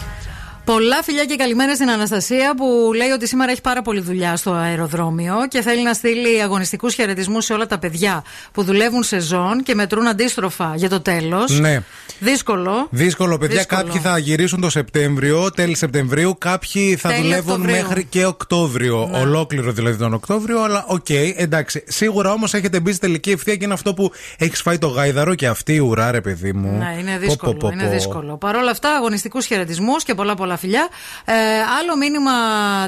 Πολλά 0.65 1.03
φιλιά 1.03 1.25
και 1.25 1.35
καλημέρα 1.35 1.75
στην 1.75 1.89
Αναστασία 1.89 2.55
που 2.55 2.91
λέει 2.95 3.09
ότι 3.09 3.27
σήμερα 3.27 3.51
έχει 3.51 3.61
πάρα 3.61 3.81
πολλή 3.81 3.99
δουλειά 3.99 4.35
στο 4.35 4.51
αεροδρόμιο 4.51 5.35
και 5.49 5.61
θέλει 5.61 5.83
να 5.83 5.93
στείλει 5.93 6.41
αγωνιστικούς 6.41 6.93
χαιρετισμούς 6.93 7.45
σε 7.45 7.53
όλα 7.53 7.65
τα 7.65 7.79
παιδιά 7.79 8.23
που 8.51 8.63
δουλεύουν 8.63 9.03
σεζόν 9.03 9.63
και 9.63 9.75
μετρούν 9.75 10.07
αντίστροφα 10.07 10.73
για 10.75 10.89
το 10.89 10.99
τέλος. 11.01 11.59
Ναι. 11.59 11.81
Δύσκολο. 12.19 12.87
Δύσκολο, 12.89 13.37
παιδιά. 13.37 13.57
Δύσκολο. 13.57 13.81
Κάποιοι 13.83 13.99
θα 14.01 14.17
γυρίσουν 14.17 14.61
το 14.61 14.69
Σεπτέμβριο, 14.69 15.51
τέλη 15.51 15.75
Σεπτεμβρίου. 15.75 16.35
Κάποιοι 16.37 16.95
θα 16.95 17.09
Τέλη 17.09 17.21
δουλεύουν 17.21 17.51
Οκτωβρίου. 17.51 17.75
μέχρι 17.81 18.03
και 18.05 18.25
Οκτώβριο. 18.25 19.07
Ναι. 19.11 19.17
Ολόκληρο 19.17 19.71
δηλαδή 19.71 19.97
τον 19.97 20.13
Οκτώβριο. 20.13 20.63
Αλλά 20.63 20.85
οκ, 20.87 21.09
εντάξει. 21.35 21.83
Σίγουρα 21.87 22.31
όμως 22.31 22.53
έχετε 22.53 22.79
μπει 22.79 22.91
στη 22.91 22.99
τελική 22.99 23.31
ευθεία 23.31 23.55
και 23.55 23.63
είναι 23.63 23.73
αυτό 23.73 23.93
που 23.93 24.11
έχεις 24.37 24.61
φάει 24.61 24.77
το 24.77 24.87
γάιδαρο 24.87 25.35
και 25.35 25.47
αυτή 25.47 25.73
η 25.73 25.79
ουρά, 25.79 26.11
ρε 26.11 26.21
παιδί 26.21 26.53
μου. 26.53 26.77
Ναι, 26.77 26.95
είναι 26.99 27.11
Πω, 27.11 27.19
δύσκολο. 27.19 27.51
πω, 27.51 27.57
πω, 27.59 27.69
είναι 27.73 27.83
πω. 27.83 27.89
δύσκολο. 27.89 28.37
Παρ' 28.37 28.55
όλα 28.55 28.71
αυτά, 28.71 28.95
αγωνιστικούς 28.95 29.45
χαιρετισμούς 29.45 30.03
και 30.03 30.13
πολλά 30.13 30.35
πολλά 30.35 30.50
φιλιά. 30.57 30.87
Ε, 31.25 31.33
άλλο 31.79 31.97
μήνυμα 31.97 32.31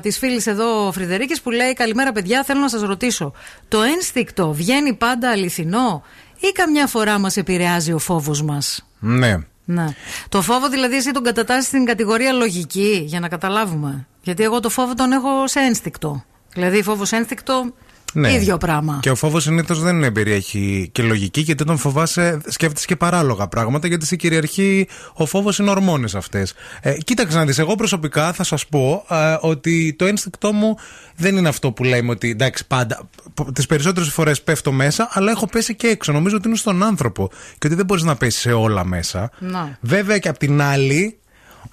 της 0.01 0.17
φίλης 0.17 0.47
εδώ, 0.47 0.91
Φρυδερίκης, 0.91 1.41
που 1.41 1.51
λέει: 1.51 1.73
Καλημέρα, 1.73 2.11
παιδιά. 2.11 2.43
Θέλω 2.43 2.59
να 2.59 2.69
σας 2.69 2.81
ρωτήσω, 2.81 3.33
το 3.67 3.81
ένστικτο 3.81 4.53
βγαίνει 4.53 4.93
πάντα 4.93 5.29
αληθινό 5.29 6.03
ή 6.39 6.51
καμιά 6.51 6.87
φορά 6.87 7.19
μας 7.19 7.37
επηρεάζει 7.37 7.93
ο 7.93 7.99
φόβος 7.99 8.41
μας; 8.41 8.85
Ναι. 8.99 9.37
Ναι. 9.65 9.85
Το 10.29 10.41
φόβο 10.41 10.69
δηλαδή 10.69 10.95
εσύ 10.95 11.11
τον 11.11 11.23
κατατάσσεις 11.23 11.67
στην 11.67 11.85
κατηγορία 11.85 12.31
λογική, 12.31 13.03
για 13.05 13.19
να 13.19 13.27
καταλάβουμε. 13.27 14.07
Γιατί 14.21 14.43
εγώ 14.43 14.59
το 14.59 14.69
φόβο 14.69 14.93
τον 14.93 15.11
έχω 15.11 15.47
σε 15.47 15.59
ένστικτο. 15.59 16.23
Δηλαδή 16.53 16.83
φόβος 16.83 17.11
ένστικτο 17.11 17.73
Ίδιο 18.15 18.57
πράγμα. 18.57 18.99
Και 19.01 19.09
ο 19.09 19.15
φόβος 19.15 19.43
συνήθως 19.43 19.81
δεν 19.81 20.11
περιέχει 20.11 20.89
και 20.91 21.03
λογική, 21.03 21.41
γιατί 21.41 21.63
όταν 21.63 21.77
φοβάσαι, 21.77 22.41
σκέφτεσαι 22.47 22.85
και 22.85 22.95
παράλογα 22.95 23.47
πράγματα, 23.47 23.87
γιατί 23.87 24.05
σε 24.05 24.15
κυριαρχεί 24.15 24.87
ο 25.13 25.25
φόβος 25.25 25.57
είναι 25.59 25.69
ορμόνες 25.69 26.15
αυτές. 26.15 26.53
Ε, 26.81 26.93
κοίταξε 26.93 27.37
να 27.37 27.45
δεις, 27.45 27.59
εγώ 27.59 27.75
προσωπικά 27.75 28.33
θα 28.33 28.43
σας 28.43 28.67
πω 28.67 29.05
ε, 29.09 29.37
ότι 29.39 29.95
το 29.97 30.05
ένστικτό 30.05 30.51
μου 30.51 30.77
δεν 31.15 31.37
είναι 31.37 31.47
αυτό 31.47 31.71
που 31.71 31.83
λέμε 31.83 32.11
ότι 32.11 32.29
εντάξει, 32.29 32.67
πάντα. 32.67 33.09
Τις 33.53 33.65
περισσότερες 33.65 34.09
φορές 34.09 34.41
πέφτω 34.41 34.71
μέσα, 34.71 35.09
αλλά 35.11 35.31
έχω 35.31 35.47
πέσει 35.47 35.75
και 35.75 35.87
έξω. 35.87 36.11
Νομίζω 36.11 36.35
ότι 36.35 36.47
είναι 36.47 36.57
στον 36.57 36.83
άνθρωπο 36.83 37.29
και 37.57 37.67
ότι 37.67 37.75
δεν 37.75 37.85
μπορείς 37.85 38.03
να 38.03 38.15
πέσεις 38.15 38.41
σε 38.41 38.51
όλα 38.51 38.85
μέσα. 38.85 39.31
Να. 39.39 39.77
Βέβαια 39.81 40.17
και 40.17 40.29
απ' 40.29 40.37
την 40.37 40.61
άλλη, 40.61 41.17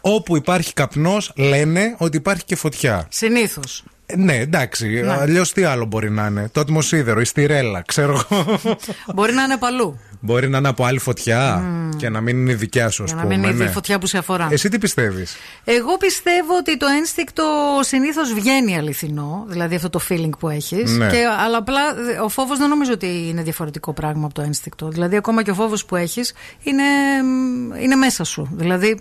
όπου 0.00 0.36
υπάρχει 0.36 0.72
καπνός, 0.72 1.32
λένε 1.36 1.94
ότι 1.98 2.16
υπάρχει 2.16 2.44
και 2.44 2.56
φωτιά. 2.56 3.06
Συνήθως. 3.10 3.84
Ε, 4.12 4.16
Ναι, 4.16 4.35
εντάξει. 4.37 4.89
Ναι. 4.89 5.12
Αλλιώς 5.12 5.53
τι 5.53 5.62
άλλο 5.62 5.85
μπορεί 5.85 6.11
να 6.11 6.27
είναι; 6.27 6.49
Το 6.53 6.61
ατμοσίδερο, 6.61 7.20
η 7.20 7.24
στιρέλα, 7.24 7.82
ξέρω 7.87 8.12
εγώ. 8.12 8.59
Μπορεί 9.15 9.32
να 9.32 9.43
είναι 9.43 9.57
παλού. 9.57 9.99
μπορεί 10.20 10.49
να 10.49 10.59
είναι 10.59 10.69
από 10.69 10.85
άλλη 10.85 10.99
φωτιά 10.99 11.63
και 11.97 12.09
να 12.09 12.21
μην 12.21 12.37
είναι 12.40 12.51
η 12.51 12.55
δικιά 12.55 12.89
σου, 12.90 13.03
ας 13.03 13.09
Για 13.09 13.19
να 13.19 13.22
πούμε. 13.22 13.37
μην 13.37 13.48
είναι 13.51 13.63
η 13.63 13.66
ναι. 13.66 13.72
φωτιά 13.72 13.98
που 13.98 14.06
σε 14.06 14.19
αφορά. 14.19 14.48
Εσύ 14.51 14.69
τι 14.69 14.79
πιστεύεις; 14.79 15.37
Εγώ 15.64 15.97
πιστεύω 15.97 16.56
ότι 16.59 16.77
το 16.77 16.87
ένστικτο 16.98 17.45
συνήθως 17.80 18.32
βγαίνει 18.32 18.77
αληθινό, 18.77 19.45
δηλαδή 19.48 19.74
αυτό 19.74 19.90
το 19.90 20.01
feeling 20.09 20.30
που 20.39 20.48
έχεις. 20.48 20.97
Ναι. 20.97 21.09
Αλλά 21.45 21.56
απλά 21.59 21.80
ο 22.24 22.29
φόβος 22.29 22.59
δεν 22.59 22.69
νομίζω 22.69 22.93
ότι 22.93 23.27
είναι 23.29 23.43
διαφορετικό 23.43 23.93
πράγμα 23.93 24.24
από 24.24 24.35
το 24.35 24.43
ένστικτο. 24.43 24.89
Δηλαδή, 24.89 25.16
ακόμα 25.16 25.43
και 25.43 25.51
ο 25.51 25.55
φόβος 25.55 25.85
που 25.85 25.97
έχεις 25.97 26.32
είναι, 26.63 26.82
είναι 27.82 27.95
μέσα 27.95 28.24
σου. 28.24 28.48
Δηλαδή, 28.53 29.01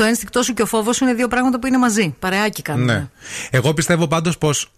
το 0.00 0.06
ένστικτό 0.06 0.42
σου 0.42 0.54
και 0.54 0.62
ο 0.62 0.66
φόβος 0.66 0.96
σου 0.96 1.04
είναι 1.04 1.14
δύο 1.14 1.28
πράγματα 1.28 1.58
που 1.58 1.66
είναι 1.66 1.78
μαζί. 1.78 2.14
Παρεάκι 2.18 2.62
κάνουν. 2.62 2.84
Ναι. 2.84 3.08
Εγώ 3.50 3.74
πιστεύω 3.74 4.06
πάντως 4.08 4.38
πως 4.38 4.70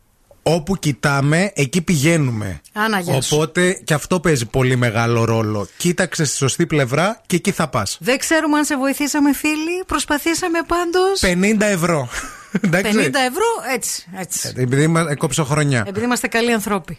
όπου 0.42 0.76
κοιτάμε, 0.78 1.52
εκεί 1.54 1.82
πηγαίνουμε. 1.82 2.60
Άνα, 2.72 3.00
γεια 3.00 3.20
σου. 3.20 3.36
Οπότε 3.36 3.72
και 3.84 3.94
αυτό 3.94 4.20
παίζει 4.20 4.46
πολύ 4.46 4.76
μεγάλο 4.76 5.24
ρόλο. 5.24 5.68
Κοίταξε 5.76 6.24
στη 6.24 6.36
σωστή 6.36 6.66
πλευρά 6.66 7.20
και 7.26 7.36
εκεί 7.36 7.50
θα 7.50 7.68
πας. 7.68 7.96
Δεν 8.00 8.18
ξέρουμε 8.18 8.58
αν 8.58 8.64
σε 8.64 8.76
βοηθήσαμε, 8.76 9.32
φίλοι. 9.34 9.84
Προσπαθήσαμε 9.86 10.58
πάντως. 10.66 11.20
50 11.20 11.66
ευρώ. 11.66 12.08
50 12.52 12.58
Εντάξει. 12.60 12.98
ευρώ, 12.98 13.74
έτσι. 13.74 14.04
έτσι. 14.18 14.52
Επειδή 14.56 14.86
μα- 14.86 15.06
ε, 15.10 15.14
κόψω 15.14 15.44
χρονιά. 15.44 15.84
Επειδή 15.86 16.04
είμαστε 16.04 16.26
καλοί 16.28 16.52
ανθρώποι. 16.52 16.98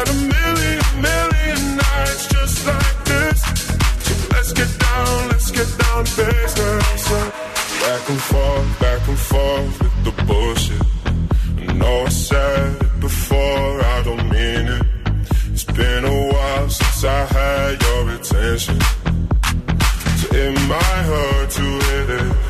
A 0.00 0.14
million, 0.14 0.80
million 1.02 1.76
nights 1.76 2.26
just 2.28 2.66
like 2.66 3.04
this. 3.04 3.42
So 4.06 4.14
let's 4.32 4.52
get 4.52 4.78
down, 4.78 5.28
let's 5.28 5.50
get 5.50 5.68
down. 5.78 6.04
Back 7.80 8.08
and 8.08 8.20
forth, 8.20 8.80
back 8.80 9.08
and 9.08 9.18
forth 9.18 9.82
with 9.82 10.04
the 10.04 10.24
bullshit. 10.24 10.82
I 11.68 11.72
know 11.74 12.04
I 12.04 12.08
said 12.08 12.82
it 12.82 13.00
before, 13.00 13.84
I 13.84 14.02
don't 14.02 14.28
mean 14.30 14.66
it. 14.76 14.86
It's 15.52 15.64
been 15.64 16.04
a 16.06 16.32
while 16.32 16.68
since 16.70 17.04
I 17.04 17.24
had 17.26 17.82
your 17.82 18.10
attention. 18.14 18.80
So 20.18 20.28
it 20.34 20.52
might 20.66 21.04
hurt 21.10 21.50
to 21.50 21.62
hit 21.62 22.10
it. 22.20 22.49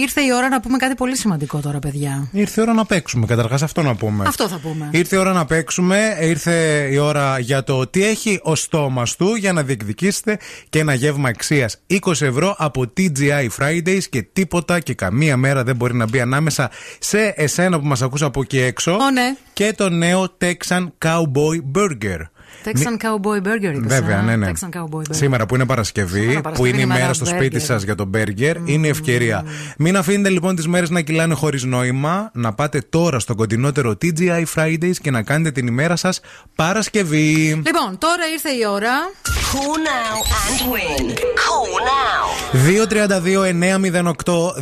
Ήρθε 0.00 0.20
η 0.20 0.32
ώρα 0.34 0.48
να 0.48 0.60
πούμε 0.60 0.76
κάτι 0.76 0.94
πολύ 0.94 1.16
σημαντικό 1.16 1.60
τώρα, 1.60 1.78
παιδιά. 1.78 2.28
Ήρθε 2.32 2.60
η 2.60 2.62
ώρα 2.62 2.72
να 2.72 2.84
παίξουμε, 2.84 3.26
καταρχάς 3.26 3.62
αυτό 3.62 3.82
να 3.82 3.94
πούμε. 3.94 4.24
Αυτό 4.26 4.48
θα 4.48 4.58
πούμε. 4.58 4.88
Ήρθε 4.92 5.16
η 5.16 5.18
ώρα 5.18 5.32
να 5.32 5.44
παίξουμε, 5.44 6.16
ήρθε 6.20 6.88
η 6.90 6.98
ώρα 6.98 7.38
για 7.38 7.62
το 7.64 7.86
τι 7.86 8.04
έχει 8.04 8.40
ο 8.42 8.54
στόμας 8.54 9.16
του 9.16 9.34
για 9.34 9.52
να 9.52 9.62
διεκδικήσετε 9.62 10.38
και 10.68 10.78
ένα 10.78 10.94
γεύμα 10.94 11.28
αξίας 11.28 11.76
20 12.04 12.20
ευρώ 12.20 12.54
από 12.58 12.92
TGI 12.96 13.48
Fridays 13.58 14.02
και 14.10 14.22
τίποτα 14.22 14.80
και 14.80 14.94
καμία 14.94 15.36
μέρα 15.36 15.64
δεν 15.64 15.76
μπορεί 15.76 15.94
να 15.94 16.06
μπει 16.08 16.20
ανάμεσα 16.20 16.70
σε 16.98 17.32
εσένα 17.36 17.80
που 17.80 17.86
μας 17.86 18.02
ακούς 18.02 18.22
από 18.22 18.40
εκεί 18.40 18.58
έξω 18.60 18.92
Ω, 18.92 19.10
ναι. 19.10 19.36
και 19.52 19.72
το 19.76 19.88
νέο 19.88 20.36
Texan 20.40 20.86
Cowboy 21.04 21.60
Burger. 21.74 22.20
Texan 22.72 23.06
Cowboy 23.06 23.36
Burger 23.46 23.74
είπες, 23.74 23.98
Βέβαια, 23.98 24.18
α; 24.18 24.22
ναι, 24.22 24.36
ναι. 24.36 24.50
Texan 24.50 24.78
Cowboy 24.78 24.98
Burger. 24.98 25.02
Σήμερα 25.10 25.46
που 25.46 25.54
είναι 25.54 25.66
Παρασκευή, 25.66 26.18
Σήμερα 26.18 26.34
που 26.36 26.42
Παρασκευή 26.42 26.68
είναι 26.68 26.78
η 26.78 26.82
είναι 26.82 26.92
μέρα 26.92 27.00
μέρα 27.00 27.14
στο 27.14 27.26
burger. 27.26 27.34
σπίτι 27.34 27.60
σας 27.60 27.82
για 27.82 27.94
το 27.94 28.04
μπέργκερ, 28.04 28.56
είναι 28.64 28.86
η 28.86 28.90
ευκαιρία. 28.90 29.44
Μην 29.78 29.96
αφήνετε 29.96 30.28
λοιπόν 30.28 30.56
τις 30.56 30.66
μέρες 30.66 30.90
να 30.90 31.00
κυλάνε 31.00 31.34
χωρίς 31.34 31.64
νόημα, 31.64 32.30
να 32.34 32.52
πάτε 32.52 32.82
τώρα 32.88 33.18
στο 33.18 33.34
κοντινότερο 33.34 33.90
TGI 34.02 34.44
Fridays 34.54 34.96
και 35.02 35.10
να 35.10 35.22
κάνετε 35.22 35.50
την 35.50 35.66
ημέρα 35.66 35.96
σας 35.96 36.20
Παρασκευή. 36.54 37.62
Λοιπόν, 37.66 37.98
τώρα 37.98 38.22
ήρθε 38.32 38.48
η 38.50 38.66
ώρα. 38.70 38.92
Call 39.52 39.76
now 39.88 40.16
and 40.42 40.60
win. 40.72 41.06
Call 41.44 41.72
now. 41.90 42.24
232-908, 44.28 44.52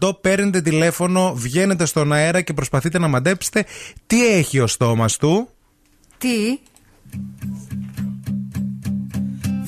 232-908, 0.00 0.20
παίρνετε 0.20 0.60
τηλέφωνο, 0.60 1.32
βγαίνετε 1.36 1.84
στον 1.84 2.12
αέρα 2.12 2.40
και 2.40 2.52
προσπαθείτε 2.52 2.98
να 2.98 3.08
μαντέψετε 3.08 3.64
τι 4.06 4.26
έχει 4.26 4.60
ο 4.60 4.66
στόμα 4.66 5.06
του. 5.18 5.48
Τι. 6.20 6.60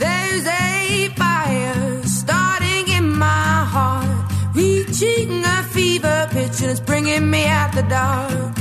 There's 0.02 0.46
a 0.64 1.08
fire 1.20 2.02
starting 2.20 2.86
in 2.98 3.06
my 3.26 3.52
heart, 3.74 4.24
reaching 4.60 5.30
a 5.56 5.58
fever 5.74 6.18
pitch, 6.34 6.56
and 6.62 6.70
it's 6.72 6.84
bringing 6.90 7.24
me 7.34 7.42
out 7.58 7.70
the 7.78 7.84
dark. 7.98 8.54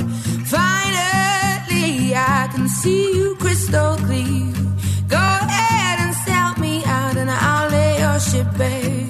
Finally, 0.55 1.89
I 2.37 2.39
can 2.53 2.65
see 2.79 3.03
you 3.17 3.27
crystal 3.43 3.93
clear. 4.07 4.53
Go 5.15 5.25
ahead 5.45 5.97
and 6.03 6.13
sell 6.25 6.51
me 6.63 6.73
out, 6.97 7.15
and 7.21 7.29
I'll 7.49 7.69
lay 7.75 7.93
your 8.03 8.19
ship 8.29 8.47
bare. 8.59 9.00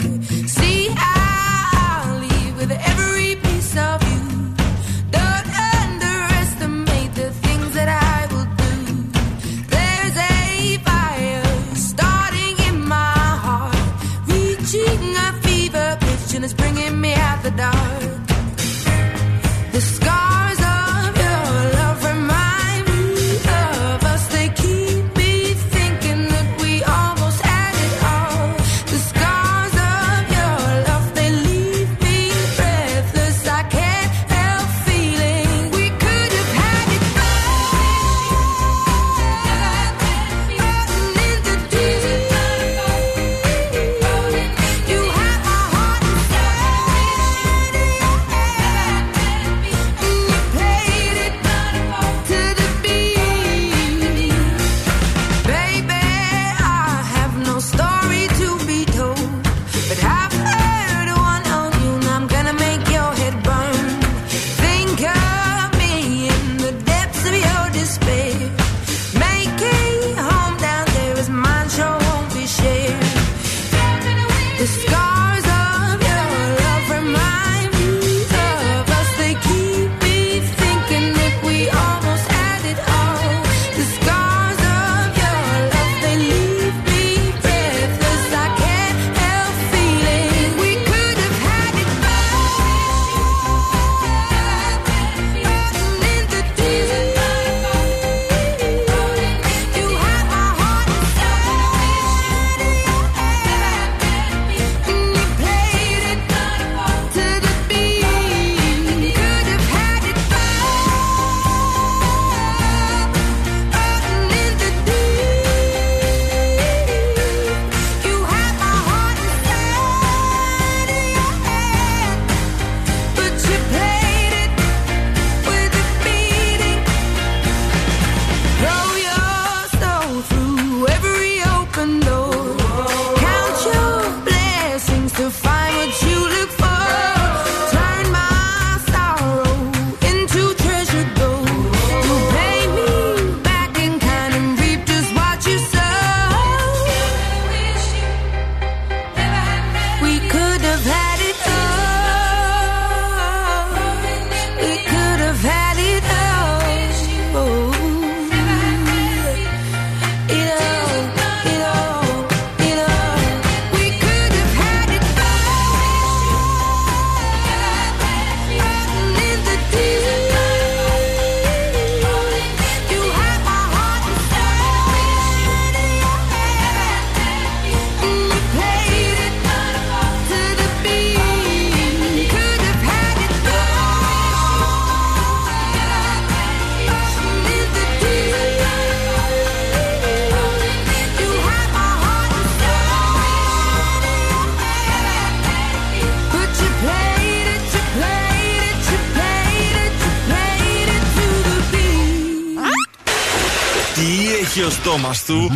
Στόμα 204.91 205.11
του. 205.25 205.49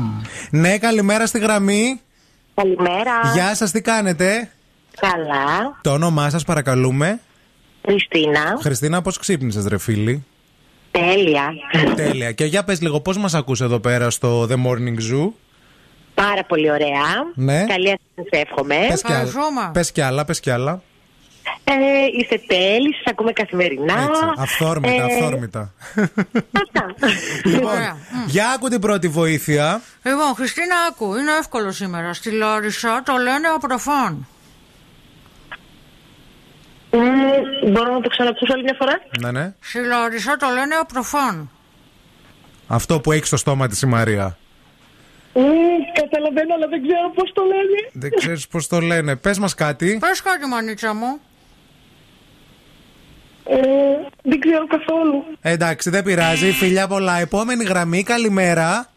Ναι, 0.60 0.78
καλημέρα 0.78 1.26
στη 1.26 1.38
γραμμή. 1.38 2.00
Καλημέρα. 2.54 3.20
Γεια 3.34 3.54
σας, 3.54 3.70
τι 3.70 3.80
κάνετε; 3.80 4.50
Καλά. 5.00 5.78
Το 5.82 5.92
όνομά 5.92 6.30
σας, 6.30 6.44
παρακαλούμε. 6.44 7.20
Χριστίνα. 7.88 8.58
Χριστίνα, 8.60 9.02
πώς 9.02 9.18
ξύπνησες, 9.18 9.66
ρε 9.66 9.78
φίλη; 9.78 10.24
Τέλεια. 10.90 11.52
Τέλεια. 11.96 12.32
Και 12.32 12.44
για 12.44 12.64
πες 12.64 12.80
λίγο, 12.80 13.00
πώς 13.00 13.18
μας 13.18 13.34
ακούς 13.34 13.60
εδώ 13.60 13.78
πέρα 13.78 14.10
στο 14.10 14.46
The 14.50 14.54
Morning 14.54 15.12
Zoo; 15.12 15.28
Πάρα 16.14 16.44
πολύ 16.44 16.70
ωραία. 16.70 17.32
Ναι. 17.34 17.64
Καλή 17.64 17.92
ασθένεια, 17.92 18.46
εύχομαι. 18.48 18.76
Πες 18.88 19.02
κι 19.02 19.12
άλλα. 19.12 19.70
Πες 19.72 19.92
κι 19.92 20.00
άλλα, 20.00 20.24
πες 20.24 20.40
κι 20.40 20.50
άλλα. 20.50 20.82
Ε, 21.68 21.74
είστε 22.20 22.42
τέλειοι, 22.46 22.92
σας 22.94 23.04
ακούμε 23.06 23.32
καθημερινά. 23.32 23.92
Έτσι, 23.92 24.22
αυθόρμητα, 24.38 25.02
Ε, 25.02 25.02
αυθόρμητα. 25.02 25.72
Αυτά. 26.52 26.94
λοιπόν, 27.44 27.72
για 28.26 28.50
άκου 28.50 28.68
την 28.68 28.80
πρώτη 28.80 29.08
βοήθεια. 29.08 29.80
Λοιπόν, 30.02 30.34
Χριστίνα, 30.34 30.74
άκου, 30.90 31.14
είναι 31.16 31.30
εύκολο 31.40 31.72
σήμερα. 31.72 32.12
Στη 32.12 32.30
Λάρισα 32.30 33.02
το 33.04 33.12
λένε 33.16 33.48
απροφάν. 33.54 34.26
Μμμ, 36.92 37.72
μπορώ 37.72 37.92
να 37.92 38.00
το 38.00 38.08
ξανακούσω 38.08 38.52
άλλη 38.52 38.62
μια 38.62 38.74
φορά; 38.78 38.92
Ναι, 39.20 39.30
ναι. 39.40 39.54
Στη 39.60 39.78
Λάρισα 39.78 40.36
το 40.36 40.46
λένε 40.48 40.74
απροφάν. 40.74 41.50
Αυτό 42.66 43.00
που 43.00 43.12
έχεις 43.12 43.26
στο 43.26 43.36
στόμα 43.36 43.68
της 43.68 43.82
η 43.82 43.86
Μαρία. 43.86 44.36
Μμμ, 45.34 45.44
καταλαβαίνω, 46.00 46.54
αλλά 46.54 46.66
δεν 46.68 46.82
ξέρω 46.82 47.10
πώς 47.14 47.32
το 47.34 47.42
λένε. 47.42 47.90
Δεν 47.92 48.10
ξέρεις 48.16 48.46
πώς 48.48 48.66
το 48.68 48.80
λένε. 48.80 49.16
Πες 49.16 49.38
μας 49.38 49.54
κάτι. 49.54 49.98
Πες 50.00 50.22
κάτι, 50.22 50.46
μανίτσα 50.46 50.94
μου. 50.94 51.20
Ε, 53.48 53.58
δεν 54.22 54.40
ξέρω 54.40 54.66
καθόλου. 54.66 55.24
Εντάξει, 55.40 55.90
δεν 55.90 56.02
πειράζει. 56.04 56.50
Φιλιά 56.52 56.86
πολλά. 56.86 57.18
Επόμενη 57.18 57.64
γραμμή, 57.64 58.02
καλημέρα. 58.02 58.88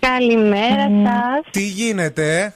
Καλημέρα 0.00 0.88
σας. 1.04 1.50
Τι 1.50 1.66
γίνεται, 1.66 2.54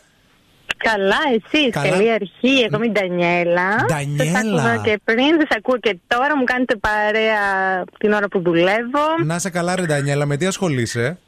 Καλά, 0.82 1.16
εσείς. 1.34 1.70
Καλά. 1.70 1.88
Καλή 1.88 2.12
αρχή. 2.12 2.66
Εγώ 2.66 2.76
είμαι 2.76 2.86
η 2.86 2.90
Ντανιέλα. 2.90 3.84
Ντανιέλα. 3.86 4.62
Σας 4.62 4.70
ακούω 4.70 4.82
και 4.82 5.00
πριν, 5.04 5.30
σας 5.38 5.56
ακούω 5.56 5.78
και 5.78 5.98
τώρα. 6.06 6.36
Μου 6.36 6.44
κάνετε 6.44 6.76
παρέα 6.76 7.84
την 7.98 8.12
ώρα 8.12 8.28
που 8.28 8.40
δουλεύω. 8.42 9.06
Να 9.24 9.38
σε 9.38 9.50
καλά, 9.50 9.76
ρε 9.76 9.82
Ντανιέλα, 9.82 10.26
με 10.26 10.36
τι 10.36 10.46
ασχολείσαι; 10.46 11.18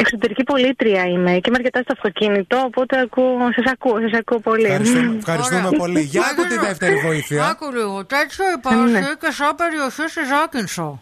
Εξωτερική 0.00 0.42
πολίτρια 0.42 1.04
είμαι 1.04 1.30
και 1.32 1.48
είμαι 1.48 1.56
αρκετά 1.58 1.80
στο 1.82 1.92
αυτοκίνητο, 1.96 2.56
οπότε 2.66 3.00
ακούω, 3.00 3.38
σας 3.56 3.72
ακούω, 3.72 4.00
σας 4.00 4.18
ακούω 4.18 4.40
πολύ. 4.40 4.64
Ευχαριστούμε, 4.64 5.16
ευχαριστούμε 5.18 5.70
πολύ. 5.76 6.00
Για 6.00 6.22
άκου 6.32 6.42
τη 6.48 6.58
δεύτερη 6.58 6.94
βοήθεια. 6.96 7.46
Άκου 7.46 7.72
λίγο. 7.72 8.04
Τέτοιο 8.04 8.44
υπάρχει 8.58 8.92
Ναι. 8.92 9.00
και 9.00 9.30
σαν 9.30 9.54
περιοχή 9.56 10.02
στη 10.08 10.20
Ζάκυνσο. 10.24 11.00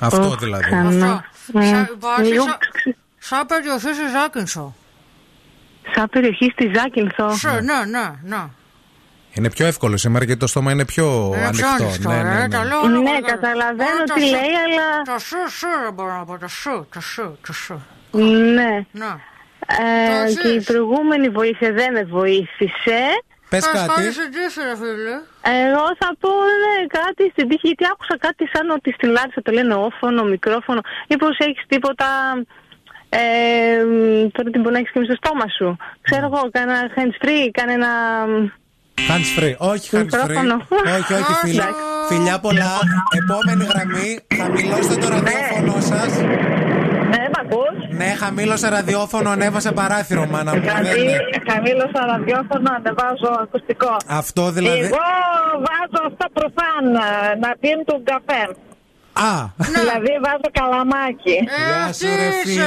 Αυτό 0.00 0.26
Οχ, 0.26 0.38
δηλαδή. 0.38 0.62
ξανά. 0.64 1.24
Ε, 1.54 1.64
Σαν- 1.66 1.88
υπάρχει 1.94 2.30
λίγο 2.30 2.44
σαν- 2.44 2.94
Σαν 3.18 3.46
περιοχή 3.46 3.86
στη 3.94 4.08
Ζάκυνθο. 4.14 4.74
Σαν 5.94 6.08
περιοχή 6.08 6.50
στη 6.52 6.70
Ζάκυνθο. 6.74 7.30
Σε, 7.36 7.50
ναι, 7.50 7.84
ναι, 7.90 8.10
ναι. 8.22 8.42
Είναι 9.34 9.50
πιο 9.50 9.66
εύκολο 9.66 9.96
σήμερα 9.96 10.24
γιατί 10.24 10.40
το 10.40 10.46
στόμα 10.46 10.72
είναι 10.72 10.84
πιο 10.84 11.32
Είναι 11.36 11.36
πιο 11.50 11.66
ανοιχτό. 11.68 11.84
ανοιχτό, 11.84 12.08
Ναι, 12.10 12.18
ε, 12.18 12.22
ναι, 12.22 12.34
ναι. 12.40 12.48
τα 12.48 12.64
λέω 12.64 12.78
όλα 12.80 12.88
Ναι, 12.88 12.94
πολύ 12.96 13.20
καλά. 13.20 13.20
καταλαβαίνω 13.34 13.90
Όλα 13.90 14.04
τα 14.04 14.14
τι 14.14 14.20
σου. 14.20 14.30
λέει, 14.30 14.52
αλλά. 14.66 15.02
Το 15.14 15.18
σου, 15.18 15.36
σου 15.58 15.66
δεν 15.84 15.92
μπορώ 15.94 16.12
να 16.18 16.24
πω. 16.24 16.38
Το 16.38 16.48
σου, 16.48 16.86
το 16.94 17.00
σου, 17.00 17.38
το 17.46 17.52
σου. 17.52 17.86
Ναι. 18.56 18.72
Ναι. 18.92 19.12
Ε, 19.66 20.34
Το 20.34 20.40
και 20.40 20.48
η 20.48 20.50
έχεις. 20.54 20.64
προηγούμενη 20.66 21.28
βοήθεια 21.28 21.72
δεν 21.72 21.92
με 21.92 22.04
βοήθησε. 22.04 22.98
Πες 23.48 23.60
Πες 23.64 23.70
κάτι. 23.72 23.88
κάτι 23.88 24.12
στην 24.12 24.30
τύχη, 24.34 24.60
ρε 24.68 24.76
φίλε. 24.80 25.14
Εγώ 25.66 25.84
θα 25.98 26.08
πω 26.20 26.28
ναι, 26.62 26.74
κάτι 26.98 27.30
στην 27.30 27.48
τύχη, 27.48 27.66
γιατί 27.66 27.84
άκουσα 27.92 28.16
κάτι 28.18 28.44
σαν 28.52 28.70
ότι 28.70 28.92
στη 28.92 29.06
Λάρισα 29.06 29.42
το 29.42 29.52
λένε 29.52 29.74
όφωνο, 29.74 30.22
μικρόφωνο. 30.24 30.80
Μήπως 31.08 31.38
έχεις 31.38 31.64
τίποτα. 31.68 32.06
Ε, 33.08 33.18
μ, 33.84 34.28
τώρα 34.32 34.50
τι 34.52 34.58
μπορεί 34.58 34.72
να 34.72 34.78
έχεις 34.78 34.92
και 34.92 34.98
μες 34.98 35.08
στο 35.08 35.16
στόμα 35.22 35.46
σου. 35.56 35.76
Ξέρω 36.00 36.24
εγώ, 36.32 36.48
κανένα 36.52 36.80
hands 36.96 37.16
free, 37.26 37.48
κανένα. 37.52 37.88
Hands 39.08 39.38
free. 39.38 39.54
Όχι 39.56 39.88
hands 39.92 39.96
free. 39.96 40.02
Μικρόφωνο. 40.04 40.54
Όχι, 40.98 41.12
όχι, 41.12 41.32
φίλια. 41.42 41.68
Φιλιά 42.08 42.38
πολλά. 42.38 42.72
Επόμενη 43.20 43.64
γραμμή. 43.64 44.18
Χαμηλώστε 44.36 44.94
το 44.94 45.08
ραδιόφωνο 45.08 45.80
σας. 45.80 46.16
Ναι, 47.12 47.22
μ' 47.32 47.38
ακούς; 47.40 47.76
Ναι, 47.90 48.04
χαμήλωσε 48.18 48.68
ραδιόφωνο, 48.68 49.30
ανέβασε 49.30 49.72
παράθυρο, 49.72 50.26
μάνα 50.26 50.54
μου. 50.54 50.60
Γιατί 50.62 50.82
Δεν 50.82 51.02
είναι. 51.02 51.18
χαμήλωσα 51.50 52.00
ραδιόφωνο, 52.12 52.68
ανεβάζω 52.76 53.30
ακουστικό. 53.42 53.96
Αυτό 54.06 54.50
δηλαδή. 54.50 54.78
Εγώ 54.80 54.96
βάζω 55.66 56.00
αυτό 56.06 56.26
προφάν 56.32 56.84
να 57.40 57.50
πίνουν 57.60 57.84
τον 57.84 58.00
καφέ. 58.10 58.42
Α, 59.30 59.32
Δηλαδή 59.78 60.12
βάζω 60.24 60.48
καλαμάκι. 60.60 61.36
γεια 61.68 61.92
σου 61.92 62.06
ρε 62.20 62.30
φίλε. 62.44 62.64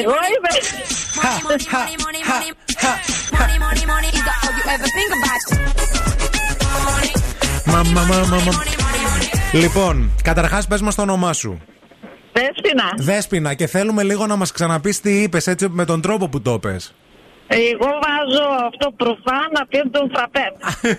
Εγώ 0.00 0.16
είμαι. 0.32 0.52
Μα, 7.66 7.82
μα, 7.82 8.02
μα, 8.02 8.16
μα, 8.16 8.36
μα. 8.36 8.52
Λοιπόν, 9.52 10.10
καταρχάς 10.22 10.66
πες 10.66 10.80
μας 10.80 10.94
το 10.94 11.02
όνομά 11.02 11.32
σου. 11.32 11.60
Δέσποινα. 12.32 12.92
Δέσποινα, 12.96 13.54
και 13.54 13.66
θέλουμε 13.66 14.02
λίγο 14.02 14.26
να 14.26 14.36
μας 14.36 14.52
ξαναπείς 14.52 15.00
τι 15.00 15.22
είπες 15.22 15.46
έτσι 15.46 15.68
με 15.68 15.84
τον 15.84 16.00
τρόπο 16.00 16.28
που 16.28 16.42
το 16.42 16.58
πες. 16.58 16.94
Εγώ 17.46 17.86
βάζω 17.86 18.66
αυτό 18.66 18.92
προφάν 18.96 19.50
να 19.52 19.66
πίνουν 19.66 19.90
τον 19.90 20.10
φραπέ. 20.14 20.52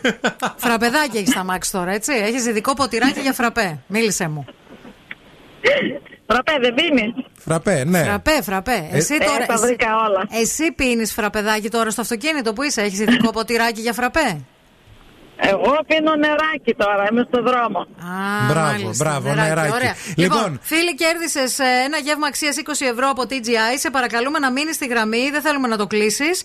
Φραπεδάκι 0.66 1.18
έχεις 1.18 1.30
στα 1.30 1.44
μάξι 1.44 1.72
τώρα, 1.72 1.92
έτσι. 1.92 2.14
Έχεις 2.14 2.46
ειδικό 2.46 2.74
ποτηράκι 2.74 3.20
για 3.20 3.34
φραπέ. 3.34 3.80
Μίλησε 3.88 4.28
μου. 4.28 4.46
Φραπέ 6.28 6.54
δεν 6.62 6.74
πίνεις; 6.74 7.14
Φραπέ, 7.46 7.84
ναι. 7.86 8.04
Φραπέ, 8.04 8.42
φραπέ. 8.44 8.90
Εσύ 8.92 9.14
Ε, 9.22 9.26
τώρα. 9.26 9.46
τα 9.46 9.54
εσύ- 9.54 9.66
βρήκα 9.66 9.88
όλα. 10.08 10.28
Εσύ 10.42 10.72
πίνεις 10.72 11.14
φραπεδάκι 11.14 11.70
τώρα 11.70 11.90
στο 11.90 12.02
αυτοκίνητο 12.02 12.54
που 12.54 12.64
είσαι; 12.64 12.82
Έχεις 12.82 13.00
ειδικό 13.00 13.30
ποτηράκι 13.32 13.82
για 13.82 13.94
φραπέ; 13.94 14.40
Εγώ 15.40 15.76
πίνω 15.88 16.16
νεράκι 16.16 16.74
τώρα, 16.78 17.08
είμαι 17.12 17.26
στο 17.32 17.42
δρόμο. 17.42 17.80
Α, 17.80 18.48
Μπράβο, 18.50 18.68
μάλιστα, 18.68 19.04
μπράβο, 19.04 19.34
νεράκι. 19.34 19.74
Ωραία. 19.74 19.96
Λοιπόν, 20.16 20.38
Λοιπόν, 20.38 20.60
φίλοι, 20.62 20.96
κέρδισες 20.96 21.60
ένα 21.86 21.98
γεύμα 21.98 22.28
αξίας 22.28 22.56
20 22.58 22.86
ευρώ 22.86 23.10
από 23.10 23.22
TGI. 23.30 23.78
Σε 23.78 23.90
παρακαλούμε 23.90 24.40
να 24.40 24.52
μείνεις 24.52 24.76
στη 24.76 24.86
γραμμή. 24.88 25.30
Δεν 25.32 25.42
θέλουμε 25.42 25.68
να 25.68 25.78
το 25.78 25.88
κλείσεις 25.88 26.44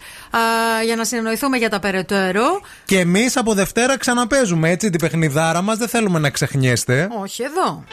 για 0.85 0.97
να 0.97 1.05
συνεννοηθούμε 1.05 1.57
για 1.57 1.71
τα 1.71 1.79
περαιτέρω. 1.81 2.61
και 2.85 2.99
εμείς 2.99 3.37
από 3.37 3.55
Δευτέρα 3.55 3.99
ξαναπέζουμε 3.99 4.71
έτσι 4.71 4.91
την 4.91 5.01
παιχνιδάρα 5.01 5.63
μας. 5.63 5.77
Δεν 5.79 5.89
θέλουμε 5.89 6.19
να 6.19 6.31
ξεχνιέστε. 6.31 7.09
Όχι 7.23 7.43
εδώ. 7.43 7.85